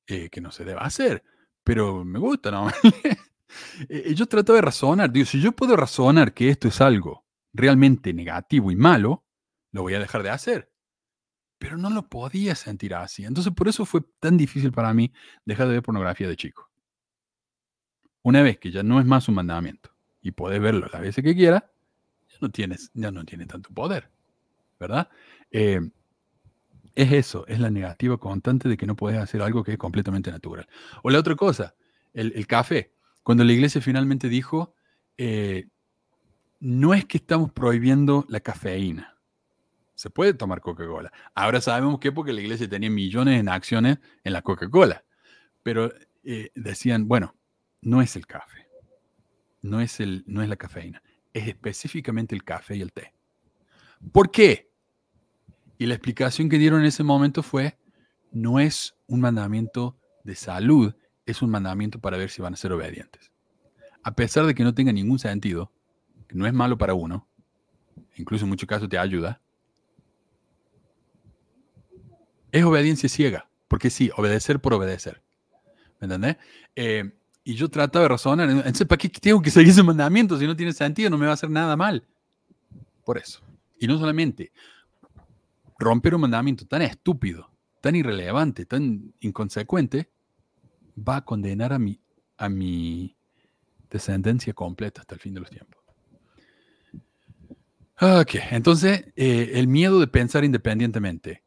[0.07, 1.23] eh, que no se deba hacer,
[1.65, 2.69] pero me gusta, ¿no?
[3.89, 8.13] Eh, yo trataba de razonar, digo, si yo puedo razonar que esto es algo realmente
[8.13, 9.25] negativo y malo,
[9.73, 10.73] lo voy a dejar de hacer.
[11.59, 13.25] Pero no lo podía sentir así.
[13.25, 15.13] Entonces, por eso fue tan difícil para mí
[15.45, 16.71] dejar de ver pornografía de chico.
[18.23, 21.35] Una vez que ya no es más un mandamiento y podés verlo las veces que
[21.35, 21.65] quieras,
[22.29, 24.11] ya no tienes, ya no tiene tanto poder,
[24.79, 25.09] ¿verdad?
[25.51, 25.81] Eh,
[26.95, 30.31] es eso, es la negativa constante de que no puedes hacer algo que es completamente
[30.31, 30.69] natural.
[31.03, 31.75] O la otra cosa,
[32.13, 32.98] el café.
[33.29, 34.75] Cuando la iglesia finalmente dijo,
[35.19, 35.69] eh,
[36.61, 39.19] no es que estamos prohibiendo la cafeína.
[39.95, 41.13] Se puede tomar Coca-Cola.
[41.35, 45.05] Ahora sabemos que porque la iglesia tenía millones en acciones en la Coca-Cola.
[45.63, 45.93] Pero
[46.25, 47.37] eh, decían, bueno,
[47.83, 48.67] no es el café.
[49.61, 51.03] No es, el, no es la cafeína.
[51.35, 53.13] Es específicamente el café y el té.
[54.11, 54.71] ¿Por qué?
[55.77, 57.77] Y la explicación que dieron en ese momento fue,
[58.33, 60.95] no es un mandamiento de salud,
[61.31, 63.31] es un mandamiento para ver si van a ser obedientes.
[64.03, 65.71] A pesar de que no tenga ningún sentido,
[66.27, 67.29] que no es malo para uno,
[68.17, 69.41] incluso en muchos casos te ayuda,
[72.51, 75.23] es obediencia ciega, porque sí, obedecer por obedecer.
[76.01, 76.37] ¿Me entendés?
[76.75, 77.13] Eh,
[77.45, 80.57] y yo trataba de razonar, entonces, ¿para qué tengo que seguir ese mandamiento si no
[80.57, 81.11] tiene sentido?
[81.11, 82.07] No me va a hacer nada mal.
[83.05, 83.41] Por eso.
[83.79, 84.53] Y no solamente
[85.79, 87.51] romper un mandamiento tan estúpido,
[87.81, 90.11] tan irrelevante, tan inconsecuente,
[91.07, 92.01] va a condenar a mi,
[92.37, 93.17] a mi
[93.91, 95.79] descendencia completa hasta el fin de los tiempos.
[98.01, 101.43] Ok, entonces eh, el miedo de pensar independientemente.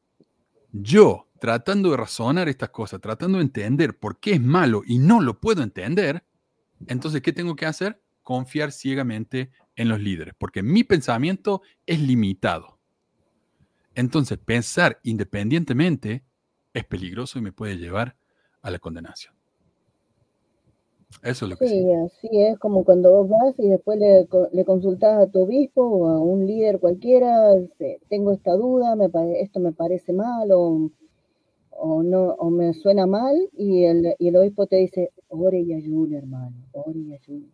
[0.74, 5.22] Yo, tratando de razonar estas cosas, tratando de entender por qué es malo y no
[5.22, 6.26] lo puedo entender,
[6.88, 8.02] entonces, ¿qué tengo que hacer?
[8.22, 12.80] Confiar ciegamente en los líderes, porque mi pensamiento es limitado.
[13.96, 16.24] Entonces, pensar independientemente
[16.74, 18.18] es peligroso y me puede llevar
[18.62, 19.41] a la condenación.
[21.24, 21.74] Eso es lo que sí.
[21.76, 25.84] Sí, así es como cuando vos vas y después le, le consultás a tu obispo
[25.84, 27.54] o a un líder cualquiera,
[28.10, 29.10] tengo esta duda, me
[29.42, 30.90] esto me parece mal o,
[31.72, 35.74] o no o me suena mal y el, y el obispo te dice, ore y
[35.74, 37.52] ayune, hermano, ore y ayune.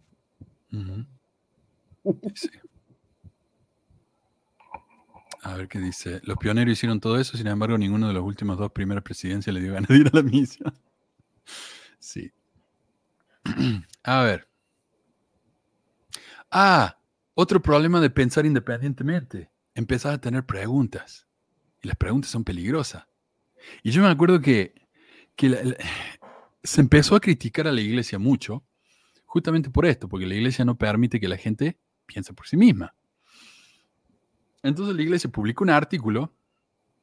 [2.36, 2.50] Sí.
[5.44, 6.20] A ver qué dice.
[6.24, 9.62] Los pioneros hicieron todo eso, sin embargo, ninguno de los últimos dos primeras presidencias le
[9.62, 10.74] dio ganas de ir a la misión.
[12.00, 12.32] Sí.
[14.04, 14.48] A ver.
[16.52, 16.98] Ah,
[17.34, 19.52] otro problema de pensar independientemente.
[19.76, 21.28] Empezás a tener preguntas.
[21.82, 23.06] Y las preguntas son peligrosas.
[23.84, 24.74] Y yo me acuerdo que,
[25.36, 25.78] que
[26.64, 28.66] se empezó a criticar a la iglesia mucho,
[29.26, 32.96] justamente por esto, porque la iglesia no permite que la gente piense por sí misma.
[34.64, 36.34] Entonces la iglesia publicó un artículo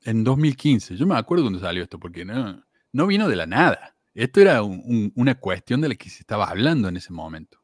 [0.02, 0.96] en 2015.
[0.96, 3.93] Yo me acuerdo cuando salió esto, porque no, no vino de la nada.
[4.15, 7.59] Esto era un- un- una cuestión de la que se estaba hablando en ese momento.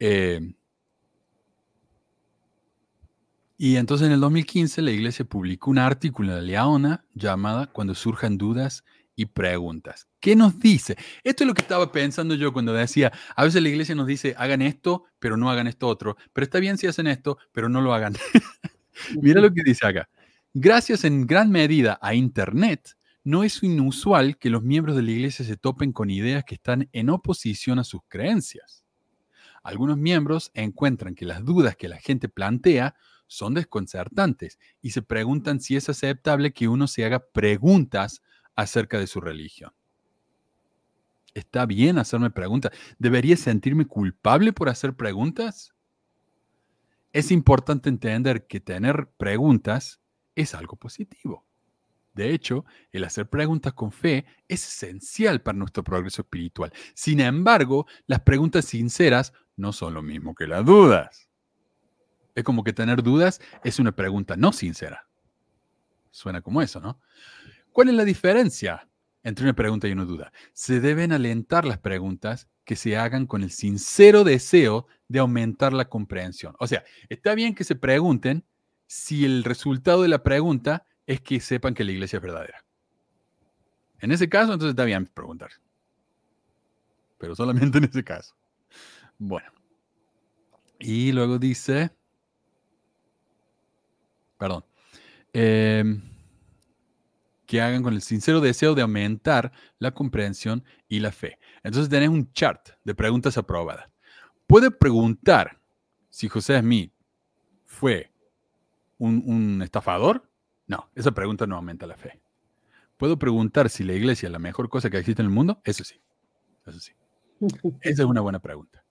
[0.00, 0.40] Eh,
[3.56, 7.94] y entonces en el 2015 la iglesia publicó un artículo en la Leona llamada Cuando
[7.94, 10.08] surjan dudas y preguntas.
[10.20, 10.96] ¿Qué nos dice?
[11.22, 14.34] Esto es lo que estaba pensando yo cuando decía, a veces la iglesia nos dice,
[14.38, 16.16] hagan esto, pero no hagan esto otro.
[16.32, 18.14] Pero está bien si hacen esto, pero no lo hagan.
[19.22, 20.08] Mira lo que dice acá.
[20.54, 25.44] Gracias en gran medida a Internet, no es inusual que los miembros de la iglesia
[25.44, 28.84] se topen con ideas que están en oposición a sus creencias.
[29.62, 32.96] Algunos miembros encuentran que las dudas que la gente plantea
[33.28, 38.22] son desconcertantes y se preguntan si es aceptable que uno se haga preguntas
[38.56, 39.72] acerca de su religión.
[41.32, 42.72] ¿Está bien hacerme preguntas?
[42.98, 45.72] ¿Debería sentirme culpable por hacer preguntas?
[47.12, 50.00] Es importante entender que tener preguntas
[50.34, 51.46] es algo positivo.
[52.14, 56.72] De hecho, el hacer preguntas con fe es esencial para nuestro progreso espiritual.
[56.94, 61.28] Sin embargo, las preguntas sinceras no son lo mismo que las dudas.
[62.34, 65.06] Es como que tener dudas es una pregunta no sincera.
[66.10, 67.00] Suena como eso, ¿no?
[67.72, 68.88] ¿Cuál es la diferencia
[69.22, 70.32] entre una pregunta y una duda?
[70.52, 75.88] Se deben alentar las preguntas que se hagan con el sincero deseo de aumentar la
[75.88, 76.54] comprensión.
[76.58, 78.44] O sea, está bien que se pregunten
[78.86, 82.64] si el resultado de la pregunta es que sepan que la iglesia es verdadera.
[84.00, 85.50] En ese caso, entonces está bien preguntar.
[87.18, 88.34] Pero solamente en ese caso.
[89.16, 89.50] Bueno.
[90.80, 91.92] Y luego dice,
[94.36, 94.64] perdón,
[95.32, 96.02] em,
[97.46, 101.38] que hagan con el sincero deseo de aumentar la comprensión y la fe.
[101.62, 103.88] Entonces tenés un chart de preguntas aprobadas.
[104.48, 105.60] Puede preguntar
[106.10, 106.92] si José Smith
[107.64, 108.12] fue
[108.98, 110.28] un, un estafador.
[110.66, 112.20] No, esa pregunta no aumenta la fe.
[112.96, 115.60] ¿Puedo preguntar si la iglesia es la mejor cosa que existe en el mundo?
[115.64, 116.00] Eso sí.
[116.66, 116.92] Eso sí.
[117.80, 118.84] Esa es una buena pregunta.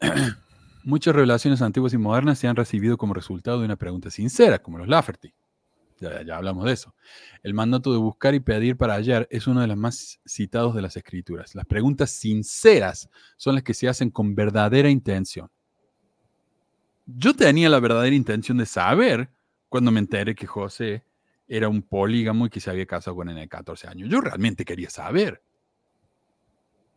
[0.84, 4.78] Muchas revelaciones antiguas y modernas se han recibido como resultado de una pregunta sincera, como
[4.78, 5.32] los Lafferty.
[6.00, 6.94] Ya, ya hablamos de eso.
[7.44, 10.82] El mandato de buscar y pedir para hallar es uno de los más citados de
[10.82, 11.54] las escrituras.
[11.54, 15.48] Las preguntas sinceras son las que se hacen con verdadera intención.
[17.06, 19.30] Yo tenía la verdadera intención de saber
[19.72, 21.02] cuando me enteré que José
[21.48, 24.10] era un polígamo y que se había casado con él de 14 años.
[24.10, 25.42] Yo realmente quería saber.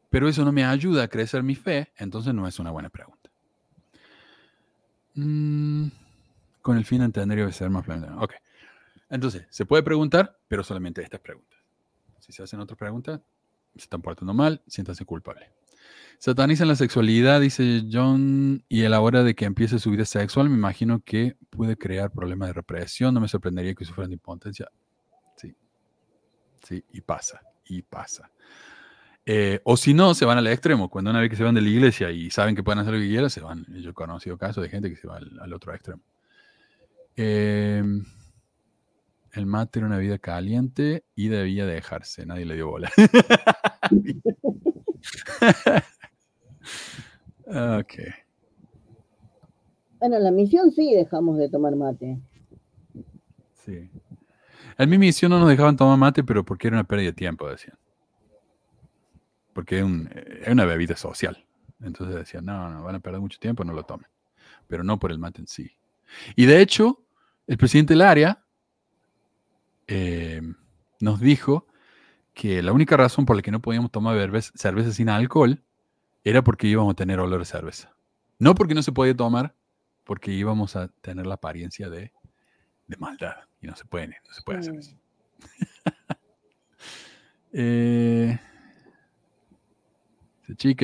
[0.10, 3.30] Pero eso no me ayuda a crecer mi fe, entonces no es una buena pregunta.
[5.14, 5.88] Mm,
[6.61, 8.22] con el fin de entender y ser más pleno.
[8.22, 8.34] Ok.
[9.10, 11.57] Entonces, se puede preguntar, pero solamente estas preguntas.
[12.19, 13.22] Si se hacen otras preguntas,
[13.73, 15.49] se están portando mal, siéntanse culpable.
[16.20, 20.50] Satanizan la sexualidad, dice John, y a la hora de que empiece su vida sexual,
[20.50, 23.14] me imagino que puede crear problemas de represión.
[23.14, 24.70] No me sorprendería que sufran de impotencia.
[25.36, 25.56] Sí.
[26.64, 28.32] Sí, y pasa, y pasa.
[29.26, 30.90] Eh, o si no, se van al extremo.
[30.90, 33.00] Cuando una vez que se van de la iglesia y saben que pueden hacer lo
[33.00, 33.66] que quieran, se van.
[33.70, 36.02] Yo he conocido casos de gente que se va al, al otro extremo.
[37.16, 37.84] Eh,
[39.34, 42.26] el mate era una vida caliente y debía dejarse.
[42.26, 42.92] Nadie le dio bola.
[47.47, 47.93] ok.
[49.99, 52.19] Bueno, en la misión sí dejamos de tomar mate.
[53.53, 53.89] Sí.
[54.77, 57.49] En mi misión no nos dejaban tomar mate, pero porque era una pérdida de tiempo,
[57.49, 57.77] decían.
[59.53, 61.45] Porque es, un- es una bebida social.
[61.81, 64.07] Entonces decían, no, no, van a perder mucho tiempo, no lo tomen.
[64.67, 65.72] Pero no por el mate en sí.
[66.35, 67.03] Y de hecho,
[67.47, 68.43] el presidente del área
[69.88, 70.41] eh,
[70.99, 71.67] nos dijo
[72.34, 74.17] que la única razón por la que no podíamos tomar
[74.55, 75.63] cerveza sin alcohol
[76.26, 77.95] era porque íbamos a tener olor a cerveza.
[78.39, 79.56] No porque no se podía tomar,
[80.03, 82.11] porque íbamos a tener la apariencia de,
[82.88, 83.35] de maldad.
[83.61, 84.80] Y no se puede, no se puede hacer Mm.
[84.80, 84.95] eso.
[87.57, 88.38] Eh,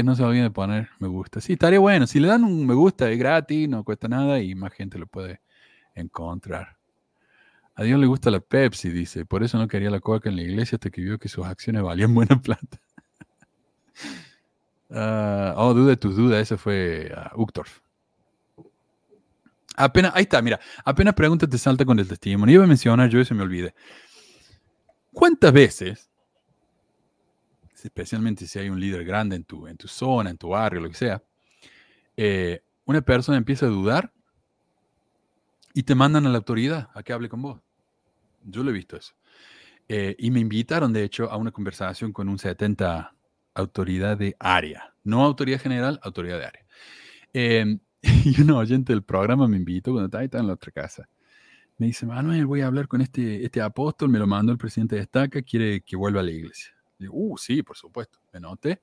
[0.03, 1.41] no se olviden de poner me gusta.
[1.41, 2.07] Sí, estaría bueno.
[2.07, 5.05] Si le dan un me gusta es gratis, no cuesta nada y más gente lo
[5.05, 5.41] puede
[5.95, 6.77] encontrar.
[7.75, 9.25] A Dios le gusta la Pepsi, dice.
[9.25, 11.83] Por eso no quería la coca en la iglesia hasta que vio que sus acciones
[11.83, 12.79] valían buena plata.
[14.93, 16.41] Ah, oh, duda de tus dudas.
[16.41, 17.45] Ese fue uh.
[19.77, 20.59] Apenas, ahí está, mira.
[20.83, 22.55] Apenas pregunta te salta con el testimonio.
[22.55, 23.73] Iba a mencionar yo y se me olvide.
[25.13, 26.11] ¿Cuántas veces
[27.85, 30.89] especialmente si hay un líder grande en tu, en tu zona, en tu barrio, lo
[30.89, 31.23] que sea,
[32.17, 34.11] eh, una persona empieza a dudar
[35.73, 37.61] y te mandan a la autoridad a que hable con vos.
[38.43, 39.13] Yo lo he visto eso.
[39.87, 43.13] Eh, y me invitaron, de hecho, a una conversación con un 70
[43.61, 44.93] autoridad de área.
[45.03, 46.65] No autoridad general, autoridad de área.
[47.33, 47.79] Em,
[48.25, 51.07] y un oyente del programa me invitó cuando estaba, en la otra casa.
[51.77, 54.95] Me dice, Manuel, voy a hablar con este, este apóstol, me lo mandó el presidente
[54.97, 56.73] de Estaca, quiere que vuelva a la iglesia
[57.09, 58.81] uh, sí, por supuesto, me noté.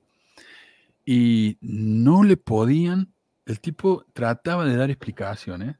[1.05, 3.13] Y no le podían,
[3.45, 5.77] el tipo trataba de dar explicaciones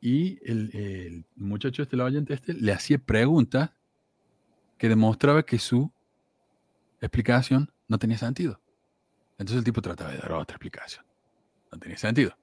[0.00, 3.70] y el, muchacho este, el oyente este, le hacía preguntas
[4.78, 5.92] que demostraba que su
[7.00, 8.60] explicación no tenía sentido.
[9.32, 11.04] Entonces el tipo trataba de dar otra explicación.
[11.72, 12.36] No tenía sentido.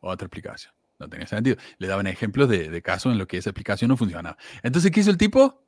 [0.00, 0.74] Otra explicación.
[0.98, 1.56] No tenía sentido.
[1.78, 4.36] Le daban ejemplos de, de casos en los que esa explicación no funcionaba.
[4.62, 5.64] Entonces, ¿qué hizo el tipo?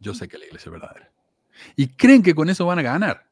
[0.00, 1.12] Yo sé que la iglesia es verdadera.
[1.76, 3.30] Y creen que con eso van a ganar,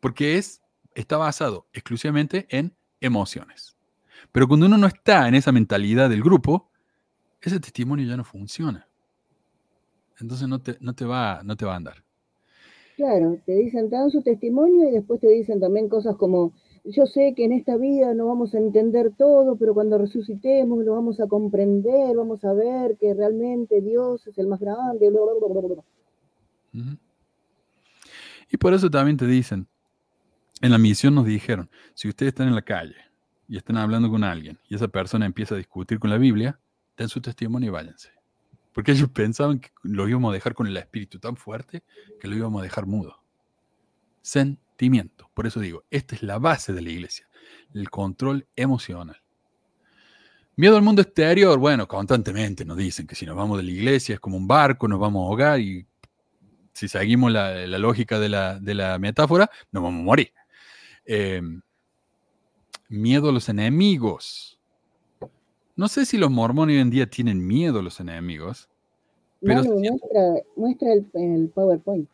[0.00, 0.62] porque es,
[0.96, 3.76] está basado exclusivamente en emociones.
[4.32, 6.72] Pero cuando uno no está en esa mentalidad del grupo,
[7.40, 8.88] ese testimonio ya no funciona.
[10.18, 12.02] Entonces no te, no te, va, no te va a andar.
[13.02, 16.52] Claro, te dicen, dan su testimonio y después te dicen también cosas como,
[16.84, 20.92] yo sé que en esta vida no vamos a entender todo, pero cuando resucitemos lo
[20.92, 25.10] vamos a comprender, vamos a ver que realmente Dios es el más grande.
[28.48, 29.66] Y por eso también te dicen,
[30.60, 32.94] en la misión nos dijeron, si ustedes están en la calle
[33.48, 36.60] y están hablando con alguien y esa persona empieza a discutir con la Biblia,
[36.96, 38.21] den su testimonio y váyanse.
[38.72, 41.82] Porque ellos pensaban que lo íbamos a dejar con el espíritu tan fuerte
[42.20, 43.22] que lo íbamos a dejar mudo.
[44.22, 45.30] Sentimiento.
[45.34, 47.28] Por eso digo, esta es la base de la iglesia,
[47.74, 49.22] el control emocional.
[50.54, 54.14] Miedo al mundo exterior, bueno, constantemente nos dicen que si nos vamos de la iglesia
[54.14, 55.86] es como un barco, nos vamos a ahogar y
[56.72, 60.32] si seguimos la, lógica de la, metáfora, nos vamos a morir.
[61.04, 61.62] Em,
[62.88, 64.51] miedo a los enemigos.
[65.76, 68.68] No sé si los mormones hoy en día tienen miedo a los enemigos.
[69.40, 69.64] Pero
[70.56, 72.08] muestra, el, PowerPoint.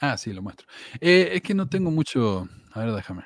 [0.00, 0.66] Ah, sí, lo muestro.
[1.00, 2.48] Eh, es que no tengo mucho.
[2.72, 3.24] A ver, déjame.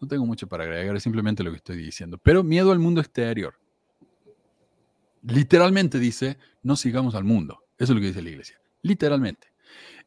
[0.00, 2.18] No tengo mucho para agregar, es simplemente lo que estoy diciendo.
[2.18, 3.54] Pero miedo al mundo exterior.
[5.22, 7.64] Literalmente dice, no sigamos al mundo.
[7.78, 9.48] Eso es lo que dice la iglesia literalmente.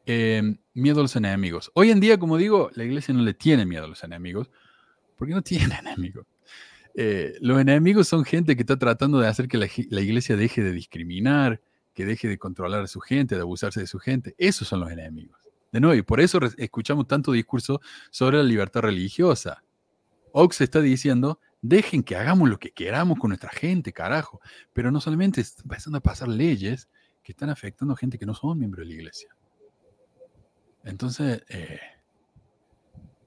[0.06, 1.70] Em, miedo a los enemigos.
[1.74, 4.50] Hoy en día, como digo, la iglesia no le tiene miedo a los enemigos,
[5.16, 6.26] porque no tiene enemigos.
[6.94, 10.72] Eh, los enemigos son gente que está tratando de hacer que la, iglesia deje de
[10.72, 11.60] discriminar,
[11.92, 14.34] que deje de controlar a su gente, de abusarse de su gente.
[14.38, 15.38] Esos son los enemigos.
[15.72, 17.80] De nuevo, y por eso escuchamos tanto discurso
[18.10, 19.64] sobre la libertad religiosa.
[20.30, 24.40] Ox está diciendo, dejen que hagamos lo que queramos con nuestra gente, carajo.
[24.72, 26.88] Pero no solamente empezando a pasar leyes
[27.24, 29.34] que están afectando a gente que no son miembros de la iglesia.
[30.84, 31.80] Entonces, eh,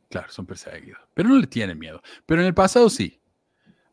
[0.10, 1.02] claro, son perseguidos.
[1.14, 2.02] Pero no le tienen miedo.
[2.26, 3.19] Pero en el pasado sí.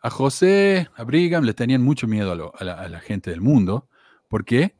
[0.04, 3.88] A José, a Brigham le tenían mucho miedo a, la, gente del mundo.
[4.28, 4.74] ¿Por qué?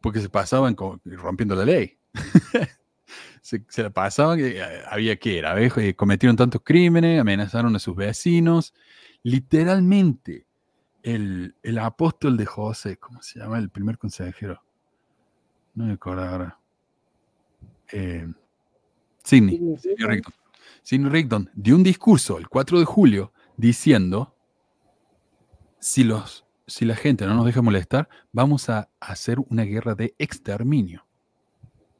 [0.00, 0.74] Porque se pasaban
[1.04, 1.96] rompiendo la ley.
[3.40, 4.60] se, la pasaban, eh,
[4.90, 8.74] había que era, eh, cometieron tantos crímenes, amenazaron a sus vecinos.
[9.22, 10.44] Literalmente,
[11.04, 13.60] el, el, apóstol de José, ¿cómo se llama?
[13.60, 14.60] El primer consejero.
[15.76, 16.58] No me acuerdo ahora.
[17.92, 18.26] Eh,
[19.22, 19.60] Sidney,
[19.98, 20.34] Rigdon.
[20.82, 24.33] Sidney Rigdon dio un discurso el 4 de julio diciendo,
[25.84, 30.14] si, los, si la gente no nos deja molestar, vamos a hacer una guerra de
[30.18, 31.06] exterminio.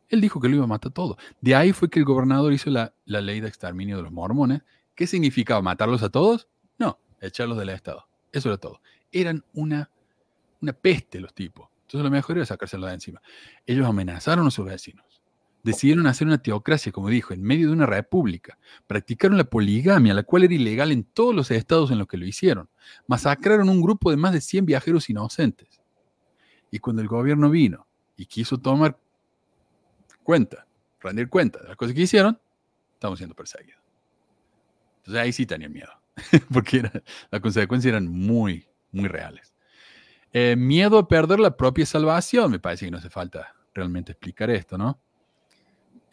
[0.09, 1.19] Él dijo que lo iba a matar todo.
[1.43, 4.63] De ahí fue que el gobernador hizo la, la ley de exterminio de los mormones.
[4.95, 5.61] ¿Qué significaba?
[5.61, 6.49] ¿Matarlos a todos?
[6.79, 8.09] No, echarlos del Estado.
[8.33, 8.81] Eso era todo.
[9.13, 9.91] Eran una,
[10.63, 11.69] una peste los tipos.
[11.83, 13.21] Entonces lo mejor era sacárselo de encima.
[13.67, 15.14] Ellos amenazaron a sus vecinos.
[15.65, 18.59] Decidieron hacer una teocracia, como dijo, en medio de una república.
[18.87, 22.27] Practicaron la poligamia, la cual era ilegal en todos los estados en los que lo
[22.27, 22.69] hicieron.
[23.07, 25.81] Masacraron un grupo de más de 100 viajeros inocentes.
[26.71, 28.99] Y cuando el gobierno vino y quiso tomar
[30.23, 30.67] cuenta,
[31.01, 32.39] rendir cuenta de las cosas que hicieron,
[32.93, 33.81] estamos siendo perseguidos.
[34.99, 35.93] Entonces ahí sí tenían miedo,
[36.53, 36.83] porque
[37.31, 39.55] las consecuencias eran muy, muy reales.
[40.31, 42.51] Eh, miedo a perder la propia salvación.
[42.51, 45.01] Me parece que no hace falta realmente explicar esto, ¿no?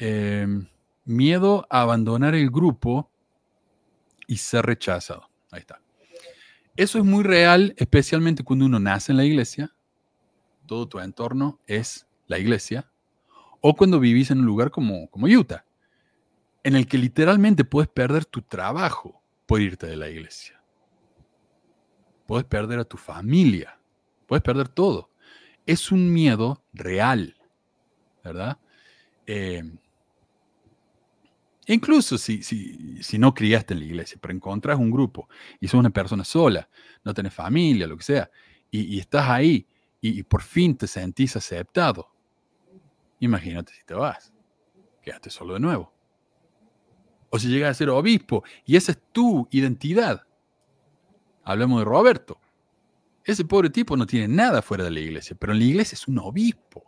[0.03, 0.65] Em,
[1.05, 3.11] Miedo a abandonar el grupo
[4.25, 5.29] y ser rechazado.
[5.51, 5.79] Ahí está.
[6.75, 9.75] Eso es muy real, especialmente cuando uno nace en la iglesia.
[10.65, 12.89] Todo tu entorno es la iglesia.
[13.61, 15.65] O cuando vivís en un lugar como, como Utah,
[16.63, 20.63] en el que literalmente puedes perder tu trabajo por irte de la iglesia.
[22.25, 23.77] Puedes perder a tu familia.
[24.25, 25.11] Puedes perder todo.
[25.67, 27.35] Es un miedo real,
[28.23, 28.57] ¿verdad?
[29.27, 29.63] Eh,
[31.73, 35.29] incluso si, si, si, no criaste en la iglesia, pero encontrás un grupo
[35.59, 36.67] y sos una persona sola,
[37.03, 38.31] no tenés familia, lo que sea,
[38.69, 39.67] y, y estás ahí
[39.99, 42.11] y, y, por fin te sentís aceptado,
[43.19, 44.33] imagínate si te vas,
[45.01, 45.93] quédate solo de nuevo.
[47.29, 50.27] O si llegas a ser obispo y esa es tu identidad.
[51.43, 52.39] Hablemos de Roberto.
[53.23, 56.07] Ese pobre tipo no tiene nada fuera de la iglesia, pero en la iglesia es
[56.07, 56.83] un obispo.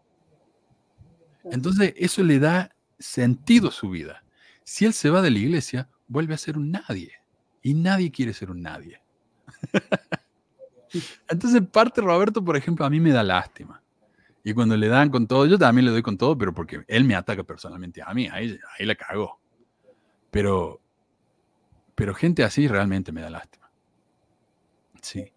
[1.46, 4.23] Entonces eso le da sentido a su vida.
[4.64, 7.12] Si él se va de la iglesia, vuelve a ser un nadie.
[7.62, 9.02] Y nadie quiere ser un nadie.
[11.30, 13.82] Entonces parte Roberto, por ejemplo, a mí me da lástima.
[14.44, 17.06] Y cuando le dan con todo, yo también le doy con todo, pero porque él
[17.06, 19.40] me ataca personalmente a mí, ahí, ahí la cago.
[20.30, 20.82] Pero,
[21.96, 23.72] pero gente así realmente me da lástima.
[25.02, 25.32] Sí.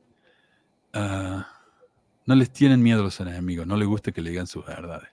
[0.95, 1.43] Uh,
[2.25, 5.11] no les tienen miedo a los enemigos, no les gusta que le digan sus verdades.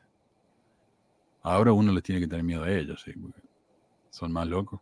[1.44, 3.14] Ahora uno le tiene que tener miedo a ellos, ¿sí?
[4.14, 4.80] Son más locos.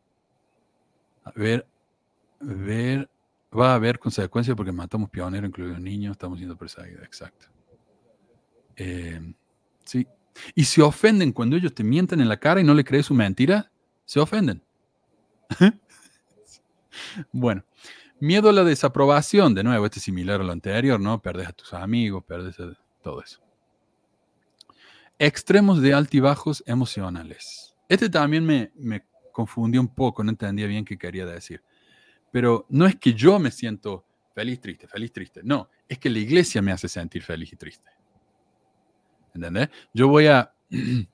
[1.23, 1.65] A ver,
[2.41, 3.09] ver,
[3.57, 7.45] va a haber consecuencias porque matamos pioneros, incluidos niños, estamos siendo perseguidos, exacto.
[8.75, 9.33] Eh,
[9.85, 10.05] sí.
[10.53, 13.13] Y se ofenden cuando ellos te mienten en la cara y no le crees su
[13.13, 13.71] mentira,
[14.03, 14.61] se ofenden.
[17.31, 17.63] bueno,
[18.19, 21.21] miedo a la desaprobación, de nuevo, este es similar a lo anterior, ¿no?
[21.21, 23.39] Perdes a tus amigos, perdes a todo eso.
[25.17, 27.77] Extremos de altibajos emocionales.
[27.87, 31.63] Este también me, me confundió un poco, no entendía bien qué quería decir.
[32.31, 35.41] Pero no es que yo me siento feliz, triste, feliz, triste.
[35.43, 37.89] No, es que la iglesia me hace sentir feliz y triste.
[39.33, 39.69] ¿Entendés?
[39.93, 40.53] Yo voy a...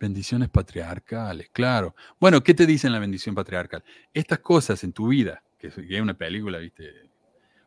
[0.00, 1.94] bendiciones patriarcales, claro.
[2.20, 3.82] Bueno, ¿qué te dice la bendición patriarcal?
[4.12, 7.10] Estas cosas en tu vida, que es una película, viste,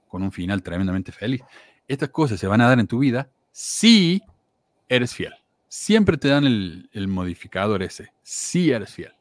[0.07, 1.41] con un final tremendamente feliz,
[1.87, 4.21] estas cosas se van a dar en tu vida si
[4.87, 5.33] eres fiel.
[5.67, 9.13] Siempre te dan el, el modificador ese, si eres fiel.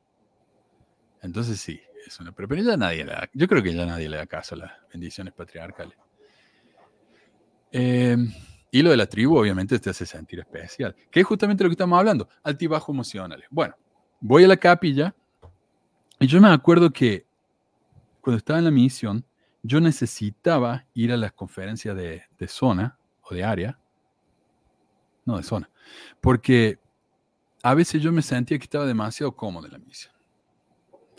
[1.23, 2.33] Entonces sí, es una...
[2.33, 4.73] Pero ya nadie le da, yo creo que ya nadie le da caso a las
[4.93, 5.97] bendiciones patriarcales.
[7.73, 8.17] Eh,
[8.71, 11.75] y lo de la tribu, obviamente, te hace sentir especial, que es justamente lo que
[11.75, 13.47] estamos hablando, altibajos emocionales.
[13.51, 13.75] Bueno,
[14.21, 15.15] voy a la capilla
[16.19, 17.27] y yo me acuerdo que
[18.21, 19.25] cuando estaba en la misión,
[19.63, 23.79] yo necesitaba ir a las conferencias de, de zona o de área,
[25.27, 25.69] no de zona,
[26.23, 26.79] porque
[27.63, 30.15] a veces yo me sentía que estaba demasiado cómodo en la misión.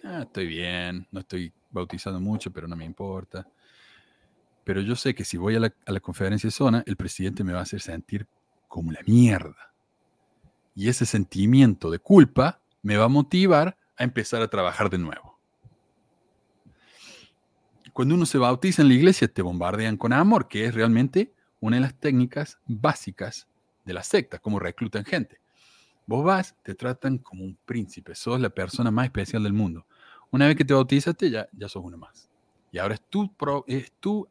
[0.04, 3.48] Ah, estoy bien, no estoy bautizando mucho, pero no me importa
[4.68, 7.60] pero yo sé que si voy a la, conferencia de zona, el presidente me va
[7.60, 8.28] a hacer sentir
[8.68, 9.74] como la mierda.
[10.76, 15.40] Y ese sentimiento de culpa me va a motivar a empezar a trabajar de nuevo.
[17.94, 21.78] Cuando uno se bautiza en la iglesia, te bombardean con amor, que es realmente una
[21.78, 23.48] de las técnicas básicas
[23.88, 25.40] de la secta, como reclutan gente.
[26.06, 29.88] Vos vas, te tratan como un príncipe, sos la persona más especial del mundo.
[30.32, 32.30] Una vez que te bautizaste, ya, ya sos uno más.
[32.72, 33.34] Y ahora es tu,
[33.66, 34.28] es tu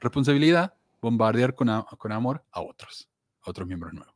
[0.00, 3.08] responsabilidad bombardear con, con amor a otros,
[3.42, 4.14] a otros miembros nuevos.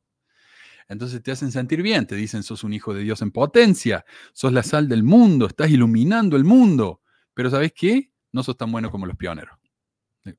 [0.88, 4.52] Entonces te hacen sentir bien, te dicen, sos un hijo de Dios en potencia, sos
[4.52, 7.00] la sal del mundo, estás iluminando el mundo.
[7.32, 8.12] Pero ¿sabes qué?
[8.32, 9.58] No sos tan bueno como los pioneros.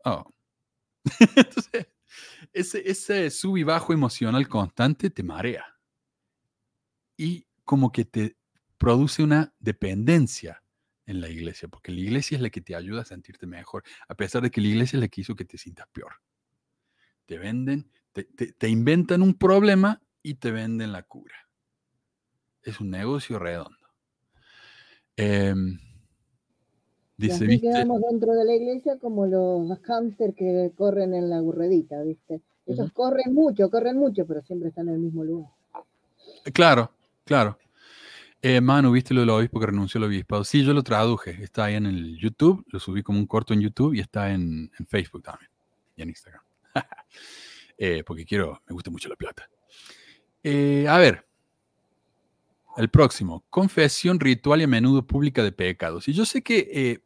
[0.05, 0.25] Oh.
[1.35, 1.87] Entonces,
[2.55, 5.65] ese, ese sub y bajo emocional constante te marea.
[7.17, 8.37] Y como que te
[8.77, 10.63] produce una dependencia
[11.05, 14.15] en la iglesia, porque la iglesia es la que te ayuda a sentirte mejor, a
[14.15, 16.13] pesar de que la iglesia es la que hizo que te sientas peor.
[17.25, 21.35] Te venden, te, inventan un problema y te venden la cura.
[22.61, 23.87] Es un negocio redondo.
[25.17, 25.79] Em,
[27.17, 32.01] dice, y quedamos dentro de la iglesia como los hamsters que corren en la burredita,
[32.01, 32.41] ¿viste?
[32.65, 35.51] Ellos corren mucho, corren mucho, pero siempre están en el mismo lugar.
[36.53, 36.91] Claro,
[37.23, 37.57] claro.
[38.41, 40.43] Eh, Manu, ¿viste lo del obispo que renunció al obispado?
[40.43, 41.31] Sí, yo lo traduje.
[41.43, 44.69] Está ahí en el YouTube, lo subí como un corto en YouTube y está en,
[44.87, 45.49] Facebook también
[45.95, 46.43] y en Instagram.
[47.77, 49.49] Eh, porque quiero, me gusta mucho la plata.
[50.41, 51.27] Eh, a ver,
[52.77, 56.07] el próximo, confesión ritual y a menudo pública de pecados.
[56.07, 57.01] Y yo sé que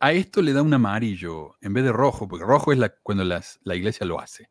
[0.00, 3.24] a esto le da un amarillo en vez de rojo, porque rojo es la, cuando
[3.24, 4.50] la iglesia lo hace.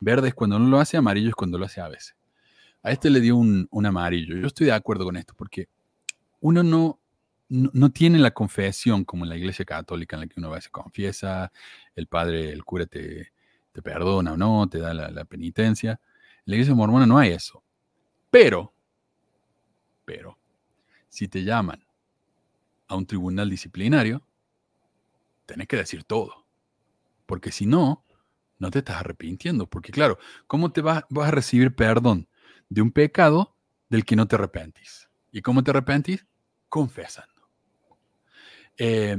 [0.00, 2.16] Verde es cuando no lo hace, amarillo es cuando lo hace a veces.
[2.82, 4.36] A este le dio un, amarillo.
[4.36, 5.68] Yo estoy de acuerdo con esto porque
[6.40, 7.00] uno no,
[7.48, 10.70] no, tiene la confesión como en la iglesia católica en la que uno va se
[10.70, 11.52] confiesa,
[11.94, 13.32] el padre, el cura te,
[13.72, 15.92] te perdona o no, te da la, la penitencia.
[15.92, 17.62] En la iglesia mormona no hay eso.
[18.30, 18.72] Pero,
[20.04, 20.38] pero,
[21.08, 21.84] si te llaman
[22.86, 24.22] a un tribunal disciplinario,
[25.48, 26.46] tenés que decir todo.
[27.26, 28.04] Porque si no,
[28.58, 29.66] no te estás arrepintiendo.
[29.66, 32.28] Porque claro, ¿cómo te vas, vas a recibir perdón
[32.68, 33.56] de un pecado
[33.88, 35.08] del que no te arrepentís?
[35.32, 36.26] ¿Y cómo te arrepentís?
[36.68, 37.48] Confesando.
[38.76, 39.16] Eh,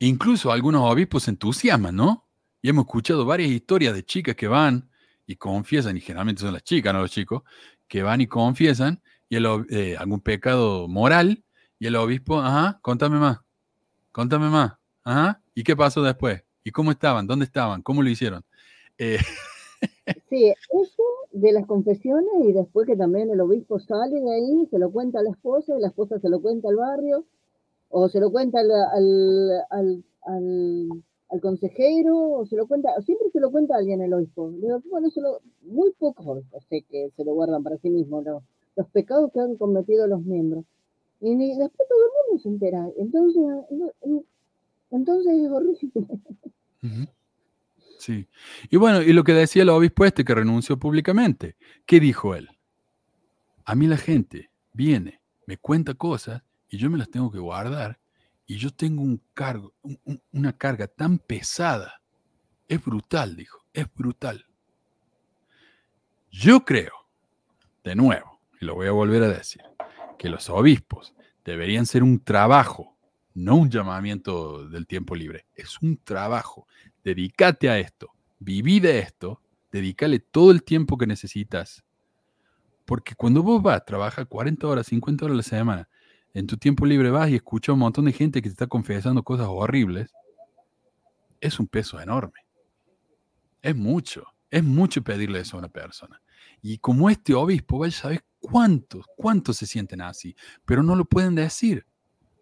[0.00, 2.26] incluso algunos obispos se entusiasman, ¿no?
[2.62, 4.90] Y hemos escuchado varias historias de chicas que van
[5.26, 7.42] y confiesan, y generalmente son las chicas, no los chicos,
[7.86, 11.44] que van y confiesan y el, eh, algún pecado moral,
[11.78, 13.38] y el obispo, ajá, contame más,
[14.12, 14.74] contame más,
[15.04, 16.42] ajá, ¿y qué pasó después?
[16.64, 17.26] ¿Y cómo estaban?
[17.26, 17.82] ¿Dónde estaban?
[17.82, 18.42] ¿Cómo lo hicieron?
[18.98, 19.18] Eh,
[20.28, 24.78] Sí, eso de las confesiones y después que también el obispo sale de ahí, se
[24.78, 27.24] lo cuenta a la esposa y la esposa se lo cuenta al barrio
[27.88, 30.04] o se lo cuenta al,
[31.40, 34.50] consejero o se lo cuenta, siempre se lo cuenta alguien el obispo.
[35.62, 38.42] Muy pocos sé que se lo guardan para sí mismos, ¿no?
[38.76, 40.64] los pecados que han cometido los miembros.
[41.20, 42.88] Y después todo el mundo se entera.
[42.98, 44.24] Entonces, no-
[44.90, 47.08] entonces es horrible.
[47.98, 48.26] Sí.
[48.70, 52.48] Y bueno, y lo que decía el obispo este que renunció públicamente, ¿qué dijo él?
[53.66, 57.98] A mí la gente viene, me cuenta cosas y yo me las tengo que guardar
[58.46, 62.00] y yo tengo un cargo, un- un- una carga tan pesada.
[62.66, 64.46] Es brutal, dijo, es brutal.
[66.30, 66.92] Yo creo,
[67.84, 69.62] de nuevo, y lo voy a volver a decir,
[70.20, 71.14] que los obispos
[71.46, 72.94] deberían ser un trabajo,
[73.32, 76.66] no un llamamiento del tiempo libre, es un trabajo
[77.02, 79.40] dedícate a esto, viví de esto,
[79.72, 81.82] dedícale todo el tiempo que necesitas.
[82.84, 85.88] Porque cuando vos vas, trabajas 40 horas, 50 horas a la semana,
[86.34, 88.66] en tu tiempo libre vas y escuchas a un montón de gente que te está
[88.66, 90.12] confesando cosas horribles,
[91.40, 92.44] es un peso enorme.
[93.62, 96.20] Es mucho, es mucho pedirle eso a una persona.
[96.60, 100.34] Y como este obispo, saber cuántos, cuántos se sienten así,
[100.64, 101.86] pero no lo pueden decir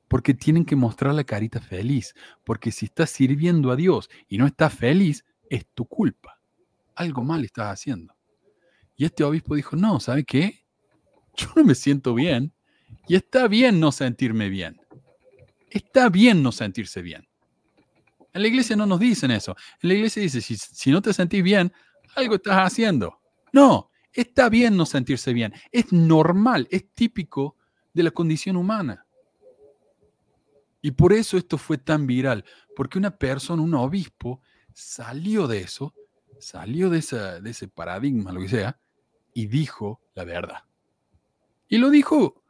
[0.09, 2.15] porque tienen que mostrar la carita feliz,
[2.45, 6.41] porque si estás sirviendo a Dios y no estás feliz, es tu culpa.
[6.95, 8.15] Algo mal estás haciendo.
[8.97, 10.65] Y este obispo dijo, no, ¿sabe qué?
[11.37, 12.53] Yo no me siento bien
[13.07, 14.81] y está bien no sentirme bien.
[15.70, 17.29] Está bien no sentirse bien.
[18.33, 19.55] En la iglesia no nos dicen eso.
[19.83, 21.73] En la iglesia dice, si, si no te sentís bien,
[22.16, 23.20] algo estás haciendo.
[23.53, 25.53] No, está bien no sentirse bien.
[25.70, 27.57] Es normal, es típico
[27.95, 29.07] de la condición humana.
[30.82, 32.45] Y por eso esto fue tan viral,
[32.77, 34.40] porque una persona, un obispo,
[34.73, 35.95] salió de eso,
[36.39, 38.78] salió de, esa, de ese paradigma, lo que sea,
[39.35, 40.65] y dijo la verdad.
[41.69, 42.43] Y lo dijo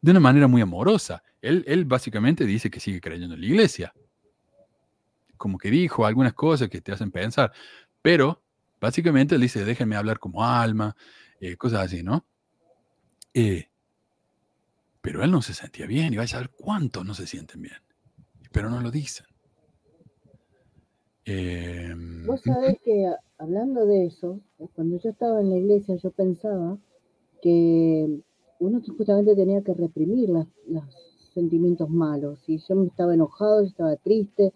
[0.00, 1.22] de una manera muy amorosa.
[1.40, 3.94] Él, él básicamente dice que sigue creyendo en la iglesia.
[5.36, 7.52] Como que dijo algunas cosas que te hacen pensar,
[8.00, 8.42] pero
[8.80, 10.96] básicamente él dice, déjenme hablar como alma,
[11.40, 12.24] eh, cosas así, ¿no?
[13.34, 13.68] Eh,
[15.00, 17.76] pero él no se sentía bien y vais a ver cuántos no se sienten bien.
[18.52, 19.26] Pero no lo dicen.
[21.24, 21.94] Eh,
[22.26, 24.40] Vos sabés que hablando de eso,
[24.74, 26.78] cuando yo estaba en la iglesia, yo pensaba
[27.42, 28.20] que
[28.58, 30.84] uno justamente tenía que reprimir las- los
[31.34, 32.40] sentimientos malos.
[32.46, 34.52] Si yo me estaba enojado, yo estaba triste.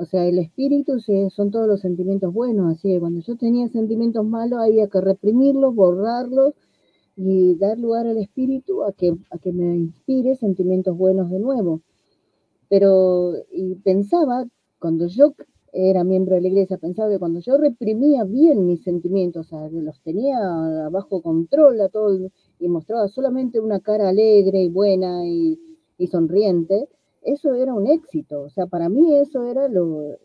[0.00, 2.72] O sea, el espíritu son todos los sentimientos buenos.
[2.72, 6.54] Así que cuando yo tenía sentimientos malos, había que reprimirlos, borrarlos
[7.16, 11.82] y dar lugar al espíritu a que, a que me inspire sentimientos buenos de nuevo.
[12.70, 14.46] Pero, y pensaba,
[14.78, 15.34] cuando yo
[15.70, 20.00] era miembro de la iglesia, pensaba que cuando yo reprimía bien mis sentimientos, o los
[20.00, 20.38] tenía
[20.90, 26.88] bajo control a todo, y mostraba solamente una cara alegre y buena y sonriente,
[27.22, 28.42] eso era un éxito.
[28.42, 30.16] O sea, para mí eso era lo,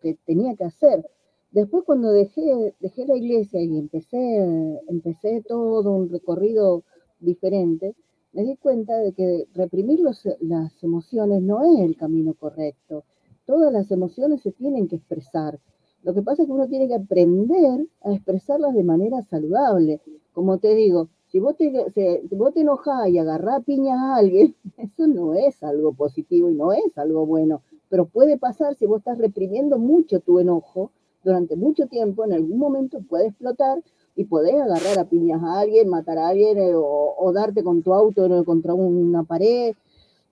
[0.00, 1.04] que tenía que hacer.
[1.50, 6.82] Después cuando dejé, dejé la iglesia y empecé, empecé todo un recorrido
[7.20, 7.94] diferente,
[8.32, 13.04] me di cuenta de que reprimir las emociones no es el camino correcto.
[13.44, 15.60] Todas las emociones se tienen que expresar.
[16.02, 20.00] Lo que pasa es que uno tiene que aprender a expresarlas de manera saludable.
[20.32, 23.98] Como te digo, si vos te, se- si vos te enojás y agarrás a piñas
[23.98, 27.62] a alguien, eso no es algo positivo y no es algo bueno.
[27.88, 30.90] Pero puede pasar si vos estás reprimiendo mucho tu enojo
[31.24, 33.82] durante mucho tiempo, en algún momento puede explotar
[34.16, 37.82] y podés agarrar a piñas a alguien, matar a alguien eh, o, o darte con
[37.82, 39.74] tu auto eh, contra una pared,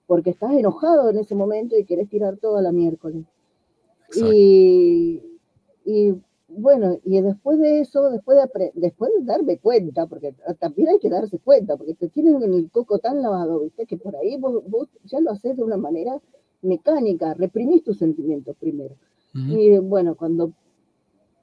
[0.07, 3.23] porque estás enojado en ese momento y querés tirar todo a la miércoles.
[4.07, 4.31] Exacto.
[4.33, 5.21] Y,
[5.85, 6.13] y
[6.57, 11.09] bueno, y después de eso, después de, después de darme cuenta, porque también hay que
[11.09, 13.85] darse cuenta, porque te tienen el coco tan lavado, ¿viste?
[13.85, 16.19] Que por ahí vos, vos ya lo haces de una manera
[16.61, 18.95] mecánica, reprimís tus sentimientos primero.
[19.33, 19.57] Ujú.
[19.57, 20.51] Y bueno, cuando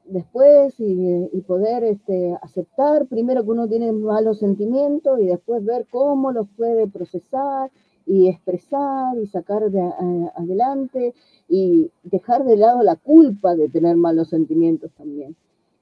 [0.04, 5.86] después y, y poder este, aceptar primero que uno tiene malos sentimientos y después ver
[5.90, 7.70] cómo los puede procesar
[8.08, 11.14] y expresar y sacar de, a- adelante
[11.48, 15.36] y dejar de lado la culpa de tener malos sentimientos también.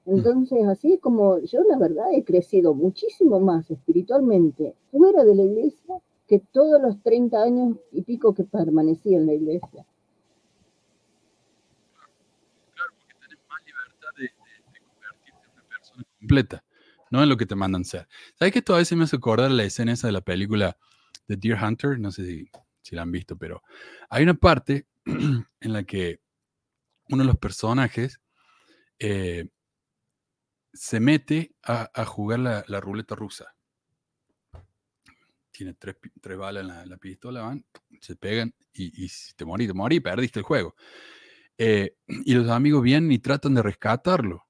[0.05, 5.43] Entonces, así es como yo la verdad he crecido muchísimo más espiritualmente fuera de la
[5.43, 5.95] iglesia
[6.27, 9.85] que todos los 30 años y pico que permanecí en la iglesia.
[12.75, 14.29] Claro, porque tenés más libertad de, de-
[14.73, 16.63] de convertirte en una persona completa,
[17.11, 18.07] no en lo que te mandan ser.
[18.37, 20.77] ¿Sabes que esto a veces me hace acordar la escena esa de la película
[21.27, 21.99] de Deer Hunter?
[21.99, 22.49] No sé si,
[22.81, 23.63] si la han visto, pero
[24.09, 26.19] hay una parte en la que
[27.09, 28.21] uno de los personajes
[28.99, 29.47] eh,
[30.73, 33.55] se mete a, jugar la, la ruleta rusa.
[35.51, 37.65] Tiene tres, tres balas en la, la pistola, van,
[37.99, 40.75] se pegan y, y te morí, te morí, perdiste el juego.
[41.57, 44.45] Eh, y los amigos vienen y tratan de rescatarlo.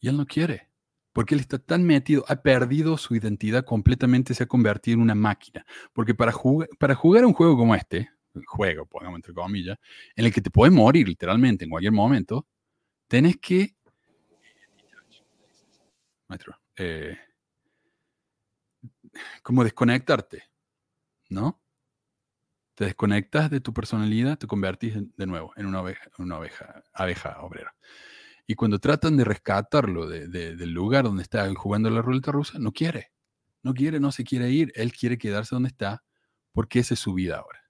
[0.00, 0.71] Y él no quiere.
[1.12, 5.14] Porque él está tan metido, ha perdido su identidad completamente, se ha convertido en una
[5.14, 5.64] máquina.
[5.92, 6.32] Porque para,
[6.78, 8.10] para jugar un juego como este,
[8.46, 9.78] juego, pongamos entre comillas,
[10.16, 12.46] en el que te puedes morir literalmente en cualquier momento,
[13.08, 13.74] tenés que...
[16.28, 17.18] Maestro, eh,
[19.42, 20.44] como desconectarte,
[21.28, 21.60] ¿no?
[22.74, 25.82] Te desconectas de tu personalidad, te convertís de nuevo en una
[26.18, 27.74] una oveja, abeja obrera.
[28.46, 32.58] Y cuando tratan de rescatarlo de- de- del lugar donde está jugando la ruleta rusa,
[32.58, 33.12] no quiere.
[33.62, 34.72] No quiere, no se quiere ir.
[34.74, 36.02] Él quiere quedarse donde está
[36.52, 37.60] porque esa es su vida ahora.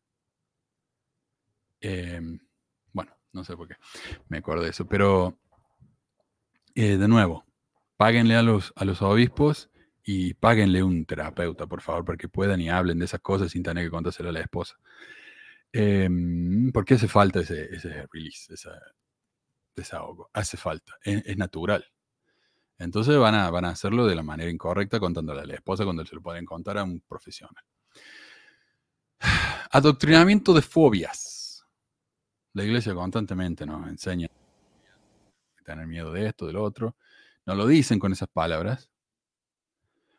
[1.80, 2.38] Em,
[2.92, 3.74] bueno, no sé por qué
[4.28, 5.38] me acuerdo de eso, pero
[6.74, 7.44] eh, de nuevo,
[7.96, 8.72] páguenle a los,
[9.02, 9.70] obispos
[10.04, 13.62] y páguenle un terapeuta, por favor, para que puedan y hablen de esas cosas sin
[13.62, 14.76] tener que contárselo a la esposa.
[15.72, 18.52] Em, porque hace falta ese, ese release,
[19.74, 20.30] desahogo.
[20.32, 21.84] Hace falta, es, es natural.
[22.78, 26.04] Entonces van a, van a hacerlo de la manera incorrecta contándole a la esposa cuando
[26.04, 27.64] se lo pueden contar a un profesional.
[29.70, 31.64] Adoctrinamiento de fobias.
[32.54, 36.96] La iglesia constantemente nos enseña a tener miedo de esto, del otro.
[37.46, 38.90] No lo dicen con esas palabras.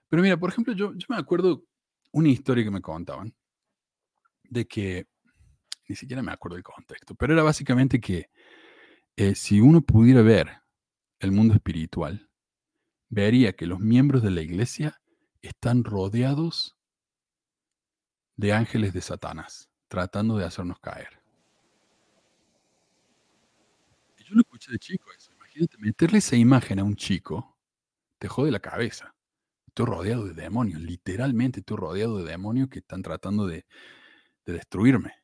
[0.08, 1.64] Pero mira, por ejemplo, yo, yo me acuerdo
[2.12, 3.36] una historia que me contaban
[4.44, 5.08] de que,
[5.90, 8.30] ni siquiera me acuerdo del contexto, pero era básicamente que
[9.16, 10.62] eh, si uno pudiera ver
[11.20, 12.30] el mundo espiritual,
[13.10, 15.02] vería que los miembros de la iglesia
[15.42, 16.76] están rodeados
[18.38, 21.22] de ángeles de Satanás, tratando de hacernos caer.
[24.18, 25.32] Yo lo escuché de chico eso.
[25.34, 27.58] Imagínate, meterle esa imagen a un chico,
[28.18, 29.14] te jode la cabeza.
[29.68, 33.66] Estoy rodeado de demonios, literalmente estoy rodeado de demonios que están tratando de,
[34.46, 35.23] de destruirme.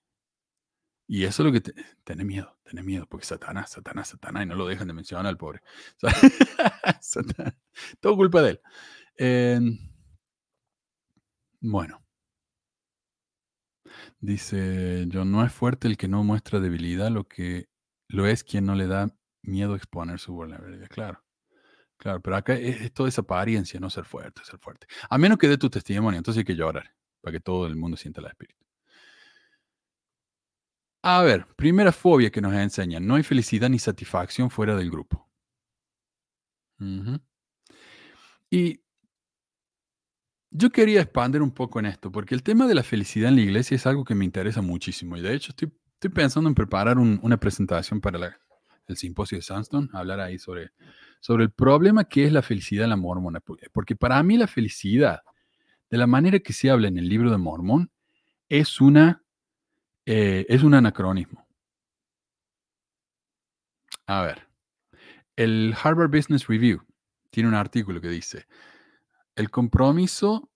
[1.11, 1.73] Y eso es lo que te,
[2.03, 5.37] tenés miedo, tenés miedo, porque Satanás, Satanás, Satanás, y no lo dejan de mencionar al
[5.37, 5.59] pobre.
[7.99, 8.61] Todo culpa de él.
[9.17, 9.59] Eh,
[11.61, 11.99] bueno.
[14.19, 17.69] Dice John, no es fuerte el que no muestra debilidad, lo que
[18.07, 19.07] lo es quien no le da
[19.41, 20.89] miedo exponer su vulnerabilidad.
[20.89, 21.23] Claro,
[21.97, 24.85] claro, pero acá es, es toda esa apariencia, no ser fuerte, ser fuerte.
[25.09, 27.97] A menos que dé tu testimonio, entonces hay que llorar, para que todo el mundo
[27.97, 28.68] sienta el espíritu.
[31.01, 35.27] A ver, primera fobia que nos enseñan, no hay felicidad ni satisfacción fuera del grupo.
[38.51, 38.81] Y
[40.51, 43.41] yo quería expandir un poco en esto, porque el tema de la felicidad en la
[43.41, 45.15] iglesia es algo que me interesa muchísimo.
[45.15, 45.71] Y de hecho estoy,
[46.09, 48.39] pensando en preparar un- una presentación para
[48.87, 50.71] el simposio de Sandstone, hablar ahí sobre,
[51.19, 53.39] sobre el problema que es la felicidad en la mormona.
[53.39, 55.21] Por- Porque para mí la felicidad,
[55.89, 57.91] de la manera que se habla en el libro de Mormón,
[58.49, 59.23] es, una,
[60.11, 61.47] eh, es un anacronismo.
[64.07, 64.47] A ver,
[65.35, 66.81] el Harvard Business Review
[67.29, 68.47] tiene un artículo que dice,
[69.35, 70.49] el compromiso,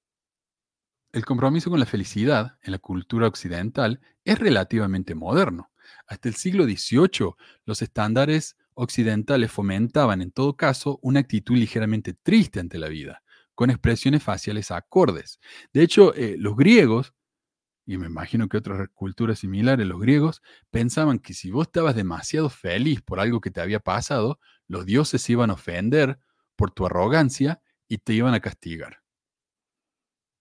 [1.11, 5.69] el compromiso con la felicidad en la cultura occidental es relativamente moderno.
[6.07, 7.35] Hasta el siglo XVIII,
[7.65, 13.21] los estándares occidentales fomentaban, en todo caso, una actitud ligeramente triste ante la vida,
[13.53, 15.39] con expresiones faciales acordes.
[15.73, 17.13] De hecho, eh, los griegos,
[17.85, 20.41] y me imagino que otras culturas similares, los griegos,
[20.71, 25.21] pensaban que si vos estabas demasiado feliz por algo que te había pasado, los dioses
[25.21, 26.19] se iban a ofender
[26.55, 29.03] por tu arrogancia y te iban a castigar.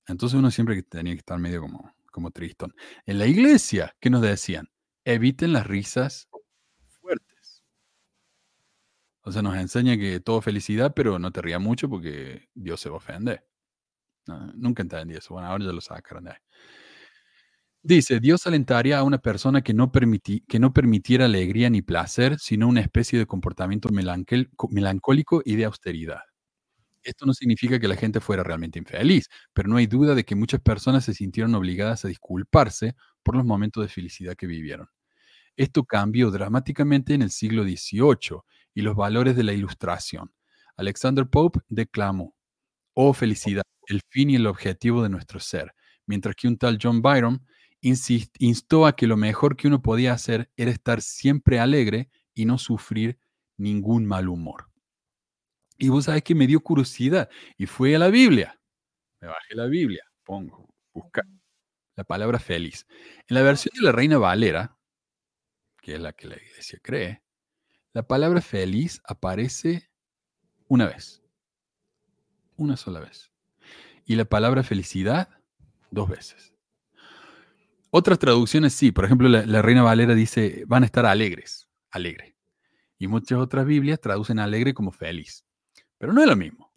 [0.06, 2.74] Entonces uno siempre tenía que estar medio como, como tristón.
[3.06, 4.68] En la iglesia, ¿qué nos decían?
[5.04, 6.28] Eviten las risas
[7.00, 7.64] fuertes.
[9.22, 12.88] O sea, nos enseña que todo felicidad, pero no te rías mucho porque Dios se
[12.88, 13.46] va a ofender.
[14.26, 15.34] No, nunca entendí eso.
[15.34, 16.38] Bueno, ahora ya lo sacaron de ahí.
[17.84, 22.38] Dice, Dios alentaría a una persona que no, permiti- que no permitiera alegría ni placer,
[22.38, 23.88] sino una especie de comportamiento
[24.70, 26.20] melancólico y de austeridad.
[27.02, 30.36] Esto no significa que la gente fuera realmente infeliz, pero no hay duda de que
[30.36, 34.88] muchas personas se sintieron obligadas a disculparse por los momentos de felicidad que vivieron.
[35.56, 40.32] Esto cambió dramáticamente en el siglo XVIII y los valores de la ilustración.
[40.76, 42.34] Alexander Pope declamó,
[42.94, 45.72] Oh felicidad, el fin y el objetivo de nuestro ser,
[46.06, 47.46] mientras que un tal John Byron
[47.82, 52.56] instó a que lo mejor que uno podía hacer era estar siempre alegre y no
[52.56, 53.18] sufrir
[53.56, 54.70] ningún mal humor.
[55.78, 58.60] Y vos sabés que me dio curiosidad y fui a la Biblia.
[59.20, 61.22] Me bajé la Biblia, pongo, busca
[61.96, 62.86] la palabra feliz.
[63.26, 64.78] En la versión de la Reina Valera,
[65.80, 67.22] que es la que la iglesia cree,
[67.92, 69.90] la palabra feliz aparece
[70.68, 71.22] una vez.
[72.56, 73.32] Una sola vez.
[74.04, 75.28] Y la palabra felicidad,
[75.90, 76.51] dos veces.
[77.94, 82.36] Otras traducciones sí, por ejemplo, la, Reina Valera dice, van a estar alegres, alegre.
[82.98, 85.44] Y muchas otras Biblias traducen alegre como feliz.
[85.98, 86.72] Pero no es lo mismo.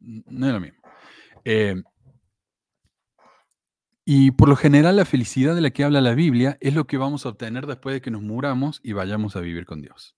[0.00, 0.82] No es lo mismo.
[1.44, 1.80] Eh,
[4.04, 6.96] y por lo general la felicidad de la que habla la Biblia es lo que
[6.96, 10.16] vamos a obtener después de que nos muramos y vayamos a vivir con Dios.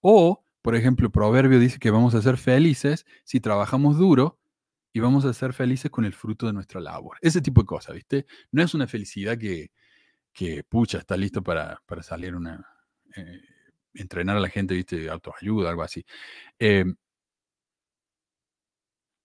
[0.00, 4.38] O, por ejemplo, Proverbio dice que vamos a ser felices si trabajamos duro
[4.92, 7.16] y vamos a ser felices con el fruto de nuestra labor.
[7.20, 8.26] Ese tipo de cosas, ¿viste?
[8.52, 9.70] No es una felicidad que,
[10.32, 12.66] que pucha, está listo para, para salir una...
[13.16, 13.40] eh,
[13.94, 15.08] entrenar a la gente, ¿viste?
[15.10, 16.04] Autoayuda, algo así.
[16.58, 16.84] Eh,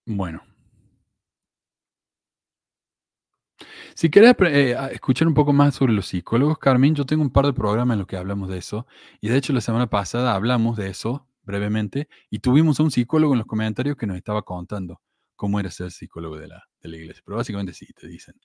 [0.06, 0.42] bueno.
[3.96, 7.46] Si querés eh, escuchar un poco más sobre los psicólogos, Carmen, yo tengo un par
[7.46, 8.86] de programas en los que hablamos de eso.
[9.22, 13.34] Y de hecho, la semana pasada hablamos de eso brevemente y tuvimos a un psicólogo
[13.34, 15.02] en los comentarios que nos estaba contando
[15.38, 17.24] cómo era ser psicólogo de la, de la iglesia.
[17.26, 18.36] Pero básicamente sí, te dicen.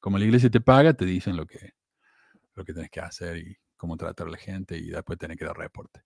[0.00, 1.74] Como la iglesia te paga, te dicen lo que,
[2.54, 5.44] lo que tienes que hacer y cómo tratar a la gente y después tenés que
[5.44, 6.02] dar reporte.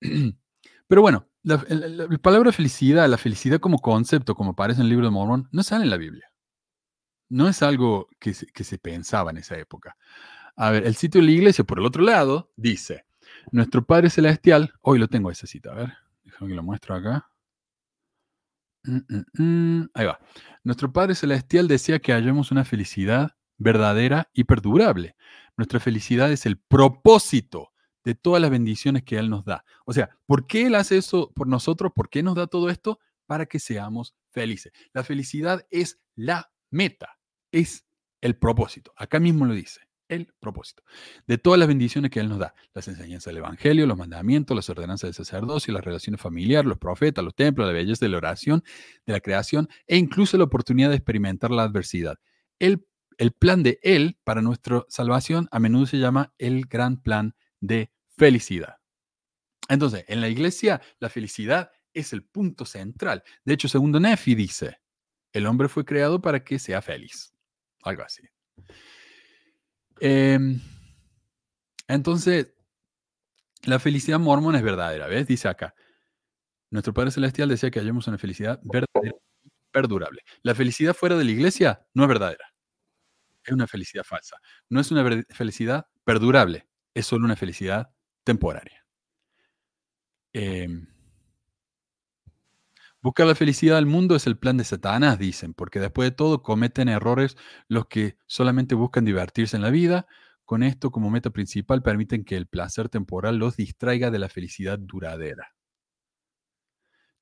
[0.86, 1.64] Pero bueno, la
[2.20, 5.84] palabra felicidad, la felicidad como concepto, como aparece en el libro de Mormón, no sale
[5.84, 6.30] en la Biblia.
[7.28, 9.96] No es algo que se, que se pensaba en esa época.
[10.56, 13.06] A ver, el sitio de la iglesia, por el otro lado, dice,
[13.52, 15.92] nuestro Padre Celestial, hoy lo tengo esa cita, a ver,
[16.24, 17.29] déjame que lo muestro acá.
[18.84, 20.18] Mm, mm, mm, Ahí va.
[20.64, 25.16] Nuestro Padre Celestial desea que hallemos una felicidad verdadera y perdurable.
[25.56, 27.72] Nuestra felicidad es el propósito
[28.04, 29.64] de todas las bendiciones que Él nos da.
[29.84, 31.92] O sea, ¿por qué Él hace eso por nosotros?
[31.94, 32.98] ¿Por qué nos da todo esto?
[33.26, 34.72] Para que seamos felices.
[34.92, 37.18] La felicidad es la meta,
[37.52, 37.84] es
[38.20, 38.92] el propósito.
[38.96, 39.80] Acá mismo lo dice,
[40.10, 40.82] el propósito.
[41.26, 42.54] De todas las bendiciones que Él nos da.
[42.74, 47.24] Las enseñanzas del Evangelio, los mandamientos, las ordenanzas del sacerdocio, las relaciones familiares, los profetas,
[47.24, 48.62] los templos, la belleza de la oración,
[49.06, 52.18] de la creación e incluso la oportunidad de experimentar la adversidad.
[52.58, 57.34] El, el plan de Él para nuestra salvación a menudo se llama el gran plan
[57.60, 58.76] de felicidad.
[59.68, 63.22] Entonces, en la iglesia, la felicidad es el punto central.
[63.44, 64.80] De hecho, segundo Nefi dice,
[65.32, 67.32] el hombre fue creado para que sea feliz.
[67.82, 68.22] Algo así.
[70.00, 70.60] Em,
[71.88, 72.54] entonces,
[73.64, 75.26] la felicidad mormona es verdadera, ¿ves?
[75.26, 75.74] Dice acá,
[76.70, 79.16] nuestro Padre Celestial decía que hallemos una felicidad verdadera
[79.70, 80.22] perdurable.
[80.42, 82.46] La felicidad fuera de la iglesia no es verdadera.
[83.44, 84.36] Es una felicidad falsa.
[84.68, 86.68] No es una felicidad perdurable.
[86.94, 87.90] Es solo una felicidad
[88.24, 88.84] temporaria.
[90.32, 90.86] Em,
[93.02, 96.42] Buscar la felicidad del mundo es el plan de Satanás, dicen, porque después de todo
[96.42, 97.36] cometen errores
[97.66, 100.06] los que solamente buscan divertirse en la vida.
[100.44, 104.78] Con esto como meta principal permiten que el placer temporal los distraiga de la felicidad
[104.78, 105.54] duradera.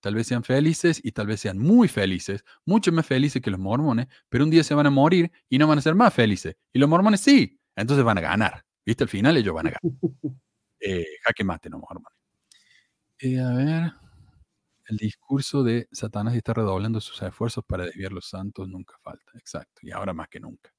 [0.01, 3.59] Tal vez sean felices y tal vez sean muy felices, mucho más felices que los
[3.61, 6.57] mormones, pero un día se van a morir y no van a ser más felices.
[6.73, 8.65] Y los mormones sí, entonces van a ganar.
[8.87, 9.05] ¿Viste?
[9.05, 9.81] Al final ellos van a ganar.
[10.81, 12.17] Eh, jaque mate, no mormones.
[13.21, 14.08] Eh, a ver.
[14.89, 19.33] El discurso de Satanás está redoblando sus esfuerzos para desviar los santos, nunca falta.
[19.39, 19.81] Exacto.
[19.83, 20.73] Y ahora más que nunca.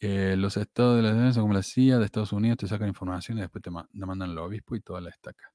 [0.00, 3.38] Eh, los estados de la defensa, como la CIA de Estados Unidos, te sacan información
[3.38, 5.52] y después te ma- te mandan al obispo y toda la estaca.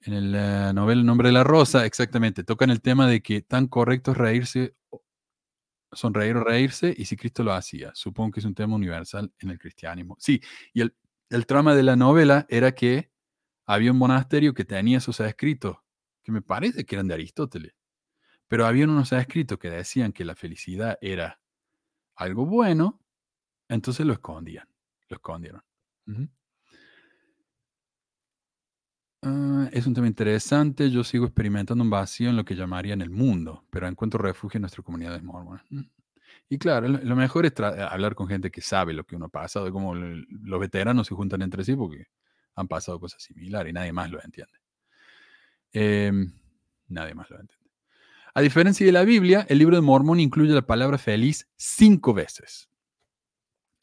[0.00, 3.42] En el, la novela El nombre de la rosa, exactamente, tocan el tema de que
[3.42, 4.74] tan correcto es reírse,
[5.92, 7.92] sonreír o reírse, y si Cristo lo hacía.
[7.94, 10.16] Supongo que es un tema universal en el cristianismo.
[10.18, 10.40] Sí,
[10.74, 10.94] y el,
[11.30, 13.10] el trama de la novela era que
[13.66, 15.78] había un monasterio que tenía esos escritos,
[16.26, 17.74] que me parece que eran de Aristóteles,
[18.48, 21.40] pero había unos escritos que decían que la felicidad era
[22.16, 23.00] algo bueno,
[23.68, 24.68] entonces lo escondían,
[25.08, 25.62] lo escondieron.
[29.22, 30.90] Ah, es un tema interesante.
[30.90, 34.58] Yo sigo experimentando un vacío en lo que llamaría en el mundo, pero encuentro refugio
[34.58, 35.64] en nuestra comunidad de mormona.
[35.70, 35.80] Mm.
[36.50, 39.26] Y claro, lo, lo mejor es tra- hablar con gente que sabe lo que uno
[39.26, 42.06] ha pasado, como los veteranos se juntan entre sí porque
[42.56, 44.54] han pasado cosas similares y nadie más lo entiende.
[45.78, 46.32] Em,
[46.88, 47.70] nadie más lo entiende.
[48.32, 52.70] A diferencia de la Biblia, el libro de Mormón incluye la palabra feliz cinco veces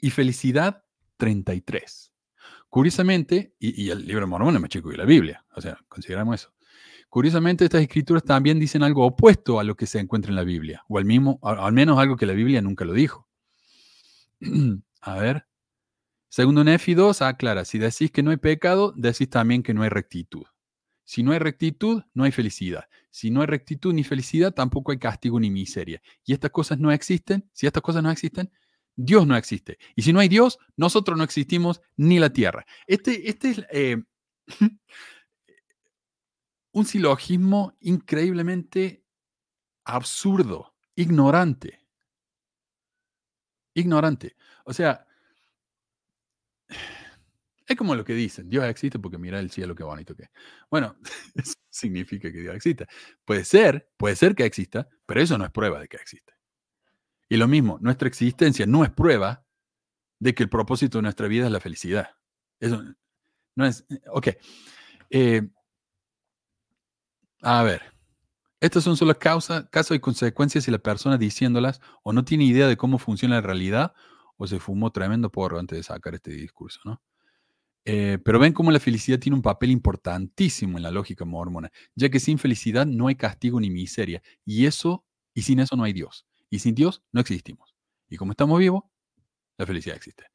[0.02, 0.86] y felicidad
[1.18, 2.12] 33.
[2.68, 6.42] Curiosamente, y, el libro de Mormón es más chico que la Biblia, o sea, consideramos
[6.42, 6.54] eso.
[7.10, 10.84] Curiosamente, estas escrituras también dicen algo opuesto a lo que se encuentra en la Biblia,
[10.90, 13.30] o al, mismo, al menos algo que la Biblia nunca lo dijo.
[15.02, 15.46] a ver.
[16.28, 19.90] Segundo Nefi 2 aclara, si decís que no hay pecado, decís también que no hay
[19.90, 20.46] rectitud.
[21.06, 22.86] Si no hay rectitud, no hay felicidad.
[23.10, 26.02] Si no hay rectitud ni felicidad, tampoco hay castigo ni miseria.
[26.26, 27.50] Y estas cosas no existen.
[27.54, 28.52] Si estas cosas no existen,
[28.96, 29.78] Dios no existe.
[29.96, 32.66] Y si no hay Dios, nosotros no existimos ni la tierra.
[32.88, 34.04] Este, este es eh,
[36.72, 39.04] un silogismo increíblemente
[39.84, 41.82] absurdo, ignorante.
[43.74, 44.36] Ignorante.
[44.66, 45.06] O sea,
[47.68, 50.30] es como lo que dicen, Dios existe porque mira el cielo, qué bonito que es.
[50.70, 50.96] Bueno,
[51.36, 52.88] eso significa que Dios existe.
[53.26, 56.34] Puede ser, puede ser que exista, pero eso no es prueba de que existe.
[57.30, 59.46] Y lo mismo, nuestra existencia no es prueba
[60.20, 62.10] de que el propósito de nuestra vida es la felicidad.
[62.60, 62.84] Eso
[63.56, 64.28] no es, ok.
[65.10, 65.50] Eh,
[67.42, 67.82] a ver,
[68.60, 72.68] estas son solo causa, casos y consecuencias si la persona diciéndolas o no tiene idea
[72.68, 73.94] de cómo funciona la realidad
[74.38, 77.02] o se fumó tremendo porro antes de sacar este discurso, ¿no?
[77.86, 82.10] Eh, pero ven cómo la felicidad tiene un papel importantísimo en la lógica mormona, ya
[82.10, 85.94] que sin felicidad no hay castigo ni miseria, y eso, y sin eso no hay
[85.94, 87.76] Dios, y sin Dios no existimos.
[88.10, 88.84] Y como estamos vivos,
[89.58, 90.26] la felicidad existe.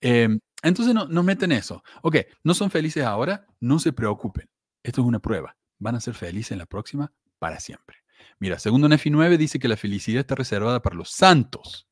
[0.00, 0.28] Eh,
[0.62, 1.82] entonces no, nos meten eso.
[2.02, 4.50] Ok, no son felices ahora, no se preocupen.
[4.82, 5.56] Esto es una prueba.
[5.78, 7.98] Van a ser felices en la próxima para siempre.
[8.38, 11.88] Mira, segundo Nefi 9 dice que la felicidad está reservada para los santos.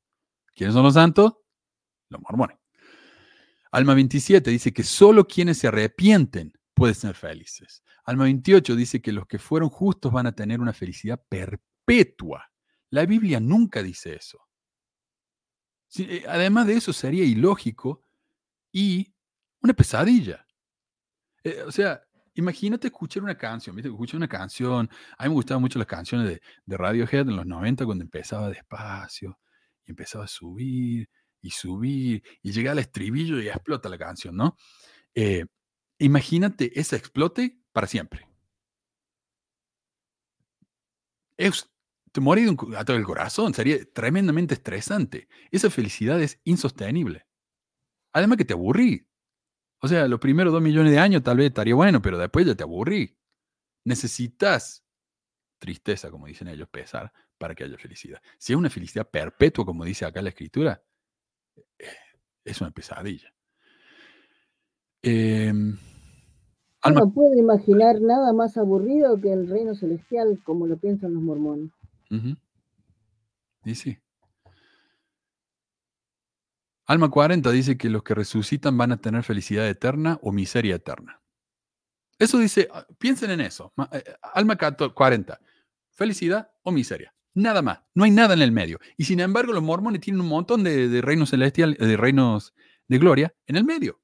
[0.54, 1.34] ¿Quiénes son los santos?
[2.08, 2.58] Los mormones.
[3.74, 7.82] Alma 27 dice que solo quienes se arrepienten pueden ser felices.
[8.04, 12.52] Alma 28 dice que los que fueron justos van a tener una felicidad perpetua.
[12.90, 14.38] La Biblia nunca dice eso.
[15.98, 18.04] Eh, además de eso, sería ilógico
[18.70, 19.12] y
[19.60, 20.46] una pesadilla.
[21.42, 22.00] Eh, o sea,
[22.34, 23.88] imagínate escuchar una canción, ¿viste?
[23.88, 24.88] Escuchar una canción.
[25.18, 28.50] A mí me gustaban mucho las canciones de, de Radiohead en los 90 cuando empezaba
[28.50, 29.36] despacio
[29.84, 31.08] y empezaba a subir
[31.44, 34.56] y subir y llega al estribillo y explota la canción, ¿no?
[35.14, 35.44] Eh,
[35.98, 38.26] imagínate ese explote para siempre.
[41.36, 41.70] Es,
[42.12, 45.28] te morí de un cu- ataque del corazón, sería tremendamente estresante.
[45.50, 47.26] Esa felicidad es insostenible.
[48.12, 49.06] Además que te aburrí.
[49.82, 52.54] O sea, los primeros dos millones de años tal vez estaría bueno, pero después ya
[52.54, 53.18] te aburrí.
[53.84, 54.84] Necesitas
[55.58, 58.22] tristeza, como dicen ellos, pesar, para que haya felicidad.
[58.38, 60.82] Si es una felicidad perpetua, como dice acá la escritura,
[62.44, 63.32] es una pesadilla.
[65.02, 65.76] Em,
[66.82, 71.22] Alma, No puedo imaginar nada más aburrido que el reino celestial, como lo piensan los
[71.22, 71.70] mormones.
[73.64, 73.98] Y sí.
[76.86, 81.20] Alma 40 dice que los que resucitan van a tener felicidad eterna o miseria eterna.
[82.18, 83.72] Eso dice, ah, piensen en eso.
[83.90, 85.40] eh, Alma 14 40,
[85.90, 87.14] felicidad o miseria.
[87.34, 88.78] Nada más, no hay nada en el medio.
[88.96, 92.54] Y sin embargo, los mormones tienen un montón de, reinos celestiales, de reinos
[92.86, 94.00] de gloria en el medio.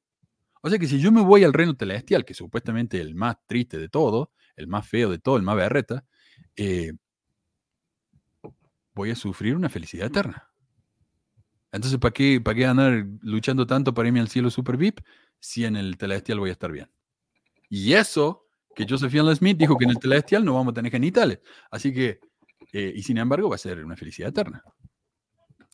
[0.62, 3.36] O sea que si yo me voy al reino celestial, que supuestamente es el más
[3.46, 6.04] triste de todo, el más feo de todo, el más berreta,
[6.56, 6.92] eh,
[8.94, 10.50] voy a sufrir una felicidad eterna.
[11.72, 15.00] Entonces, ¿para qué, ¿para qué andar luchando tanto para irme al cielo super VIP
[15.38, 16.90] si en el celestial voy a estar bien?
[17.68, 21.40] Y eso que Josephine Smith dijo que en el celestial no vamos a tener genitales.
[21.70, 22.20] Así que,
[22.72, 24.62] eh, y sin embargo, va a ser una felicidad eterna.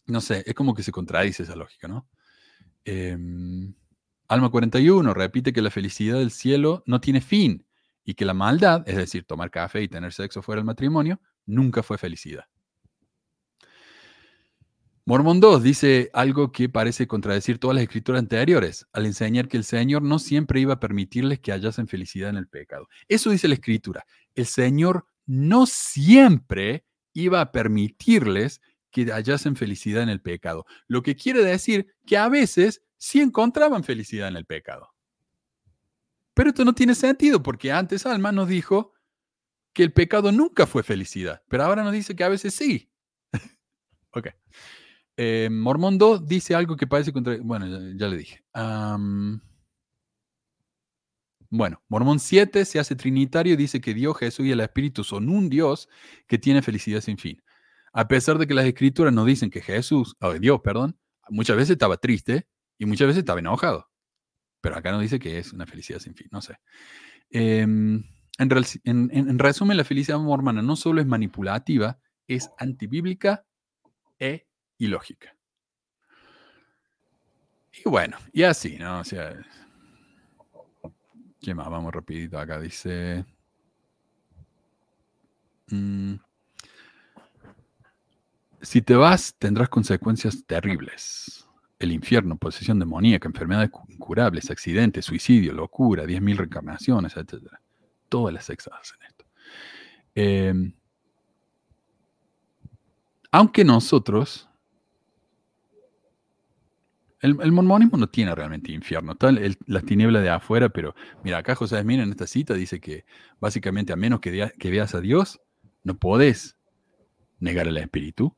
[0.07, 2.09] No sé, es como que se contradice esa lógica, ¿no?
[2.85, 3.75] Em,
[4.29, 7.67] Alma 41 repite que la felicidad del cielo no tiene fin
[8.05, 11.83] y que la maldad, es decir, tomar café y tener sexo fuera del matrimonio, nunca
[11.83, 12.45] fue felicidad.
[15.05, 19.63] Mormón 2 dice algo que parece contradecir todas las escrituras anteriores, al enseñar que el
[19.63, 22.89] Señor no siempre iba a permitirles que hallasen felicidad en el pecado.
[23.07, 24.05] Eso dice la escritura.
[24.35, 30.65] El Señor no siempre iba a permitirles que hallasen felicidad en el pecado.
[30.87, 34.95] Lo que quiere decir que a veces sí encontraban felicidad en el pecado.
[36.35, 38.93] Pero esto no tiene sentido porque antes Alma nos dijo
[39.73, 42.91] que el pecado nunca fue felicidad, pero ahora nos dice que a veces sí.
[44.13, 44.29] ok.
[45.19, 47.37] Eh, Mormón 2 dice algo que parece contra...
[47.43, 47.67] Bueno,
[47.97, 48.45] ya, le dije.
[51.57, 55.29] Bueno, Mormón 7 se hace trinitario y dice que Dios, Jesús y el Espíritu son
[55.31, 55.89] un Dios
[56.27, 57.43] que tiene felicidad sin fin.
[57.93, 60.99] A pesar de que las escrituras nos dicen que Jesús, o Dios, perdón,
[61.31, 62.47] muchas veces estaba triste
[62.79, 63.89] y muchas veces estaba enojado.
[64.61, 66.59] Pero acá nos dice que es una felicidad sin fin, no sé.
[67.31, 68.05] Em,
[68.39, 68.51] en,
[68.85, 73.47] en, en, resumen, la felicidad mormona no solo es manipulativa, es antibíblica
[74.19, 74.47] e
[74.77, 75.35] ilógica.
[77.73, 79.01] Y bueno, y así, ¿no?
[79.01, 79.35] O sea,
[81.47, 81.71] ¿qué más?
[81.71, 82.59] Vamos rapidito acá.
[82.59, 83.25] Dice...
[85.69, 86.15] Mm,
[88.61, 91.49] si te vas, tendrás consecuencias terribles.
[91.79, 97.45] El infierno, posesión demoníaca, enfermedades incurables, accidentes, suicidio, locura, 10.000 reencarnaciones, etc.
[98.09, 99.25] Todas las sexas hacen esto.
[100.17, 100.73] Em,
[103.31, 104.49] aunque nosotros
[107.27, 109.33] el, mormonismo no tiene realmente infierno, está
[109.67, 110.95] la tiniebla de afuera, pero
[111.25, 113.05] mira, acá José Mira en esta cita dice que
[113.41, 115.41] básicamente a menos que, veas a Dios,
[115.83, 116.57] no podés
[117.39, 118.35] negar al espíritu.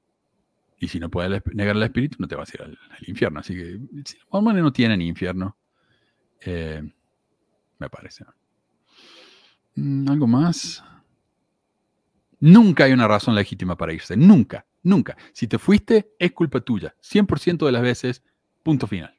[0.81, 3.41] Y si no puedes negar al espíritu, no te vas a ir al, infierno.
[3.41, 5.57] Así que si los mormones no tienen infierno,
[6.41, 6.83] eh,
[7.79, 8.25] me parece.
[9.75, 10.85] Mm, ¿Algo más?
[12.41, 14.17] Nunca hay una razón legítima para irse.
[14.17, 15.17] Nunca, nunca.
[15.33, 16.95] Si te fuiste, es culpa tuya.
[17.03, 18.23] 100% de las veces
[18.69, 19.15] Punto final.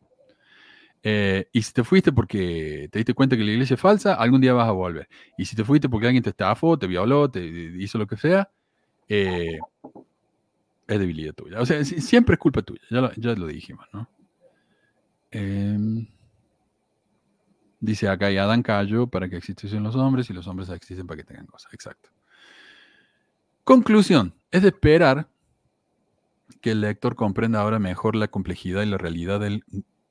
[1.02, 4.42] Eh, y si te fuiste porque te diste cuenta que la iglesia es falsa, algún
[4.42, 5.10] día vas a volver.
[5.40, 8.52] Y si te fuiste porque alguien te estafó, te violó, te hizo lo que sea,
[9.08, 9.58] eh,
[10.88, 11.60] es debilidad tuya.
[11.62, 14.08] O sea, siempre es culpa tuya, ya lo, ya lo dijimos, ¿no?
[15.32, 16.06] Em,
[17.80, 21.18] dice acá, y Adán cayó para que existiesen los hombres y los hombres existen para
[21.18, 21.74] que tengan cosas.
[21.74, 22.12] Exacto.
[23.64, 25.28] Conclusión, es de esperar
[26.62, 29.64] que el lector comprenda ahora mejor la complejidad y la realidad del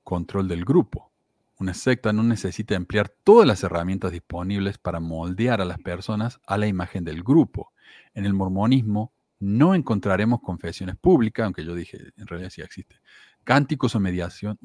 [0.05, 1.12] control del grupo.
[1.59, 6.56] Una secta no necesita emplear todas las herramientas disponibles para moldear a las personas a
[6.56, 7.73] la imagen del grupo.
[8.15, 12.97] En el mormonismo no encontraremos confesiones públicas, aunque yo dije, en realidad sí existe,
[13.44, 14.59] cánticos o mediación,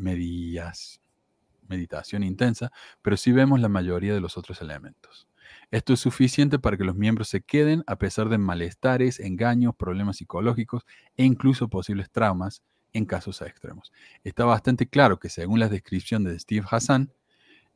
[1.68, 2.72] meditación intensa,
[3.02, 5.28] pero sí vemos la mayoría de los otros elementos.
[5.72, 10.18] Esto es suficiente para que los miembros se queden a pesar de malestares, engaños, problemas
[10.18, 10.86] psicológicos
[11.18, 12.62] e incluso posibles traumas
[12.94, 13.92] en casos extremos.
[14.24, 17.12] Está bastante claro que según la descripción de Steve Hassan,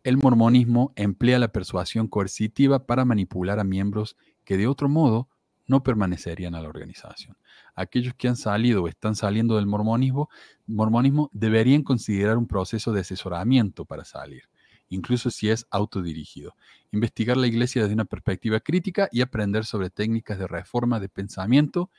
[0.03, 5.27] el mormonismo emplea la persuasión coercitiva para manipular a miembros que de otro modo
[5.65, 7.35] no permanecerían a la organización.
[7.75, 10.29] Aquellos que han salido o están saliendo del mormonismo,
[10.65, 14.43] mormonismo deberían considerar un proceso de asesoramiento para salir
[14.89, 16.55] incluso si es autodirigido.
[16.91, 21.89] Investigar la iglesia desde una perspectiva crítica y aprender sobre técnicas de reforma de pensamiento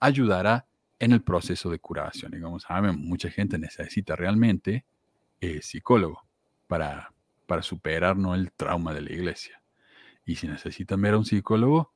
[0.00, 0.66] ayudará
[0.98, 2.34] en el proceso de curación.
[2.34, 4.84] Y como saben, mucha gente necesita realmente
[5.40, 6.26] eh, psicólogo
[6.66, 7.12] para,
[7.46, 9.62] para superar el trauma de la iglesia.
[10.24, 11.92] Y si necesitan ver a un psicólogo,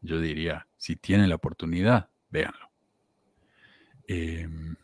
[0.00, 2.70] yo diría, si tienen la oportunidad, véanlo.
[4.06, 4.76] Em,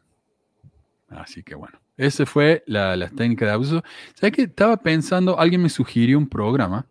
[1.08, 1.83] así que bueno.
[1.96, 3.82] Esa fue la, técnica de abuso.
[4.14, 6.86] ¿Sabes que Estaba pensando, alguien me sugirió un programa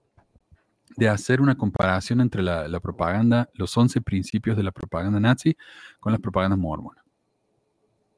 [0.95, 5.57] de hacer una comparación entre la, propaganda, los 11 principios de la propaganda nazi
[5.99, 7.03] con las propagandas mormonas.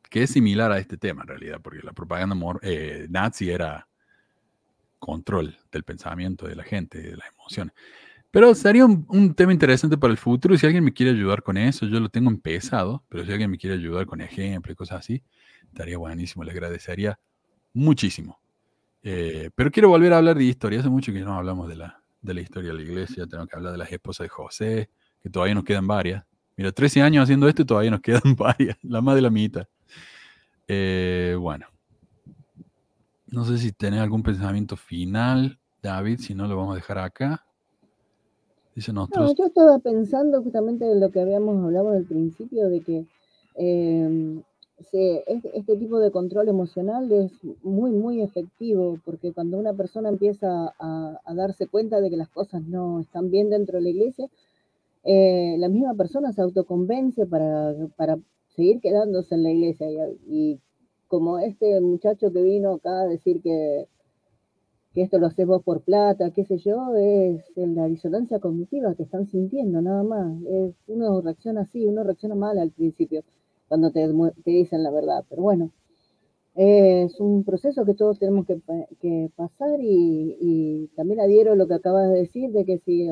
[0.09, 3.87] Que es similar a este tema en realidad, porque la propaganda eh, nazi era
[4.99, 7.73] control del pensamiento de la gente, de las emociones.
[8.35, 10.57] Pero sería un, tema interesante para el futuro.
[10.57, 13.57] Si alguien me quiere ayudar con eso, yo lo tengo empezado, pero si alguien me
[13.57, 15.23] quiere ayudar con ejemplos y cosas así,
[15.69, 17.17] estaría buenísimo, le agradecería
[17.71, 18.37] muchísimo.
[19.03, 20.81] Eh, pero quiero volver a hablar de historia.
[20.81, 23.25] Hace mucho que no hablamos de la, de la historia de la iglesia.
[23.25, 24.89] Tenemos que hablar de las esposas de José,
[25.23, 26.25] que todavía nos quedan varias.
[26.57, 29.65] Mira, 13 años haciendo esto y todavía nos quedan varias, la más de la mitad.
[30.67, 31.67] Eh, bueno,
[33.27, 37.44] no sé si tenés algún pensamiento final, David, si no lo vamos a dejar acá.
[38.75, 39.29] Dice nosotros.
[39.29, 43.05] No, yo estaba pensando justamente en lo que habíamos hablado al principio, de que
[43.55, 44.43] eh,
[44.91, 47.31] Sí, este, este, tipo de control emocional es
[47.63, 52.61] muy, muy efectivo, porque cuando una persona empieza a, darse cuenta de que las cosas
[52.63, 54.27] no están bien dentro de la iglesia,
[55.05, 58.17] eh, la misma persona se autoconvence para, para
[58.55, 59.87] seguir quedándose en la iglesia.
[60.27, 60.59] Y,
[61.07, 63.87] como este muchacho que vino acá a decir que,
[64.95, 69.03] que esto lo haces vos por plata, qué sé yo, es la disonancia cognitiva que
[69.03, 70.41] están sintiendo, nada más.
[70.49, 73.21] Es, uno reacciona así, uno reacciona mal al principio
[73.67, 74.07] cuando te,
[74.45, 75.25] dicen la verdad.
[75.29, 75.69] Pero bueno,
[76.55, 82.19] es un proceso que todos tenemos que, pasar y, también adhiero lo que acabas de
[82.19, 83.09] decir, de que si,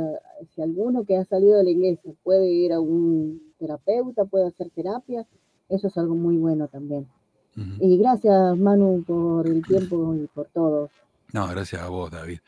[0.55, 4.69] si alguno que ha salido de la iglesia puede ir a un terapeuta, puede hacer
[4.69, 5.27] terapia,
[5.67, 7.07] eso es algo muy bueno también.
[7.81, 10.89] Y gracias Manu por el tiempo y por todo.
[11.33, 12.39] No, gracias a vos, David.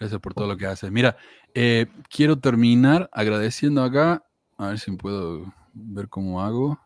[0.00, 0.90] Gracias por todo lo que haces.
[0.90, 1.16] Mira,
[1.54, 4.24] eh, quiero terminar agradeciendo acá,
[4.58, 6.80] a ver si puedo ver cómo hago.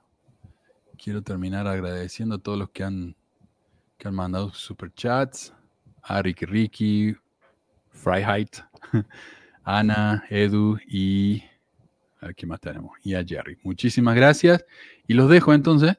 [1.03, 3.16] Quiero terminar agradeciendo a todos los que han,
[3.97, 5.55] que han mandado superchats.
[6.03, 7.16] A Ricky Ricky,
[7.89, 8.59] Freiheit,
[9.65, 11.43] Ana, Edu y...
[12.20, 12.93] A ver, ¿qué más tenemos?
[13.03, 13.59] Y a Jerry.
[13.65, 14.65] Muchísimas gracias.
[15.09, 15.99] Y los dejo entonces.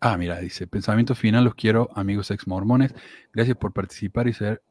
[0.00, 2.94] Ah, mira, dice, pensamiento final, los quiero, amigos ex mormones.
[3.32, 4.62] Gracias por participar y ser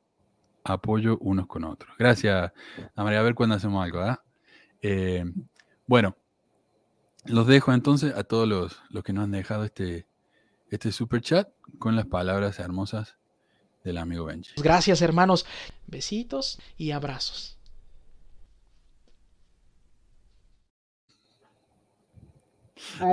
[0.69, 1.95] apoyo unos con otros.
[1.97, 2.51] Gracias,
[2.95, 3.19] a María.
[3.19, 4.23] A ver cuándo hacemos algo, ¿ah?
[4.81, 5.25] Eh,
[5.85, 6.15] bueno,
[7.25, 10.07] los dejo entonces a todos los, los, que nos han dejado este,
[10.69, 11.49] este super chat
[11.79, 13.17] con las palabras hermosas
[13.83, 14.51] del amigo Benji.
[14.57, 15.45] Gracias, hermanos.
[15.87, 17.57] Besitos y abrazos.
[22.99, 23.05] Ay,